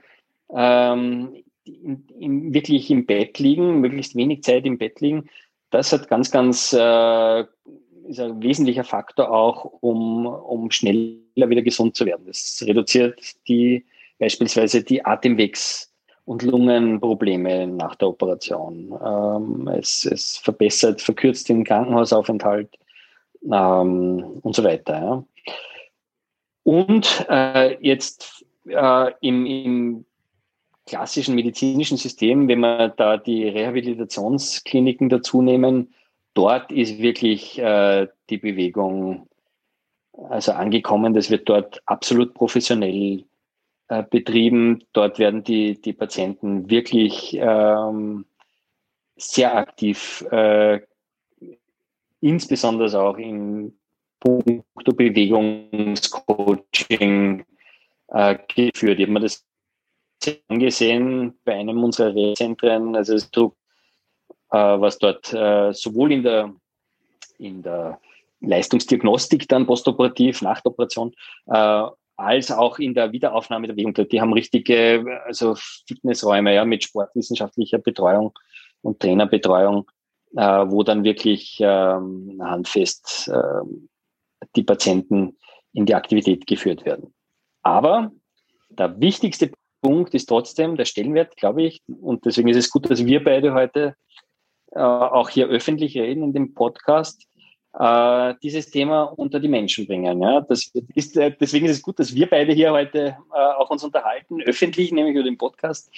ähm, 0.53 1.43
in, 1.63 2.05
in, 2.19 2.53
wirklich 2.53 2.91
im 2.91 3.05
Bett 3.05 3.39
liegen, 3.39 3.81
möglichst 3.81 4.15
wenig 4.15 4.43
Zeit 4.43 4.65
im 4.65 4.77
Bett 4.77 5.01
liegen. 5.01 5.29
Das 5.71 5.91
hat 5.91 6.07
ganz, 6.07 6.31
ganz 6.31 6.73
äh, 6.73 7.43
ist 8.07 8.19
ein 8.19 8.41
wesentlicher 8.41 8.83
Faktor 8.83 9.31
auch, 9.31 9.65
um, 9.81 10.25
um 10.25 10.71
schneller 10.71 11.49
wieder 11.49 11.61
gesund 11.61 11.95
zu 11.95 12.05
werden. 12.05 12.25
Das 12.27 12.63
reduziert 12.65 13.19
die 13.47 13.85
beispielsweise 14.19 14.83
die 14.83 15.03
Atemwegs- 15.03 15.91
und 16.25 16.41
Lungenprobleme 16.41 17.67
nach 17.67 17.95
der 17.95 18.09
Operation. 18.09 18.97
Ähm, 19.03 19.67
es, 19.67 20.05
es, 20.05 20.37
verbessert, 20.37 21.01
verkürzt 21.01 21.49
den 21.49 21.63
Krankenhausaufenthalt 21.63 22.69
ähm, 23.43 24.39
und 24.41 24.55
so 24.55 24.63
weiter. 24.63 24.93
Ja. 24.93 25.23
Und 26.63 27.25
äh, 27.29 27.77
jetzt 27.79 28.45
äh, 28.67 29.11
im, 29.21 29.45
im 29.45 30.05
klassischen 30.85 31.35
medizinischen 31.35 31.97
System, 31.97 32.47
wenn 32.47 32.59
wir 32.59 32.89
da 32.89 33.17
die 33.17 33.47
Rehabilitationskliniken 33.47 35.09
dazu 35.09 35.41
nehmen, 35.41 35.93
dort 36.33 36.71
ist 36.71 36.99
wirklich 36.99 37.59
äh, 37.59 38.07
die 38.29 38.37
Bewegung 38.37 39.27
also 40.29 40.53
angekommen. 40.53 41.13
Das 41.13 41.29
wird 41.29 41.49
dort 41.49 41.81
absolut 41.85 42.33
professionell 42.33 43.25
äh, 43.87 44.03
betrieben. 44.03 44.83
Dort 44.93 45.19
werden 45.19 45.43
die, 45.43 45.79
die 45.81 45.93
Patienten 45.93 46.69
wirklich 46.69 47.37
ähm, 47.39 48.25
sehr 49.15 49.55
aktiv, 49.55 50.25
äh, 50.31 50.81
insbesondere 52.21 53.01
auch 53.01 53.17
in 53.17 53.77
puncto 54.19 54.93
Bewegungscoaching 54.93 57.45
äh, 58.07 58.37
geführt. 58.47 58.99
Ich 58.99 59.05
habe 59.05 59.11
mir 59.11 59.21
das 59.21 59.45
angesehen 60.47 61.39
bei 61.43 61.55
einem 61.55 61.83
unserer 61.83 62.13
Rehzentren, 62.13 62.95
also 62.95 63.13
das 63.13 63.29
Druck, 63.31 63.55
äh, 64.51 64.57
was 64.57 64.97
dort 64.97 65.33
äh, 65.33 65.73
sowohl 65.73 66.11
in 66.11 66.23
der, 66.23 66.53
in 67.37 67.61
der 67.61 67.99
Leistungsdiagnostik 68.41 69.47
dann 69.47 69.65
postoperativ 69.65 70.41
nach 70.41 70.61
der 70.61 70.71
Operation, 70.71 71.13
äh, 71.47 71.83
als 72.17 72.51
auch 72.51 72.79
in 72.79 72.93
der 72.93 73.11
Wiederaufnahme 73.11 73.67
der 73.67 73.73
Bewegung. 73.73 73.93
Die 73.93 74.21
haben 74.21 74.33
richtige 74.33 75.21
also 75.25 75.55
Fitnessräume 75.87 76.53
ja, 76.53 76.63
mit 76.65 76.83
sportwissenschaftlicher 76.83 77.79
Betreuung 77.79 78.31
und 78.81 78.99
Trainerbetreuung, 78.99 79.89
äh, 80.35 80.41
wo 80.41 80.83
dann 80.83 81.03
wirklich 81.03 81.57
ähm, 81.59 82.39
handfest 82.41 83.27
äh, 83.27 83.61
die 84.55 84.63
Patienten 84.63 85.37
in 85.73 85.85
die 85.85 85.95
Aktivität 85.95 86.47
geführt 86.47 86.85
werden. 86.85 87.13
Aber 87.63 88.11
der 88.69 88.99
wichtigste 88.99 89.51
Punkt 89.85 90.15
ist 90.15 90.25
trotzdem 90.25 90.77
der 90.77 90.85
Stellenwert, 90.85 91.37
glaube 91.37 91.61
ich, 91.61 91.83
und 92.01 92.25
deswegen 92.25 92.47
ist 92.47 92.57
es 92.57 92.71
gut, 92.71 92.89
dass 92.89 93.05
wir 93.05 93.23
beide 93.23 93.53
heute 93.53 93.95
äh, 94.71 94.79
auch 94.79 95.29
hier 95.29 95.45
öffentlich 95.45 95.95
reden 95.95 96.23
in 96.23 96.33
dem 96.33 96.55
Podcast, 96.55 97.27
äh, 97.77 98.33
dieses 98.41 98.71
Thema 98.71 99.03
unter 99.03 99.39
die 99.39 99.47
Menschen 99.47 99.85
bringen. 99.85 100.19
Ja? 100.23 100.41
Das 100.41 100.71
ist, 100.95 101.17
äh, 101.17 101.35
deswegen 101.39 101.67
ist 101.67 101.77
es 101.77 101.83
gut, 101.83 101.99
dass 101.99 102.15
wir 102.15 102.27
beide 102.27 102.51
hier 102.53 102.71
heute 102.71 103.15
äh, 103.31 103.37
auch 103.37 103.69
uns 103.69 103.83
unterhalten, 103.83 104.41
öffentlich, 104.41 104.91
nämlich 104.91 105.13
über 105.13 105.23
den 105.23 105.37
Podcast, 105.37 105.91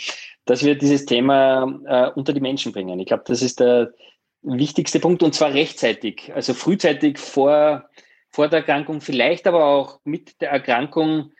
dass 0.44 0.66
wir 0.66 0.78
dieses 0.78 1.06
Thema 1.06 1.80
äh, 1.86 2.12
unter 2.14 2.34
die 2.34 2.42
Menschen 2.42 2.74
bringen. 2.74 3.00
Ich 3.00 3.08
glaube, 3.08 3.24
das 3.26 3.42
ist 3.42 3.62
der 3.62 3.94
wichtigste 4.42 5.00
Punkt 5.00 5.24
und 5.24 5.34
zwar 5.34 5.54
rechtzeitig, 5.54 6.34
also 6.36 6.54
frühzeitig 6.54 7.20
vor, 7.20 7.86
vor 8.32 8.50
der 8.50 8.60
Erkrankung, 8.60 9.00
vielleicht 9.00 9.48
aber 9.48 9.64
auch 9.64 10.02
mit 10.04 10.42
der 10.42 10.52
Erkrankung 10.52 11.32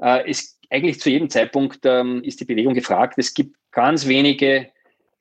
äh, 0.00 0.30
ist 0.30 0.55
eigentlich 0.70 1.00
zu 1.00 1.10
jedem 1.10 1.30
Zeitpunkt 1.30 1.80
ähm, 1.84 2.22
ist 2.22 2.40
die 2.40 2.44
Bewegung 2.44 2.74
gefragt. 2.74 3.14
Es 3.18 3.34
gibt 3.34 3.56
ganz 3.70 4.06
wenige, 4.06 4.70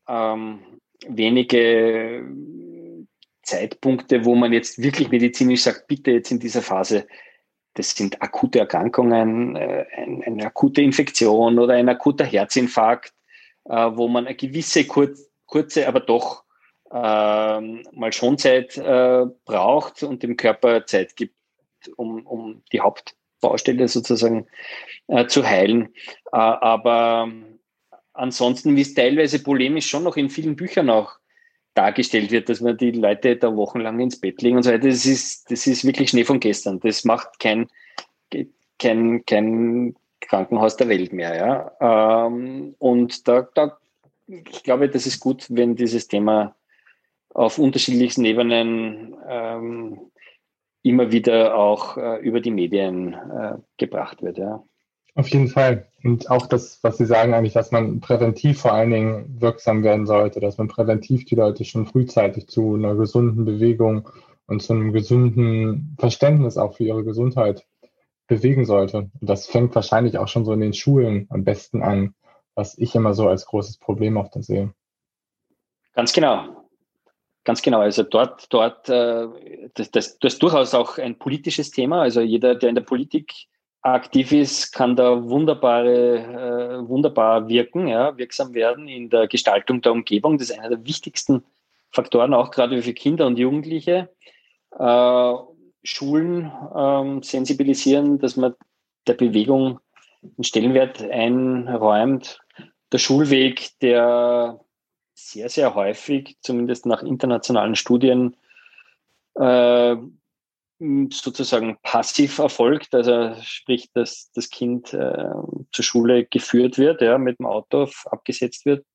ähm, 0.07 0.59
wenige 1.07 2.25
Zeitpunkte, 3.43 4.25
wo 4.25 4.35
man 4.35 4.53
jetzt 4.53 4.81
wirklich 4.81 5.09
medizinisch 5.09 5.63
sagt, 5.63 5.87
bitte 5.87 6.11
jetzt 6.11 6.31
in 6.31 6.39
dieser 6.39 6.61
Phase, 6.61 7.07
das 7.75 7.91
sind 7.91 8.21
akute 8.21 8.59
Erkrankungen, 8.59 9.55
äh, 9.55 9.85
eine 10.25 10.45
akute 10.45 10.81
Infektion 10.81 11.59
oder 11.59 11.73
ein 11.73 11.89
akuter 11.89 12.25
Herzinfarkt, 12.25 13.13
äh, 13.65 13.91
wo 13.93 14.07
man 14.07 14.25
eine 14.25 14.35
gewisse 14.35 14.85
kurz, 14.85 15.29
kurze, 15.45 15.87
aber 15.87 15.99
doch 15.99 16.43
äh, 16.91 16.95
mal 17.61 18.11
Schonzeit 18.11 18.77
äh, 18.77 19.25
braucht 19.45 20.03
und 20.03 20.23
dem 20.23 20.37
Körper 20.37 20.85
Zeit 20.85 21.15
gibt, 21.15 21.35
um, 21.97 22.25
um 22.25 22.63
die 22.71 22.81
Hauptbaustelle 23.45 23.87
sozusagen 23.87 24.47
äh, 25.07 25.27
zu 25.27 25.45
heilen. 25.45 25.93
Äh, 26.31 26.37
aber 26.37 27.31
ansonsten, 28.13 28.75
wie 28.75 28.81
es 28.81 28.93
teilweise 28.93 29.41
polemisch 29.41 29.87
schon 29.87 30.03
noch 30.03 30.17
in 30.17 30.29
vielen 30.29 30.55
Büchern 30.55 30.89
auch 30.89 31.13
dargestellt 31.73 32.31
wird, 32.31 32.47
dass 32.47 32.61
man 32.61 32.77
die 32.77 32.91
Leute 32.91 33.35
da 33.35 33.55
wochenlang 33.55 33.99
ins 33.99 34.19
Bett 34.19 34.41
legen 34.41 34.57
und 34.57 34.63
so 34.63 34.71
weiter. 34.71 34.87
Das 34.87 35.05
ist, 35.05 35.51
das 35.51 35.67
ist 35.67 35.85
wirklich 35.85 36.09
Schnee 36.09 36.23
von 36.23 36.39
gestern. 36.39 36.79
Das 36.79 37.03
macht 37.03 37.39
kein, 37.39 37.67
kein, 38.79 39.25
kein 39.25 39.95
Krankenhaus 40.21 40.77
der 40.77 40.87
Welt 40.87 41.11
mehr. 41.11 41.35
Ja. 41.81 42.25
Ähm, 42.27 42.75
und 42.79 43.27
da, 43.27 43.47
da, 43.53 43.77
ich 44.27 44.63
glaube, 44.63 44.89
das 44.89 45.05
ist 45.05 45.19
gut, 45.19 45.47
wenn 45.49 45.75
dieses 45.75 46.07
Thema 46.07 46.55
auf 47.33 47.59
unterschiedlichsten 47.59 48.23
Ebenen 48.23 49.17
ähm, 49.27 49.99
immer 50.85 51.11
wieder 51.11 51.55
auch 51.55 51.97
äh, 51.97 52.19
über 52.19 52.41
die 52.41 52.51
Medien 52.51 53.13
äh, 53.13 53.55
gebracht 53.77 54.21
wird. 54.21 54.37
Ja. 54.37 54.63
Auf 55.15 55.27
jeden 55.29 55.47
Fall. 55.47 55.87
Und 56.03 56.29
auch 56.29 56.45
das, 56.45 56.79
was 56.83 56.97
Sie 56.97 57.05
sagen, 57.05 57.33
eigentlich, 57.33 57.53
dass 57.53 57.71
man 57.71 58.01
präventiv 58.01 58.59
vor 58.59 58.73
allen 58.73 58.91
Dingen 58.91 59.41
wirksam 59.41 59.83
werden 59.83 60.05
sollte, 60.05 60.39
dass 60.39 60.57
man 60.57 60.67
präventiv 60.67 61.25
die 61.25 61.35
Leute 61.35 61.65
schon 61.65 61.87
frühzeitig 61.87 62.47
zu 62.47 62.75
einer 62.75 62.95
gesunden 62.95 63.45
Bewegung 63.45 64.09
und 64.45 64.61
zu 64.61 64.73
einem 64.73 64.93
gesunden 64.93 65.95
Verständnis 65.97 66.57
auch 66.57 66.75
für 66.75 66.83
ihre 66.83 67.03
Gesundheit 67.03 67.65
bewegen 68.27 68.65
sollte. 68.65 69.09
Und 69.19 69.29
das 69.29 69.47
fängt 69.47 69.73
wahrscheinlich 69.73 70.19
auch 70.19 70.27
schon 70.27 70.45
so 70.45 70.53
in 70.53 70.59
den 70.59 70.73
Schulen 70.73 71.25
am 71.29 71.43
besten 71.43 71.81
an, 71.81 72.13
was 72.53 72.77
ich 72.77 72.93
immer 72.93 73.13
so 73.13 73.27
als 73.27 73.45
großes 73.47 73.79
Problem 73.79 74.17
auch 74.17 74.29
da 74.29 74.43
sehe. 74.43 74.71
Ganz 75.93 76.13
genau. 76.13 76.54
Ganz 77.45 77.61
genau. 77.61 77.79
Also 77.79 78.03
dort, 78.03 78.51
dort, 78.51 78.89
äh, 78.89 79.27
das, 79.75 79.91
das, 79.91 80.19
das 80.19 80.33
ist 80.33 80.43
durchaus 80.43 80.73
auch 80.73 80.97
ein 80.97 81.17
politisches 81.17 81.69
Thema. 81.71 82.01
Also 82.01 82.19
jeder, 82.21 82.55
der 82.55 82.69
in 82.69 82.75
der 82.75 82.81
Politik 82.81 83.33
aktiv 83.83 84.31
ist, 84.31 84.71
kann 84.71 84.95
da 84.95 85.23
wunderbare, 85.23 86.17
äh, 86.81 86.89
wunderbar 86.89 87.47
wirken, 87.47 87.87
ja, 87.87 88.17
wirksam 88.17 88.55
werden 88.55 88.87
in 88.87 89.11
der 89.11 89.27
Gestaltung 89.27 89.81
der 89.81 89.91
Umgebung. 89.91 90.39
Das 90.39 90.49
ist 90.49 90.57
einer 90.57 90.69
der 90.69 90.85
wichtigsten 90.85 91.43
Faktoren, 91.91 92.33
auch 92.33 92.49
gerade 92.49 92.81
für 92.81 92.93
Kinder 92.93 93.27
und 93.27 93.37
Jugendliche. 93.37 94.09
Äh, 94.77 95.33
Schulen 95.83 96.51
ähm, 96.75 97.21
sensibilisieren, 97.21 98.17
dass 98.17 98.37
man 98.37 98.55
der 99.05 99.13
Bewegung 99.13 99.79
einen 100.23 100.43
Stellenwert 100.43 100.99
einräumt. 101.03 102.41
Der 102.91 102.97
Schulweg, 102.97 103.69
der 103.81 104.64
sehr, 105.15 105.49
sehr 105.49 105.73
häufig, 105.73 106.37
zumindest 106.41 106.85
nach 106.85 107.01
internationalen 107.01 107.75
Studien, 107.75 108.35
äh, 109.35 109.95
sozusagen 110.77 111.77
passiv 111.81 112.37
erfolgt, 112.37 112.93
also 112.93 113.33
sprich, 113.41 113.89
dass 113.93 114.29
das 114.33 114.49
Kind 114.49 114.93
äh, 114.93 115.29
zur 115.71 115.85
Schule 115.85 116.25
geführt 116.25 116.77
wird, 116.77 117.01
ja, 117.01 117.17
mit 117.17 117.39
dem 117.39 117.45
Auto 117.45 117.89
abgesetzt 118.05 118.65
wird, 118.65 118.85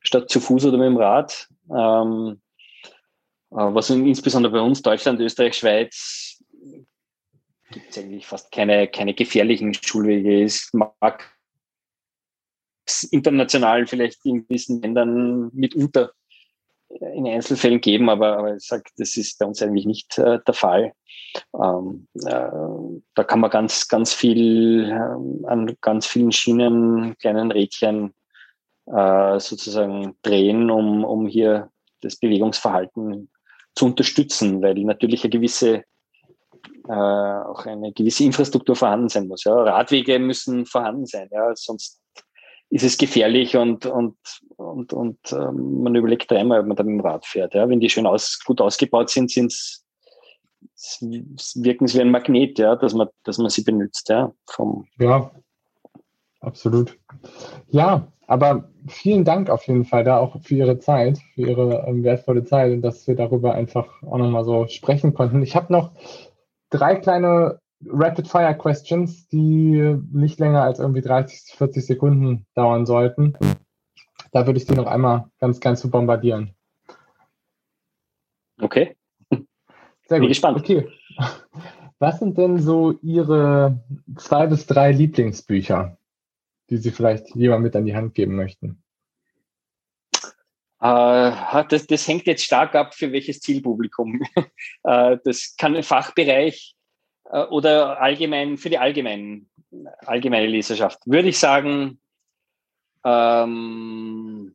statt 0.00 0.30
zu 0.30 0.40
Fuß 0.40 0.64
oder 0.64 0.78
mit 0.78 0.86
dem 0.86 0.96
Rad. 0.96 1.48
Ähm, 1.70 2.40
äh, 3.50 3.56
was 3.56 3.90
insbesondere 3.90 4.52
bei 4.52 4.60
uns, 4.60 4.80
Deutschland, 4.80 5.20
Österreich, 5.20 5.58
Schweiz, 5.58 6.42
gibt 7.70 7.90
es 7.90 7.98
eigentlich 7.98 8.26
fast 8.26 8.50
keine, 8.50 8.88
keine 8.88 9.12
gefährlichen 9.12 9.74
Schulwege. 9.74 10.42
Es 10.42 10.72
mag 10.72 11.38
international 13.04 13.86
vielleicht 13.86 14.24
in 14.24 14.46
gewissen 14.46 14.82
Ländern 14.82 15.50
mitunter 15.52 16.12
in 16.88 17.26
Einzelfällen 17.26 17.80
geben, 17.80 18.10
aber, 18.10 18.38
aber 18.38 18.56
ich 18.56 18.66
sage, 18.66 18.82
das 18.96 19.16
ist 19.16 19.38
bei 19.38 19.46
uns 19.46 19.62
eigentlich 19.62 19.86
nicht 19.86 20.18
äh, 20.18 20.40
der 20.44 20.54
Fall. 20.54 20.92
Ähm, 21.54 22.08
äh, 22.26 22.50
da 23.14 23.24
kann 23.24 23.40
man 23.40 23.50
ganz, 23.50 23.86
ganz 23.86 24.12
viel 24.12 24.90
äh, 24.90 25.46
an 25.46 25.76
ganz 25.80 26.06
vielen 26.06 26.32
Schienen, 26.32 27.16
kleinen 27.18 27.52
Rädchen 27.52 28.12
äh, 28.86 29.38
sozusagen 29.38 30.16
drehen, 30.22 30.68
um, 30.68 31.04
um 31.04 31.28
hier 31.28 31.70
das 32.00 32.16
Bewegungsverhalten 32.16 33.30
zu 33.76 33.86
unterstützen, 33.86 34.60
weil 34.60 34.74
natürlich 34.74 35.22
eine 35.22 35.30
gewisse 35.30 35.84
äh, 36.88 36.92
auch 36.92 37.66
eine 37.66 37.92
gewisse 37.92 38.24
Infrastruktur 38.24 38.74
vorhanden 38.74 39.08
sein 39.08 39.28
muss. 39.28 39.44
Ja. 39.44 39.54
Radwege 39.54 40.18
müssen 40.18 40.66
vorhanden 40.66 41.06
sein, 41.06 41.28
ja, 41.30 41.54
sonst 41.54 41.99
ist 42.70 42.84
es 42.84 42.96
gefährlich 42.96 43.56
und, 43.56 43.84
und, 43.86 44.16
und, 44.56 44.92
und 44.92 45.18
ähm, 45.32 45.82
man 45.82 45.94
überlegt 45.94 46.30
dreimal, 46.30 46.60
ob 46.60 46.66
man 46.66 46.76
da 46.76 46.84
mit 46.84 46.94
dem 46.94 47.00
Rad 47.00 47.26
fährt. 47.26 47.54
Ja. 47.54 47.68
Wenn 47.68 47.80
die 47.80 47.90
schön 47.90 48.06
aus, 48.06 48.38
gut 48.44 48.60
ausgebaut 48.60 49.10
sind, 49.10 49.30
sind's, 49.30 49.84
wirken 51.56 51.86
sie 51.86 51.98
wie 51.98 52.02
ein 52.02 52.10
Magnet, 52.10 52.58
ja, 52.58 52.76
dass 52.76 52.94
man, 52.94 53.08
dass 53.24 53.38
man 53.38 53.50
sie 53.50 53.62
benutzt. 53.62 54.08
Ja, 54.08 54.32
vom 54.46 54.86
ja, 54.98 55.30
absolut. 56.40 56.96
Ja, 57.68 58.06
aber 58.26 58.70
vielen 58.86 59.24
Dank 59.24 59.50
auf 59.50 59.66
jeden 59.66 59.84
Fall 59.84 60.04
da 60.04 60.18
auch 60.18 60.40
für 60.40 60.54
Ihre 60.54 60.78
Zeit, 60.78 61.18
für 61.34 61.42
Ihre 61.42 61.84
ähm, 61.88 62.04
wertvolle 62.04 62.44
Zeit 62.44 62.72
und 62.72 62.82
dass 62.82 63.06
wir 63.08 63.16
darüber 63.16 63.54
einfach 63.54 63.88
auch 64.04 64.18
nochmal 64.18 64.44
so 64.44 64.68
sprechen 64.68 65.12
konnten. 65.12 65.42
Ich 65.42 65.56
habe 65.56 65.72
noch 65.72 65.90
drei 66.70 66.94
kleine 66.94 67.59
Rapid-Fire-Questions, 67.86 69.28
die 69.28 69.96
nicht 70.12 70.38
länger 70.38 70.62
als 70.62 70.78
irgendwie 70.78 71.00
30, 71.00 71.54
40 71.56 71.86
Sekunden 71.86 72.46
dauern 72.54 72.86
sollten. 72.86 73.36
Da 74.32 74.46
würde 74.46 74.58
ich 74.58 74.66
Sie 74.66 74.74
noch 74.74 74.86
einmal 74.86 75.30
ganz, 75.38 75.60
ganz 75.60 75.80
zu 75.80 75.90
bombardieren. 75.90 76.54
Okay. 78.60 78.96
Sehr 79.30 80.18
gut. 80.18 80.20
Bin 80.20 80.28
gespannt. 80.28 80.58
Okay. 80.58 80.88
Was 81.98 82.18
sind 82.18 82.38
denn 82.38 82.58
so 82.58 82.98
Ihre 83.02 83.82
zwei 84.16 84.46
bis 84.46 84.66
drei 84.66 84.92
Lieblingsbücher, 84.92 85.98
die 86.68 86.76
Sie 86.76 86.90
vielleicht 86.90 87.34
jemand 87.34 87.62
mit 87.62 87.76
an 87.76 87.84
die 87.84 87.94
Hand 87.94 88.14
geben 88.14 88.36
möchten? 88.36 88.82
Uh, 90.82 91.62
das, 91.68 91.86
das, 91.86 92.08
hängt 92.08 92.26
jetzt 92.26 92.42
stark 92.42 92.74
ab, 92.74 92.94
für 92.94 93.12
welches 93.12 93.40
Zielpublikum. 93.40 94.22
uh, 94.84 95.16
das 95.24 95.54
kann 95.58 95.76
ein 95.76 95.82
Fachbereich 95.82 96.74
äh, 97.30 97.44
oder 97.44 98.00
allgemein 98.00 98.56
für 98.58 98.70
die 98.70 98.78
allgemeine, 98.78 99.46
allgemeine 100.06 100.46
Leserschaft? 100.46 101.00
Würde 101.06 101.28
ich 101.28 101.38
sagen, 101.38 102.00
ähm, 103.04 104.54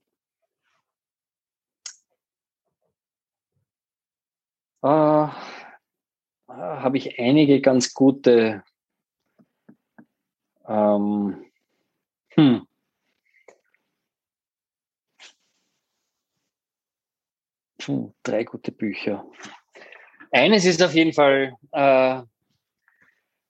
äh, 4.84 5.28
habe 6.48 6.98
ich 6.98 7.20
einige 7.20 7.62
ganz 7.62 7.94
gute. 7.94 8.64
Ähm, 10.68 11.46
Hm. 12.38 12.68
Puh, 17.78 18.14
drei 18.24 18.44
gute 18.44 18.72
Bücher. 18.72 19.26
Eines 20.32 20.66
ist 20.66 20.84
auf 20.84 20.94
jeden 20.94 21.14
Fall 21.14 21.56
äh, 21.72 22.22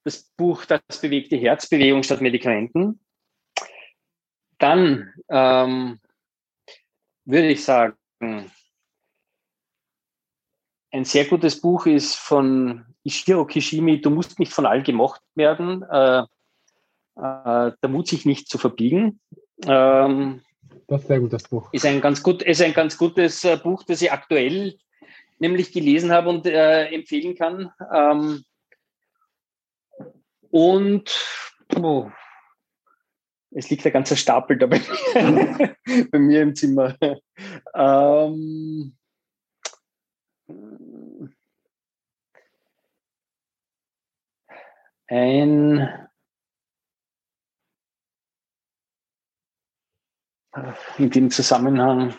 das 0.06 0.24
Buch 0.38 0.66
Das 0.66 0.82
bewegte 1.02 1.36
Herzbewegung 1.36 2.04
statt 2.04 2.22
Medikamenten. 2.22 3.00
Dann 4.60 5.14
ähm, 5.28 6.00
würde 7.26 7.50
ich 7.50 7.66
sagen, 7.66 7.98
ein 10.92 11.04
sehr 11.04 11.26
gutes 11.26 11.60
Buch 11.60 11.88
ist 11.88 12.16
von 12.16 12.86
Ishiro 13.04 13.46
Kishimi, 13.46 14.00
Du 14.00 14.10
musst 14.10 14.40
nicht 14.40 14.54
von 14.54 14.66
allen 14.66 14.84
gemocht 14.84 15.22
werden. 15.36 15.84
Äh, 15.84 16.20
äh, 17.18 17.72
der 17.82 17.90
Mut, 17.90 18.08
sich 18.08 18.26
nicht 18.26 18.48
zu 18.48 18.58
verbiegen. 18.58 19.20
Ähm, 19.66 20.42
das 20.88 21.02
ist 21.02 21.08
sehr 21.08 21.20
gut, 21.20 21.34
das 21.34 21.44
Buch. 21.44 21.70
Ist 21.74 21.86
ein 21.86 22.00
ganz, 22.00 22.22
gut, 22.22 22.42
ist 22.44 22.62
ein 22.62 22.74
ganz 22.74 22.98
gutes 22.98 23.44
äh, 23.44 23.58
Buch, 23.58 23.84
das 23.84 24.02
ich 24.02 24.12
aktuell 24.12 24.78
nämlich 25.40 25.72
gelesen 25.72 26.12
habe 26.12 26.30
und 26.30 26.46
äh, 26.46 26.86
empfehlen 26.88 27.36
kann. 27.36 27.72
Ähm, 27.94 28.46
und 30.56 31.14
oh, 31.76 32.10
es 33.52 33.70
liegt 33.70 33.86
ein 33.86 33.92
ganzer 33.92 34.16
Stapel 34.16 34.58
dabei 34.58 34.80
bei 36.12 36.18
mir 36.18 36.44
im 36.44 36.56
Zimmer. 36.56 36.98
Ähm, 37.74 38.96
ein 45.08 46.08
in 50.98 51.10
dem 51.10 51.32
Zusammenhang 51.32 52.18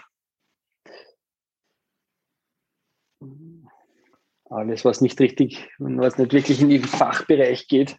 alles, 4.51 4.85
was 4.85 5.01
nicht 5.01 5.19
richtig, 5.21 5.71
was 5.79 6.19
nicht 6.19 6.35
wirklich 6.35 6.61
in 6.61 6.69
den 6.69 6.85
Fachbereich 6.85 7.67
geht. 7.67 7.99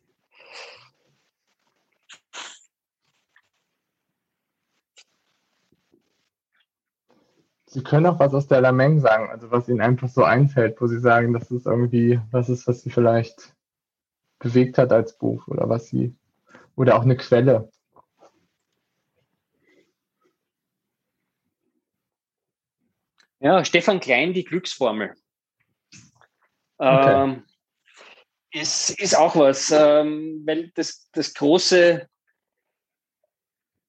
Sie 7.77 7.83
können 7.83 8.07
auch 8.07 8.17
was 8.17 8.33
aus 8.33 8.47
der 8.47 8.59
Lameng 8.59 8.99
sagen, 9.01 9.29
also 9.29 9.51
was 9.51 9.69
Ihnen 9.69 9.81
einfach 9.81 10.09
so 10.09 10.23
einfällt, 10.23 10.81
wo 10.81 10.87
Sie 10.87 10.99
sagen, 10.99 11.31
das 11.33 11.51
ist 11.51 11.67
irgendwie, 11.67 12.19
was 12.31 12.49
ist, 12.49 12.65
was 12.67 12.81
Sie 12.81 12.89
vielleicht 12.89 13.55
bewegt 14.39 14.79
hat 14.79 14.91
als 14.91 15.15
Buch 15.15 15.47
oder 15.47 15.69
was 15.69 15.89
Sie, 15.89 16.15
oder 16.75 16.95
auch 16.95 17.03
eine 17.03 17.15
Quelle. 17.15 17.71
Ja, 23.41 23.63
Stefan 23.63 23.99
Klein, 23.99 24.33
die 24.33 24.43
Glücksformel. 24.43 25.13
Okay. 26.79 27.23
Ähm, 27.25 27.43
ist, 28.53 28.89
ist 28.99 29.15
auch 29.15 29.35
was, 29.35 29.69
ähm, 29.69 30.41
weil 30.47 30.71
das, 30.73 31.11
das 31.11 31.31
große, 31.31 32.09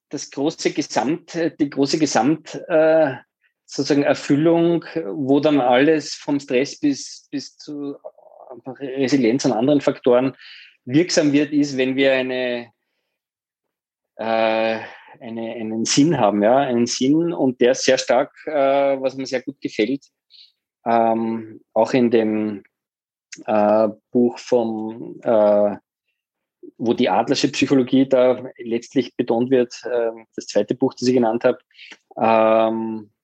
das 0.09 0.29
große 0.29 0.73
Gesamt, 0.73 1.33
die 1.33 1.69
große 1.71 1.97
Gesamt, 1.97 2.53
äh, 2.67 3.15
sozusagen 3.69 4.03
Erfüllung, 4.03 4.83
wo 5.05 5.39
dann 5.39 5.61
alles 5.61 6.15
vom 6.15 6.39
Stress 6.39 6.79
bis, 6.79 7.27
bis 7.29 7.55
zu 7.55 7.97
Resilienz 8.65 9.45
an 9.45 9.51
anderen 9.51 9.79
Faktoren 9.79 10.35
wirksam 10.85 11.33
wird, 11.33 11.53
ist, 11.53 11.77
wenn 11.77 11.95
wir 11.95 12.13
eine, 12.13 12.71
äh, 14.15 14.79
eine, 15.19 15.53
einen 15.53 15.85
Sinn 15.85 16.19
haben, 16.19 16.41
ja, 16.41 16.57
einen 16.57 16.87
Sinn 16.87 17.31
und 17.31 17.61
der 17.61 17.73
ist 17.73 17.83
sehr 17.83 17.99
stark, 17.99 18.33
äh, 18.47 18.51
was 18.99 19.15
mir 19.15 19.27
sehr 19.27 19.43
gut 19.43 19.61
gefällt, 19.61 20.03
ähm, 20.87 21.61
auch 21.73 21.93
in 21.93 22.09
dem 22.09 22.63
äh, 23.45 23.87
Buch 24.09 24.39
vom, 24.39 25.19
äh, 25.21 25.77
wo 26.79 26.93
die 26.93 27.09
adlersche 27.09 27.51
Psychologie 27.51 28.09
da 28.09 28.43
letztlich 28.57 29.15
betont 29.15 29.51
wird, 29.51 29.79
äh, 29.85 30.09
das 30.35 30.47
zweite 30.47 30.73
Buch, 30.73 30.95
das 30.95 31.07
ich 31.07 31.13
genannt 31.13 31.43
habe, 31.43 31.59
ähm, 32.17 33.11
äh, 33.11 33.18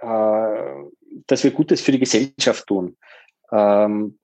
dass 0.00 1.44
wir 1.44 1.50
Gutes 1.50 1.80
für 1.80 1.92
die 1.92 1.98
Gesellschaft 1.98 2.66
tun. 2.66 2.96
Ähm, 3.52 4.18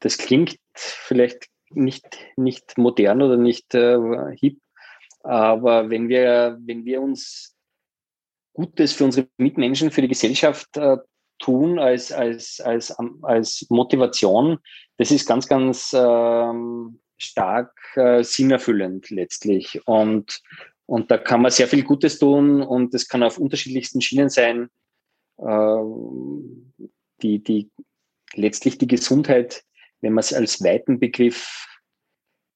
das 0.00 0.18
klingt 0.18 0.56
vielleicht 0.74 1.48
nicht, 1.70 2.18
nicht 2.36 2.76
modern 2.76 3.22
oder 3.22 3.36
nicht 3.36 3.74
äh, 3.74 3.98
hip, 4.38 4.58
aber 5.22 5.90
wenn 5.90 6.08
wir, 6.08 6.58
wenn 6.60 6.84
wir 6.84 7.00
uns 7.00 7.54
Gutes 8.52 8.92
für 8.92 9.04
unsere 9.04 9.28
Mitmenschen, 9.38 9.90
für 9.90 10.02
die 10.02 10.08
Gesellschaft 10.08 10.76
äh, 10.76 10.98
tun 11.38 11.78
als, 11.78 12.12
als, 12.12 12.60
als, 12.60 12.94
als 13.22 13.66
Motivation, 13.70 14.58
das 14.98 15.10
ist 15.10 15.26
ganz, 15.26 15.48
ganz 15.48 15.92
ähm, 15.94 17.00
stark 17.16 17.72
äh, 17.94 18.22
sinnerfüllend 18.22 19.10
letztlich. 19.10 19.80
Und, 19.86 20.42
und 20.86 21.10
da 21.10 21.18
kann 21.18 21.42
man 21.42 21.50
sehr 21.50 21.68
viel 21.68 21.84
Gutes 21.84 22.18
tun 22.18 22.62
und 22.62 22.94
das 22.94 23.08
kann 23.08 23.22
auf 23.22 23.38
unterschiedlichsten 23.38 24.00
Schienen 24.00 24.28
sein, 24.28 24.68
äh, 25.38 25.82
die, 27.22 27.42
die 27.42 27.70
letztlich 28.34 28.78
die 28.78 28.88
Gesundheit 28.88 29.64
wenn 30.02 30.12
man 30.12 30.20
es 30.20 30.34
als 30.34 30.62
weiten 30.62 30.98
Begriff 30.98 31.66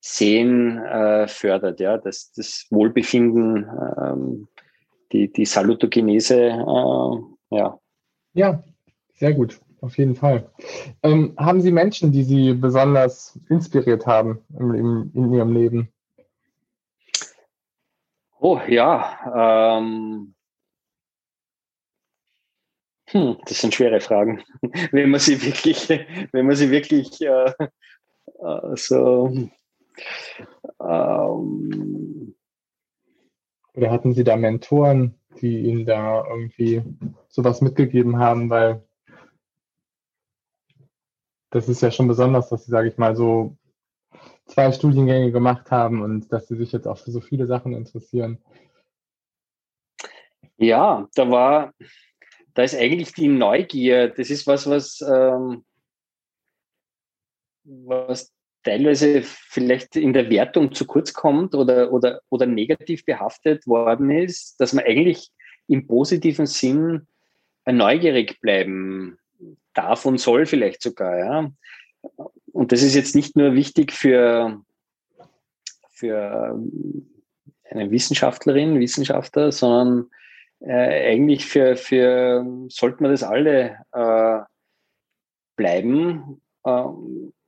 sehen, 0.01 0.79
äh, 0.79 1.27
fördert, 1.27 1.81
ja, 1.81 1.97
das, 1.97 2.33
das 2.33 2.67
Wohlbefinden, 2.71 3.67
ähm, 3.99 4.49
die, 5.13 5.33
die 5.33 5.47
Salutogenese, 5.47 6.37
äh, 6.37 7.57
ja. 7.57 7.79
Ja, 8.35 8.63
sehr 9.15 9.33
gut, 9.33 9.59
auf 9.81 9.97
jeden 9.97 10.15
Fall. 10.15 10.51
Ähm, 11.03 11.35
haben 11.39 11.61
Sie 11.61 11.73
Menschen, 11.73 12.13
die 12.13 12.25
Sie 12.25 12.53
besonders 12.53 13.39
inspiriert 13.49 14.07
haben 14.07 14.41
im, 14.59 14.75
im, 14.75 15.11
in 15.15 15.33
Ihrem 15.33 15.53
Leben? 15.53 15.89
Oh 18.49 18.61
ja, 18.69 19.77
ähm, 19.77 20.33
hm, 23.09 23.39
das 23.45 23.61
sind 23.61 23.75
schwere 23.75 24.01
Fragen. 24.01 24.41
wenn 24.93 25.11
man 25.11 25.19
sie 25.19 25.43
wirklich, 25.43 25.89
wenn 25.89 26.47
man 26.47 26.55
sie 26.55 26.71
wirklich 26.71 27.21
äh, 27.23 27.53
äh, 28.39 28.77
so 28.77 29.37
ähm, 30.81 32.37
oder 33.75 33.91
hatten 33.91 34.15
Sie 34.15 34.23
da 34.23 34.37
Mentoren, 34.37 35.19
die 35.41 35.63
Ihnen 35.63 35.85
da 35.85 36.25
irgendwie 36.29 36.85
sowas 37.27 37.61
mitgegeben 37.63 38.21
haben, 38.21 38.49
weil 38.49 38.87
das 41.51 41.69
ist 41.69 41.81
ja 41.81 41.91
schon 41.91 42.07
besonders, 42.07 42.49
dass 42.49 42.65
Sie, 42.65 42.71
sage 42.71 42.87
ich 42.87 42.97
mal, 42.97 43.17
so 43.17 43.57
zwei 44.47 44.73
Studiengänge 44.73 45.33
gemacht 45.33 45.71
haben 45.71 46.03
und 46.03 46.33
dass 46.33 46.49
Sie 46.49 46.57
sich 46.57 46.73
jetzt 46.73 46.87
auch 46.87 46.99
für 46.99 47.11
so 47.11 47.21
viele 47.21 47.47
Sachen 47.47 47.73
interessieren. 47.73 48.39
Ja, 50.57 51.09
da 51.15 51.31
war, 51.31 51.75
da 52.55 52.63
ist 52.63 52.75
eigentlich 52.75 53.13
die 53.13 53.29
Neugier, 53.29 54.09
das 54.09 54.31
ist 54.31 54.47
was, 54.47 54.69
was, 54.69 55.01
ähm, 55.03 55.65
was 57.65 58.33
teilweise 58.63 59.23
vielleicht 59.23 59.97
in 59.97 60.13
der 60.13 60.31
Wertung 60.31 60.73
zu 60.73 60.87
kurz 60.87 61.13
kommt 61.13 61.55
oder, 61.55 61.93
oder, 61.93 62.21
oder 62.31 62.47
negativ 62.47 63.05
behaftet 63.05 63.67
worden 63.67 64.11
ist, 64.11 64.59
dass 64.59 64.73
man 64.73 64.85
eigentlich 64.85 65.31
im 65.69 65.87
positiven 65.87 66.47
Sinn 66.47 67.07
neugierig 67.65 68.41
bleiben 68.41 69.19
darf 69.75 70.07
und 70.07 70.19
soll 70.19 70.47
vielleicht 70.47 70.83
sogar. 70.83 71.19
Ja. 71.19 71.51
Und 72.57 72.73
das 72.73 72.83
ist 72.83 72.95
jetzt 72.95 73.15
nicht 73.15 73.37
nur 73.37 73.53
wichtig 73.53 73.93
für, 73.93 74.63
für 75.91 76.59
eine 77.69 77.91
Wissenschaftlerin, 77.91 78.81
Wissenschaftler, 78.81 79.53
sondern 79.53 80.11
äh, 80.61 81.13
eigentlich 81.13 81.45
für, 81.45 81.77
für, 81.77 82.47
sollten 82.71 83.05
wir 83.05 83.11
das 83.11 83.23
alle 83.23 83.77
äh, 83.93 84.39
bleiben. 85.57 86.41
Äh, 86.65 86.85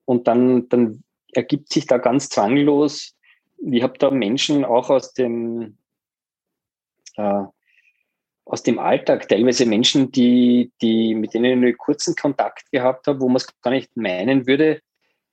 und 0.05 0.29
dann, 0.29 0.69
dann 0.69 1.03
ergibt 1.33 1.73
sich 1.73 1.87
da 1.87 1.97
ganz 1.97 2.29
zwanglos, 2.29 3.17
ich 3.65 3.83
habe 3.83 3.97
da 3.99 4.11
Menschen 4.11 4.63
auch 4.63 4.91
aus 4.91 5.15
dem, 5.15 5.79
äh, 7.17 7.45
aus 8.45 8.63
dem 8.63 8.79
Alltag, 8.79 9.27
teilweise 9.27 9.65
Menschen, 9.65 10.13
die, 10.13 10.71
die, 10.83 11.15
mit 11.15 11.33
denen 11.33 11.45
ich 11.47 11.53
einen 11.53 11.79
kurzen 11.79 12.15
Kontakt 12.15 12.71
gehabt 12.71 13.07
habe, 13.07 13.23
wo 13.23 13.29
man 13.29 13.37
es 13.37 13.49
gar 13.63 13.71
nicht 13.71 13.97
meinen 13.97 14.47
würde, 14.47 14.83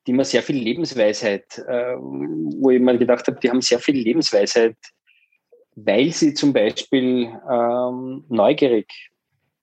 die 0.07 0.13
mir 0.13 0.25
sehr 0.25 0.43
viel 0.43 0.57
Lebensweisheit, 0.57 1.57
äh, 1.67 1.95
wo 1.97 2.69
ich 2.69 2.79
mir 2.79 2.97
gedacht 2.97 3.27
habe, 3.27 3.39
die 3.39 3.49
haben 3.49 3.61
sehr 3.61 3.79
viel 3.79 3.95
Lebensweisheit 3.95 4.75
weil 5.75 6.11
sie 6.11 6.33
zum 6.33 6.53
Beispiel 6.53 7.29
ähm, 7.51 8.23
neugierig 8.29 9.11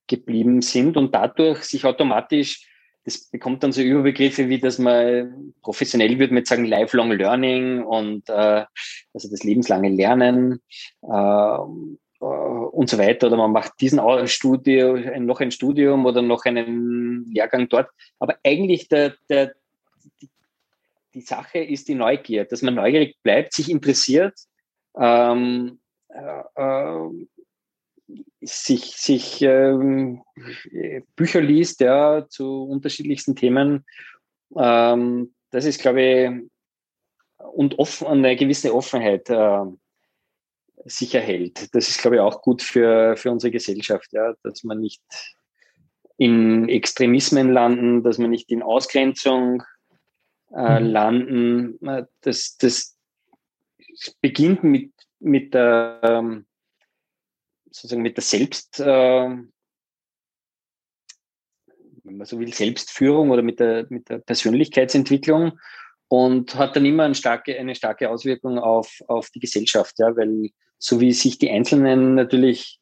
geblieben 0.07 0.61
sind 0.61 0.97
und 0.97 1.14
dadurch 1.14 1.64
sich 1.64 1.84
automatisch 1.84 2.68
das 3.05 3.28
bekommt 3.30 3.64
dann 3.64 3.72
so 3.72 3.82
Überbegriffe 3.82 4.49
wie, 4.49 4.61
dass 4.61 4.78
man 4.78 5.55
professionell 5.61 6.20
wird 6.20 6.30
mit 6.30 6.47
sagen 6.47 6.66
Lifelong 6.66 7.11
Learning 7.11 7.82
und 7.82 8.28
äh, 8.28 8.64
also 9.12 9.28
das 9.28 9.43
lebenslange 9.43 9.88
Lernen 9.88 10.62
äh, 11.03 11.09
äh, 11.12 12.24
und 12.24 12.88
so 12.88 12.99
weiter. 12.99 13.26
Oder 13.26 13.38
man 13.38 13.51
macht 13.51 13.72
diesen 13.80 14.01
Studio, 14.28 14.97
noch 15.18 15.40
ein 15.40 15.51
Studium 15.51 16.07
oder 16.07 16.22
noch 16.22 16.45
einen 16.45 17.28
Lehrgang 17.32 17.68
dort. 17.68 17.88
Aber 18.20 18.36
eigentlich 18.45 18.86
der, 18.86 19.14
der, 19.28 19.53
die 21.14 21.20
Sache 21.20 21.58
ist 21.58 21.88
die 21.88 21.94
Neugier, 21.94 22.44
dass 22.44 22.62
man 22.62 22.74
neugierig 22.74 23.16
bleibt, 23.22 23.52
sich 23.52 23.70
interessiert, 23.70 24.34
ähm, 24.98 25.80
äh, 26.08 26.42
äh 26.54 27.26
sich, 28.40 28.96
sich 28.96 29.40
ähm, 29.42 30.22
Bücher 31.16 31.40
liest, 31.40 31.80
ja, 31.80 32.26
zu 32.28 32.64
unterschiedlichsten 32.64 33.36
Themen. 33.36 33.86
Ähm, 34.56 35.34
das 35.50 35.64
ist, 35.64 35.80
glaube 35.80 36.02
ich, 36.02 36.30
und 37.38 37.78
offen, 37.78 38.06
eine 38.08 38.36
gewisse 38.36 38.74
Offenheit 38.74 39.30
äh, 39.30 39.64
sich 40.84 41.14
erhält. 41.14 41.74
Das 41.74 41.88
ist, 41.88 42.00
glaube 42.00 42.16
ich, 42.16 42.22
auch 42.22 42.42
gut 42.42 42.62
für, 42.62 43.16
für 43.16 43.30
unsere 43.30 43.50
Gesellschaft, 43.50 44.12
ja, 44.12 44.34
dass 44.42 44.64
man 44.64 44.80
nicht 44.80 45.02
in 46.16 46.68
Extremismen 46.68 47.52
landen, 47.52 48.02
dass 48.02 48.18
man 48.18 48.30
nicht 48.30 48.50
in 48.50 48.62
Ausgrenzung 48.62 49.62
äh, 50.55 50.80
mhm. 50.80 50.86
landen. 50.86 51.78
Das, 52.20 52.57
das 52.59 52.96
beginnt 54.20 54.64
mit, 54.64 54.92
mit 55.20 55.55
der 55.55 56.00
ähm, 56.03 56.46
sozusagen 57.70 58.03
mit 58.03 58.16
der 58.16 58.22
Selbst, 58.22 58.80
äh, 58.80 58.84
wenn 62.05 62.16
man 62.16 62.26
so 62.26 62.38
will, 62.38 62.53
Selbstführung 62.53 63.30
oder 63.30 63.42
mit 63.42 63.61
der, 63.61 63.86
mit 63.88 64.09
der 64.09 64.18
Persönlichkeitsentwicklung 64.18 65.59
und 66.09 66.55
hat 66.57 66.76
dann 66.76 66.84
immer 66.84 67.05
eine 67.05 67.14
starke, 67.14 67.59
eine 67.59 67.74
starke 67.74 68.11
Auswirkung 68.11 68.59
auf, 68.59 69.00
auf 69.07 69.30
die 69.30 69.40
Gesellschaft, 69.40 69.98
ja, 69.98 70.14
weil 70.16 70.50
so 70.78 71.00
wie 71.00 71.12
sich 71.12 71.38
die 71.38 71.50
Einzelnen 71.50 72.14
natürlich 72.14 72.80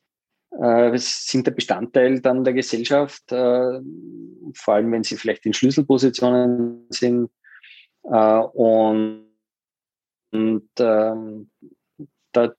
äh, 0.58 0.90
sind 0.96 1.46
der 1.46 1.52
Bestandteil 1.52 2.20
dann 2.20 2.44
der 2.44 2.54
Gesellschaft, 2.54 3.30
äh, 3.30 3.80
vor 4.54 4.74
allem 4.74 4.90
wenn 4.90 5.04
sie 5.04 5.16
vielleicht 5.16 5.46
in 5.46 5.52
Schlüsselpositionen 5.52 6.86
sind. 6.88 7.30
Äh, 8.04 8.38
und 8.38 9.30
und 10.32 10.68
ähm, 10.78 11.50
da, 12.32 12.54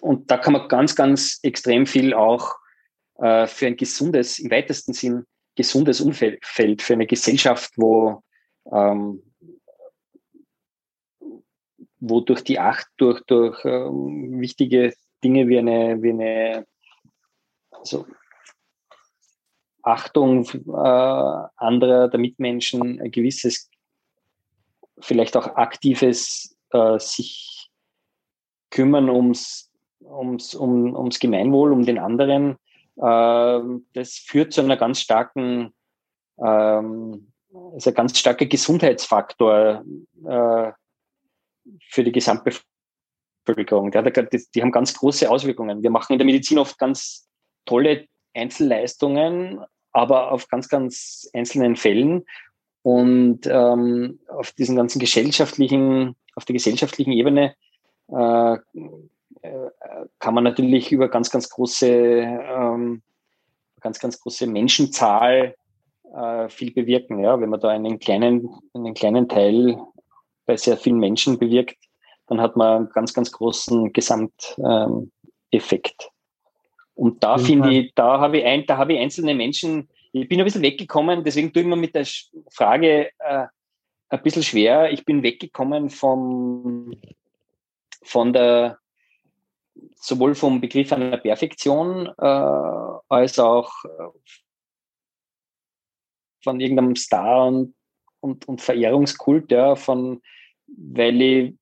und 0.00 0.30
da 0.30 0.38
kann 0.38 0.52
man 0.52 0.68
ganz, 0.68 0.94
ganz 0.94 1.40
extrem 1.42 1.86
viel 1.86 2.12
auch 2.14 2.54
äh, 3.16 3.46
für 3.46 3.66
ein 3.66 3.76
gesundes, 3.76 4.38
im 4.38 4.50
weitesten 4.50 4.92
Sinn 4.92 5.24
gesundes 5.54 6.00
Umfeld, 6.00 6.44
für 6.44 6.92
eine 6.94 7.06
Gesellschaft, 7.06 7.72
wo, 7.76 8.22
ähm, 8.70 9.22
wo 12.00 12.20
durch 12.20 12.42
die 12.42 12.58
Acht, 12.58 12.88
durch, 12.96 13.20
durch 13.26 13.62
ähm, 13.64 14.40
wichtige 14.40 14.94
Dinge 15.22 15.48
wie 15.48 15.58
eine, 15.58 16.02
wie 16.02 16.10
eine 16.10 16.66
also 17.70 18.06
Achtung 19.82 20.46
äh, 20.46 21.48
anderer, 21.56 22.08
der 22.08 22.20
Mitmenschen, 22.20 23.00
ein 23.00 23.10
gewisses, 23.10 23.68
vielleicht 25.00 25.36
auch 25.36 25.56
aktives 25.56 26.56
äh, 26.70 26.98
sich 26.98 27.70
kümmern 28.70 29.10
ums 29.10 29.72
ums, 30.04 30.54
um, 30.54 30.94
ums 30.94 31.18
Gemeinwohl, 31.18 31.72
um 31.72 31.84
den 31.84 31.98
anderen. 31.98 32.56
Äh, 32.96 33.60
das 33.94 34.14
führt 34.14 34.52
zu 34.52 34.60
einer 34.62 34.76
ganz 34.76 35.00
starken, 35.00 35.72
ähm, 36.38 37.32
ein 37.52 37.94
ganz 37.94 38.18
starker 38.18 38.46
Gesundheitsfaktor 38.46 39.84
äh, 40.24 40.72
für 41.88 42.04
die 42.04 42.12
Gesamtbevölkerung. 42.12 43.90
Die, 43.90 44.46
die 44.54 44.62
haben 44.62 44.72
ganz 44.72 44.94
große 44.94 45.30
Auswirkungen. 45.30 45.82
Wir 45.82 45.90
machen 45.90 46.12
in 46.14 46.18
der 46.18 46.26
Medizin 46.26 46.58
oft 46.58 46.78
ganz 46.78 47.28
tolle 47.66 48.06
Einzelleistungen, 48.34 49.60
aber 49.92 50.32
auf 50.32 50.48
ganz, 50.48 50.68
ganz 50.68 51.28
einzelnen 51.34 51.76
Fällen. 51.76 52.24
Und 52.82 53.40
ähm, 53.46 54.18
auf 54.28 54.52
diesen 54.52 54.76
ganzen 54.76 54.98
gesellschaftlichen, 54.98 56.16
auf 56.34 56.44
der 56.44 56.54
gesellschaftlichen 56.54 57.12
Ebene 57.12 57.54
äh, 58.08 58.56
kann 60.18 60.34
man 60.34 60.44
natürlich 60.44 60.92
über 60.92 61.08
ganz, 61.08 61.30
ganz 61.30 61.48
große, 61.48 61.86
ähm, 61.88 63.02
ganz, 63.80 63.98
ganz 63.98 64.20
große 64.20 64.46
Menschenzahl 64.46 65.56
äh, 66.14 66.48
viel 66.48 66.72
bewirken. 66.72 67.18
Ja? 67.20 67.40
Wenn 67.40 67.50
man 67.50 67.60
da 67.60 67.68
einen 67.68 67.98
kleinen, 67.98 68.48
einen 68.74 68.94
kleinen 68.94 69.28
Teil 69.28 69.76
bei 70.46 70.56
sehr 70.56 70.76
vielen 70.76 70.98
Menschen 70.98 71.38
bewirkt, 71.38 71.76
dann 72.26 72.40
hat 72.40 72.56
man 72.56 72.76
einen 72.76 72.88
ganz, 72.90 73.14
ganz 73.14 73.32
großen 73.32 73.92
Gesamteffekt. 73.92 74.60
Ähm, 74.64 76.08
und 76.94 77.24
da 77.24 77.38
finde 77.38 77.72
ich, 77.72 77.94
da 77.94 78.20
habe 78.20 78.38
ich, 78.38 78.44
ein, 78.44 78.66
da 78.66 78.76
habe 78.76 78.92
ich 78.92 79.00
einzelne 79.00 79.34
Menschen, 79.34 79.88
ich 80.12 80.28
bin 80.28 80.38
ein 80.38 80.44
bisschen 80.44 80.62
weggekommen, 80.62 81.24
deswegen 81.24 81.52
tue 81.52 81.62
ich 81.62 81.68
mir 81.68 81.76
mit 81.76 81.94
der 81.94 82.06
Frage 82.50 83.10
äh, 83.18 83.46
ein 84.08 84.22
bisschen 84.22 84.42
schwer. 84.42 84.92
Ich 84.92 85.04
bin 85.04 85.22
weggekommen 85.22 85.88
vom, 85.88 86.94
von 88.02 88.32
der 88.32 88.78
sowohl 89.94 90.34
vom 90.34 90.60
Begriff 90.60 90.92
einer 90.92 91.16
Perfektion 91.16 92.08
äh, 92.18 92.98
als 93.08 93.38
auch 93.38 93.72
äh, 93.84 94.18
von 96.42 96.60
irgendeinem 96.60 96.96
Star 96.96 97.46
und, 97.46 97.74
und, 98.20 98.46
und 98.48 98.60
Verehrungskult, 98.60 99.50
ja, 99.50 99.76
von, 99.76 100.20
weil 100.66 101.22
ich 101.22 101.54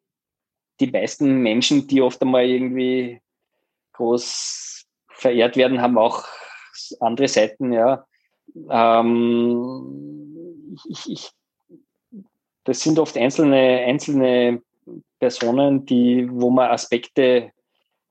die 0.81 0.91
meisten 0.91 1.43
Menschen, 1.43 1.87
die 1.87 2.01
oft 2.01 2.21
einmal 2.23 2.47
irgendwie 2.47 3.21
groß 3.93 4.87
verehrt 5.09 5.57
werden, 5.57 5.83
haben 5.83 5.99
auch 5.99 6.27
andere 7.01 7.29
Seiten, 7.29 7.73
ja. 7.73 8.07
Ähm, 8.69 10.31
ich, 10.89 11.11
ich, 11.11 11.31
das 12.65 12.81
sind 12.81 12.99
oft 12.99 13.17
einzelne, 13.17 13.85
einzelne 13.87 14.63
Personen, 15.19 15.87
die, 15.87 16.29
wo 16.31 16.51
man 16.51 16.71
Aspekte 16.71 17.53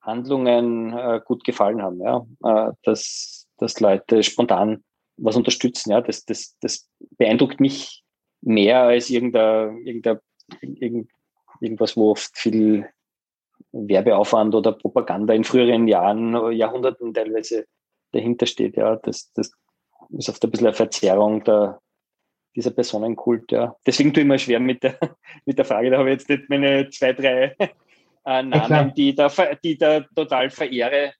Handlungen 0.01 0.93
äh, 0.97 1.21
gut 1.23 1.43
gefallen 1.43 1.81
haben, 1.81 2.01
ja, 2.01 2.25
äh, 2.43 2.71
dass, 2.83 3.47
dass 3.57 3.79
Leute 3.79 4.23
spontan 4.23 4.83
was 5.17 5.35
unterstützen, 5.35 5.91
ja, 5.91 6.01
das, 6.01 6.23
das, 6.25 6.57
das 6.61 6.89
beeindruckt 7.17 7.59
mich 7.59 8.03
mehr 8.41 8.83
als 8.83 9.09
irgendein, 9.09 9.85
irgendein, 9.85 10.19
irgend, 10.61 11.11
irgendwas, 11.59 11.97
wo 11.97 12.11
oft 12.11 12.37
viel 12.37 12.87
Werbeaufwand 13.71 14.55
oder 14.55 14.71
Propaganda 14.71 15.33
in 15.33 15.43
früheren 15.43 15.87
Jahren, 15.87 16.53
Jahrhunderten 16.53 17.13
teilweise 17.13 17.65
dahinter 18.13 18.45
steht, 18.45 18.77
ja, 18.77 18.95
das, 18.95 19.31
das 19.33 19.51
ist 20.09 20.29
oft 20.29 20.43
ein 20.43 20.51
bisschen 20.51 20.67
eine 20.67 20.75
Verzerrung 20.75 21.43
der, 21.43 21.79
dieser 22.55 22.71
Personenkult, 22.71 23.51
ja. 23.51 23.75
Deswegen 23.85 24.13
tue 24.13 24.23
ich 24.23 24.27
mir 24.27 24.39
schwer 24.39 24.59
mit 24.59 24.83
der, 24.83 24.97
mit 25.45 25.57
der 25.57 25.65
Frage, 25.65 25.89
da 25.89 25.97
habe 25.97 26.09
ich 26.09 26.19
jetzt 26.19 26.29
nicht 26.29 26.49
meine 26.49 26.89
zwei, 26.89 27.13
drei 27.13 27.55
äh, 28.25 28.43
Namen, 28.43 28.93
die, 28.95 29.15
da, 29.15 29.29
die 29.63 29.77
da 29.77 30.01
total 30.15 30.49
verehre, 30.49 31.13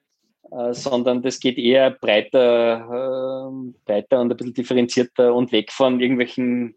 äh, 0.51 0.73
sondern 0.73 1.21
das 1.21 1.39
geht 1.39 1.57
eher 1.57 1.91
breiter, 1.91 3.51
äh, 3.51 3.71
breiter 3.85 4.21
und 4.21 4.31
ein 4.31 4.37
bisschen 4.37 4.53
differenzierter 4.53 5.33
und 5.33 5.51
weg 5.51 5.71
von 5.71 5.99
irgendwelchen 5.99 6.75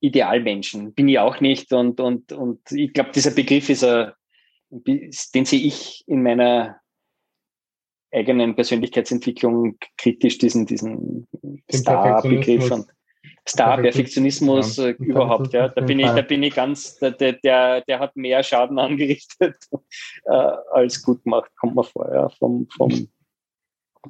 Idealmenschen. 0.00 0.92
Bin 0.92 1.08
ich 1.08 1.18
auch 1.18 1.40
nicht 1.40 1.72
und, 1.72 2.00
und, 2.00 2.32
und 2.32 2.60
ich 2.72 2.92
glaube, 2.92 3.10
dieser 3.12 3.30
Begriff 3.30 3.70
ist, 3.70 3.84
ein, 3.84 4.12
den 4.70 5.44
sehe 5.44 5.60
ich 5.60 6.04
in 6.06 6.22
meiner 6.22 6.80
eigenen 8.14 8.54
Persönlichkeitsentwicklung 8.54 9.76
kritisch, 9.98 10.38
diesen, 10.38 10.66
diesen 10.66 11.26
Star-Begriff. 11.70 12.70
Und 12.70 12.86
Star, 13.46 13.78
Perfektionismus 13.78 14.76
ja, 14.76 14.86
äh, 14.86 14.90
überhaupt, 14.92 15.52
ja. 15.52 15.68
Da 15.68 15.80
bin 15.82 15.98
ich, 15.98 16.06
da 16.06 16.22
bin 16.22 16.42
ich 16.42 16.54
ganz, 16.54 16.98
der, 16.98 17.12
der, 17.12 17.82
der 17.82 17.98
hat 17.98 18.16
mehr 18.16 18.42
Schaden 18.42 18.78
angerichtet 18.78 19.56
äh, 20.24 20.30
als 20.30 21.02
gut 21.02 21.22
gemacht, 21.24 21.50
kommt 21.58 21.74
mir 21.74 21.84
vor, 21.84 22.12
ja. 22.12 22.28
Vom, 22.30 22.66
vom, 22.74 23.08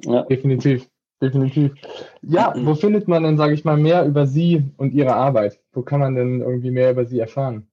ja. 0.05 0.23
Definitiv, 0.23 0.87
definitiv. 1.21 1.73
Ja, 2.21 2.53
mhm. 2.55 2.65
wo 2.65 2.75
findet 2.75 3.07
man 3.07 3.23
denn, 3.23 3.37
sage 3.37 3.53
ich 3.53 3.65
mal, 3.65 3.77
mehr 3.77 4.05
über 4.05 4.25
Sie 4.25 4.63
und 4.77 4.93
Ihre 4.93 5.15
Arbeit? 5.15 5.59
Wo 5.73 5.81
kann 5.81 5.99
man 5.99 6.15
denn 6.15 6.41
irgendwie 6.41 6.71
mehr 6.71 6.91
über 6.91 7.05
Sie 7.05 7.19
erfahren? 7.19 7.67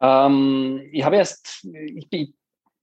Ähm, 0.00 0.80
ich 0.90 1.04
habe 1.04 1.16
erst, 1.16 1.66
ich 1.72 2.08
bin 2.08 2.34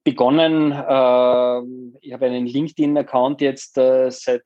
begonnen, 0.03 0.71
äh, 0.71 1.97
ich 2.01 2.13
habe 2.13 2.25
einen 2.25 2.45
LinkedIn-Account 2.45 3.41
jetzt 3.41 3.77
äh, 3.77 4.11
seit 4.11 4.43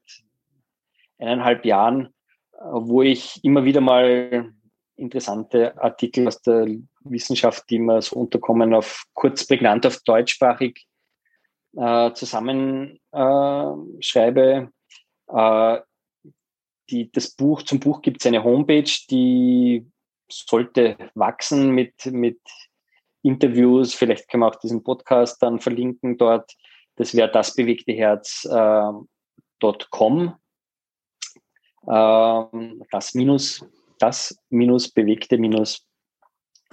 eineinhalb 1.18 1.66
Jahren 1.66 2.14
wo 2.60 3.02
ich 3.02 3.44
immer 3.44 3.66
wieder 3.66 3.82
mal 3.82 4.54
interessante 4.96 5.76
Artikel 5.82 6.28
aus 6.28 6.40
der 6.42 6.68
Wissenschaft, 7.02 7.70
die 7.70 7.80
mir 7.80 8.02
so 8.02 8.16
unterkommen, 8.18 8.74
auf 8.74 9.06
kurz 9.14 9.46
prägnant 9.46 9.86
auf 9.86 10.02
deutschsprachig 10.04 10.88
äh, 11.76 12.14
zusammenschreibe. 12.14 14.72
Äh, 15.28 15.80
die, 16.90 17.12
das 17.12 17.32
Buch, 17.32 17.64
zum 17.64 17.80
Buch 17.80 18.02
gibt 18.02 18.22
es 18.22 18.26
eine 18.26 18.44
Homepage, 18.44 18.92
die 19.10 19.86
sollte 20.30 20.98
wachsen 21.16 21.72
mit, 21.72 22.06
mit 22.08 22.40
Interviews. 23.24 23.94
Vielleicht 23.94 24.30
können 24.30 24.44
wir 24.44 24.48
auch 24.48 24.56
diesen 24.56 24.84
Podcast 24.84 25.42
dann 25.42 25.60
verlinken 25.60 26.18
dort. 26.18 26.54
Das 26.96 27.16
wäre 27.16 27.32
das 27.32 27.56
bewegte 27.56 27.94
Herz.com. 27.94 29.08
Äh, 31.88 31.92
ähm, 31.92 32.84
das 32.92 33.14
minus, 33.14 33.66
das 34.00 34.38
minus 34.50 34.90
bewegte 34.92 35.38
minus 35.38 35.88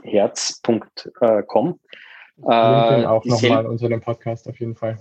herz.com. 0.03 1.81
Äh, 2.43 3.07
auch 3.07 3.25
nochmal 3.25 3.67
unter 3.67 3.89
dem 3.89 4.01
Podcast 4.01 4.49
auf 4.49 4.59
jeden 4.59 4.75
Fall. 4.75 4.99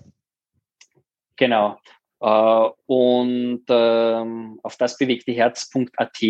Genau. 1.35 1.79
Äh, 2.19 2.69
und 2.85 3.63
ähm, 3.69 4.59
auf 4.63 4.77
das 4.77 4.97
bewegte 4.97 5.31
Herz.at 5.31 6.21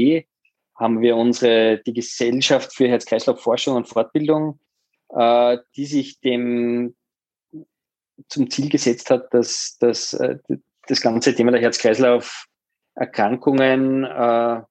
haben 0.75 1.01
wir 1.01 1.15
unsere, 1.15 1.79
die 1.79 1.93
Gesellschaft 1.93 2.73
für 2.73 2.87
Herz-Kreislauf-Forschung 2.87 3.75
und 3.75 3.87
Fortbildung, 3.87 4.59
äh, 5.15 5.57
die 5.75 5.85
sich 5.85 6.19
dem 6.19 6.95
zum 8.29 8.49
Ziel 8.49 8.69
gesetzt 8.69 9.09
hat, 9.09 9.33
dass, 9.33 9.77
dass 9.79 10.13
äh, 10.13 10.37
das 10.87 11.01
ganze 11.01 11.35
Thema 11.35 11.51
der 11.51 11.59
Herz-Kreislauf-Erkrankungen 11.61 14.03
äh, 14.03 14.61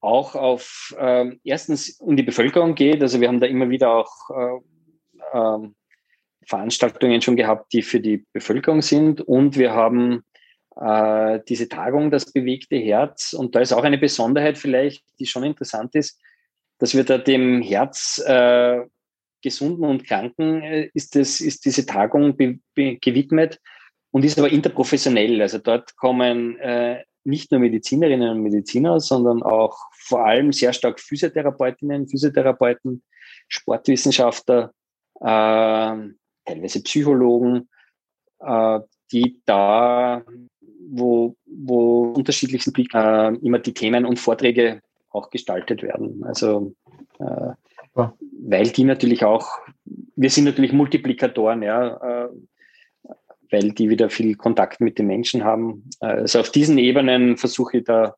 auch 0.00 0.34
auf 0.34 0.94
äh, 0.98 1.36
erstens 1.44 2.00
um 2.00 2.16
die 2.16 2.22
Bevölkerung 2.22 2.74
geht. 2.74 3.02
Also 3.02 3.20
wir 3.20 3.28
haben 3.28 3.40
da 3.40 3.46
immer 3.46 3.68
wieder 3.70 3.90
auch 3.90 4.12
äh, 4.30 4.58
äh, 5.32 5.68
Veranstaltungen 6.46 7.22
schon 7.22 7.36
gehabt, 7.36 7.72
die 7.72 7.80
für 7.82 8.00
die 8.00 8.26
Bevölkerung 8.32 8.82
sind. 8.82 9.22
Und 9.22 9.56
wir 9.56 9.72
haben 9.72 10.24
äh, 10.76 11.40
diese 11.48 11.70
Tagung, 11.70 12.10
das 12.10 12.30
bewegte 12.32 12.76
Herz. 12.76 13.32
Und 13.32 13.54
da 13.54 13.60
ist 13.60 13.72
auch 13.72 13.84
eine 13.84 13.96
Besonderheit 13.98 14.58
vielleicht, 14.58 15.04
die 15.18 15.26
schon 15.26 15.44
interessant 15.44 15.94
ist, 15.94 16.20
dass 16.78 16.94
wir 16.94 17.04
da 17.04 17.16
dem 17.16 17.62
Herz 17.62 18.22
äh, 18.26 18.80
Gesunden 19.44 19.84
und 19.84 20.06
Kranken 20.06 20.62
äh, 20.62 20.90
ist, 20.94 21.14
das, 21.14 21.40
ist 21.40 21.64
diese 21.66 21.84
Tagung 21.84 22.36
gewidmet 22.74 23.60
und 24.10 24.24
ist 24.24 24.38
aber 24.38 24.50
interprofessionell. 24.50 25.40
Also 25.42 25.58
dort 25.58 25.94
kommen 25.96 26.58
äh, 26.58 27.04
nicht 27.24 27.50
nur 27.50 27.60
Medizinerinnen 27.60 28.30
und 28.30 28.42
Mediziner, 28.42 28.98
sondern 29.00 29.42
auch 29.42 29.76
vor 29.92 30.24
allem 30.26 30.52
sehr 30.52 30.72
stark 30.72 30.98
Physiotherapeutinnen, 30.98 32.08
Physiotherapeuten, 32.08 33.02
Sportwissenschaftler, 33.48 34.72
äh, 35.20 35.94
teilweise 36.46 36.82
Psychologen, 36.82 37.68
äh, 38.40 38.80
die 39.12 39.42
da, 39.44 40.22
wo, 40.88 41.36
wo 41.44 42.12
unterschiedlichsten 42.12 42.72
Blick 42.72 42.94
äh, 42.94 43.34
immer 43.36 43.58
die 43.58 43.74
Themen 43.74 44.06
und 44.06 44.18
Vorträge 44.18 44.80
auch 45.10 45.28
gestaltet 45.28 45.82
werden. 45.82 46.24
Also 46.24 46.74
äh, 47.18 47.52
ja. 47.96 48.14
weil 48.42 48.70
die 48.70 48.84
natürlich 48.84 49.24
auch, 49.24 49.58
wir 50.16 50.30
sind 50.30 50.44
natürlich 50.44 50.72
Multiplikatoren, 50.72 51.62
ja, 51.62 52.24
äh, 52.24 52.28
weil 53.50 53.72
die 53.72 53.88
wieder 53.88 54.10
viel 54.10 54.34
Kontakt 54.36 54.80
mit 54.80 54.98
den 54.98 55.06
Menschen 55.06 55.44
haben. 55.44 55.88
Also 56.00 56.40
auf 56.40 56.50
diesen 56.50 56.78
Ebenen 56.78 57.36
versuche 57.36 57.78
ich 57.78 57.84
da 57.84 58.16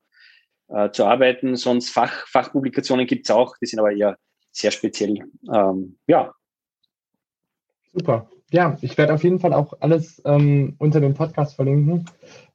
äh, 0.68 0.90
zu 0.90 1.04
arbeiten. 1.04 1.56
Sonst 1.56 1.90
Fach, 1.90 2.26
Fachpublikationen 2.26 3.06
gibt 3.06 3.26
es 3.26 3.30
auch, 3.30 3.56
die 3.58 3.66
sind 3.66 3.78
aber 3.78 3.92
eher 3.92 4.18
sehr 4.50 4.70
speziell. 4.70 5.24
Ähm, 5.52 5.98
ja. 6.06 6.34
Super. 7.92 8.30
Ja, 8.50 8.78
ich 8.80 8.96
werde 8.96 9.14
auf 9.14 9.24
jeden 9.24 9.40
Fall 9.40 9.52
auch 9.52 9.74
alles 9.80 10.22
ähm, 10.24 10.76
unter 10.78 11.00
dem 11.00 11.14
Podcast 11.14 11.56
verlinken. 11.56 12.06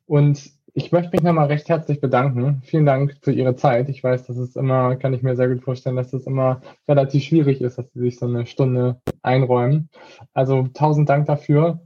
Und 0.05 0.51
ich 0.74 0.91
möchte 0.91 1.11
mich 1.11 1.22
nochmal 1.22 1.47
recht 1.47 1.67
herzlich 1.69 1.99
bedanken. 1.99 2.61
Vielen 2.65 2.86
Dank 2.86 3.17
für 3.22 3.32
Ihre 3.32 3.55
Zeit. 3.55 3.89
Ich 3.89 4.03
weiß, 4.03 4.28
dass 4.28 4.38
es 4.38 4.55
immer, 4.55 4.95
kann 4.95 5.13
ich 5.13 5.22
mir 5.22 5.36
sehr 5.36 5.49
gut 5.49 5.63
vorstellen, 5.63 5.95
dass 5.95 6.13
es 6.13 6.28
immer 6.28 6.61
relativ 6.88 7.24
schwierig 7.24 7.61
ist, 7.61 7.78
dass 7.78 7.91
Sie 7.93 7.99
sich 7.99 8.19
so 8.19 8.26
eine 8.26 8.45
Stunde 8.45 9.01
einräumen. 9.22 9.89
Also 10.34 10.67
tausend 10.74 11.09
Dank 11.09 11.26
dafür. 11.28 11.82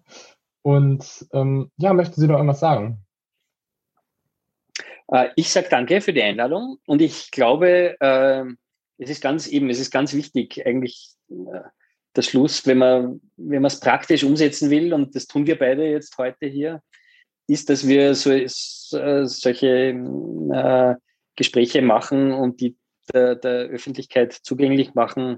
Und 0.61 1.27
ähm, 1.33 1.71
ja, 1.77 1.93
möchten 1.93 2.19
Sie 2.19 2.27
noch 2.27 2.35
irgendwas 2.35 2.59
sagen? 2.59 3.05
Äh, 5.07 5.29
ich 5.35 5.49
sage 5.49 5.67
danke 5.69 6.01
für 6.01 6.13
die 6.13 6.23
Einladung 6.23 6.77
und 6.85 7.01
ich 7.01 7.31
glaube, 7.31 7.95
äh, 7.99 8.43
es 8.97 9.09
ist 9.09 9.21
ganz 9.21 9.47
eben, 9.47 9.69
es 9.69 9.79
ist 9.79 9.91
ganz 9.91 10.13
wichtig, 10.13 10.65
eigentlich 10.65 11.11
äh, 11.29 11.61
der 12.15 12.21
Schluss, 12.21 12.65
wenn 12.65 12.77
man, 12.77 13.21
wenn 13.35 13.61
man 13.61 13.67
es 13.67 13.79
praktisch 13.79 14.23
umsetzen 14.23 14.69
will, 14.69 14.93
und 14.93 15.15
das 15.15 15.27
tun 15.27 15.45
wir 15.45 15.57
beide 15.57 15.85
jetzt 15.85 16.17
heute 16.17 16.47
hier, 16.47 16.81
ist, 17.47 17.69
dass 17.69 17.87
wir 17.87 18.15
so, 18.15 18.31
äh, 18.31 18.47
solche 18.47 19.67
äh, 19.67 20.95
Gespräche 21.35 21.81
machen 21.81 22.31
und 22.31 22.61
die 22.61 22.77
der, 23.13 23.35
der, 23.35 23.67
Öffentlichkeit 23.67 24.33
zugänglich 24.33 24.95
machen 24.95 25.37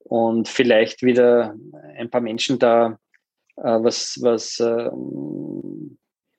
und 0.00 0.48
vielleicht 0.48 1.02
wieder 1.02 1.54
ein 1.96 2.10
paar 2.10 2.20
Menschen 2.20 2.58
da 2.58 2.98
äh, 3.56 3.62
was, 3.62 4.18
was 4.20 4.60
äh, 4.60 4.90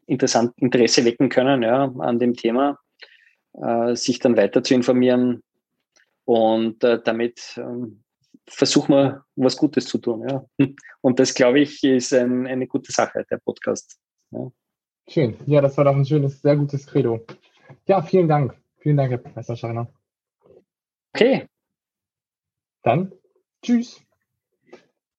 interessant 0.06 0.54
Interesse 0.58 1.04
wecken 1.04 1.30
können 1.30 1.64
ja, 1.64 1.92
an 1.98 2.20
dem 2.20 2.36
Thema, 2.36 2.78
äh, 3.54 3.96
sich 3.96 4.20
dann 4.20 4.38
weiter 4.38 4.64
zu 4.64 4.76
informieren 4.76 5.42
und 6.26 6.84
äh, 6.84 7.02
damit 7.04 7.56
ähm, 7.58 8.04
versuchen 8.48 8.94
wir 8.94 9.26
was 9.36 9.58
Gutes 9.58 9.86
zu 9.86 9.98
tun. 9.98 10.28
Ja. 10.28 10.46
Und 11.02 11.20
das, 11.20 11.34
glaube 11.34 11.60
ich, 11.60 11.84
ist 11.84 12.14
ein, 12.14 12.48
eine 12.48 12.68
gute 12.68 12.92
Sache, 12.92 13.26
der 13.30 13.38
Podcast. 13.38 13.98
Ja. 14.32 14.52
Schön. 15.10 15.38
Ja, 15.46 15.62
das 15.62 15.78
war 15.78 15.86
doch 15.86 15.96
ein 15.96 16.06
schönes, 16.06 16.42
sehr 16.42 16.56
gutes 16.56 16.86
Credo. 16.86 17.26
Ja, 17.86 18.02
vielen 18.02 18.28
Dank. 18.28 18.56
Vielen 18.78 18.98
Dank, 18.98 19.12
Herr 19.12 19.18
Professor 19.18 19.56
Scheiner. 19.56 19.88
Okay. 21.14 21.48
Dann, 22.84 23.12
tschüss. 23.62 24.02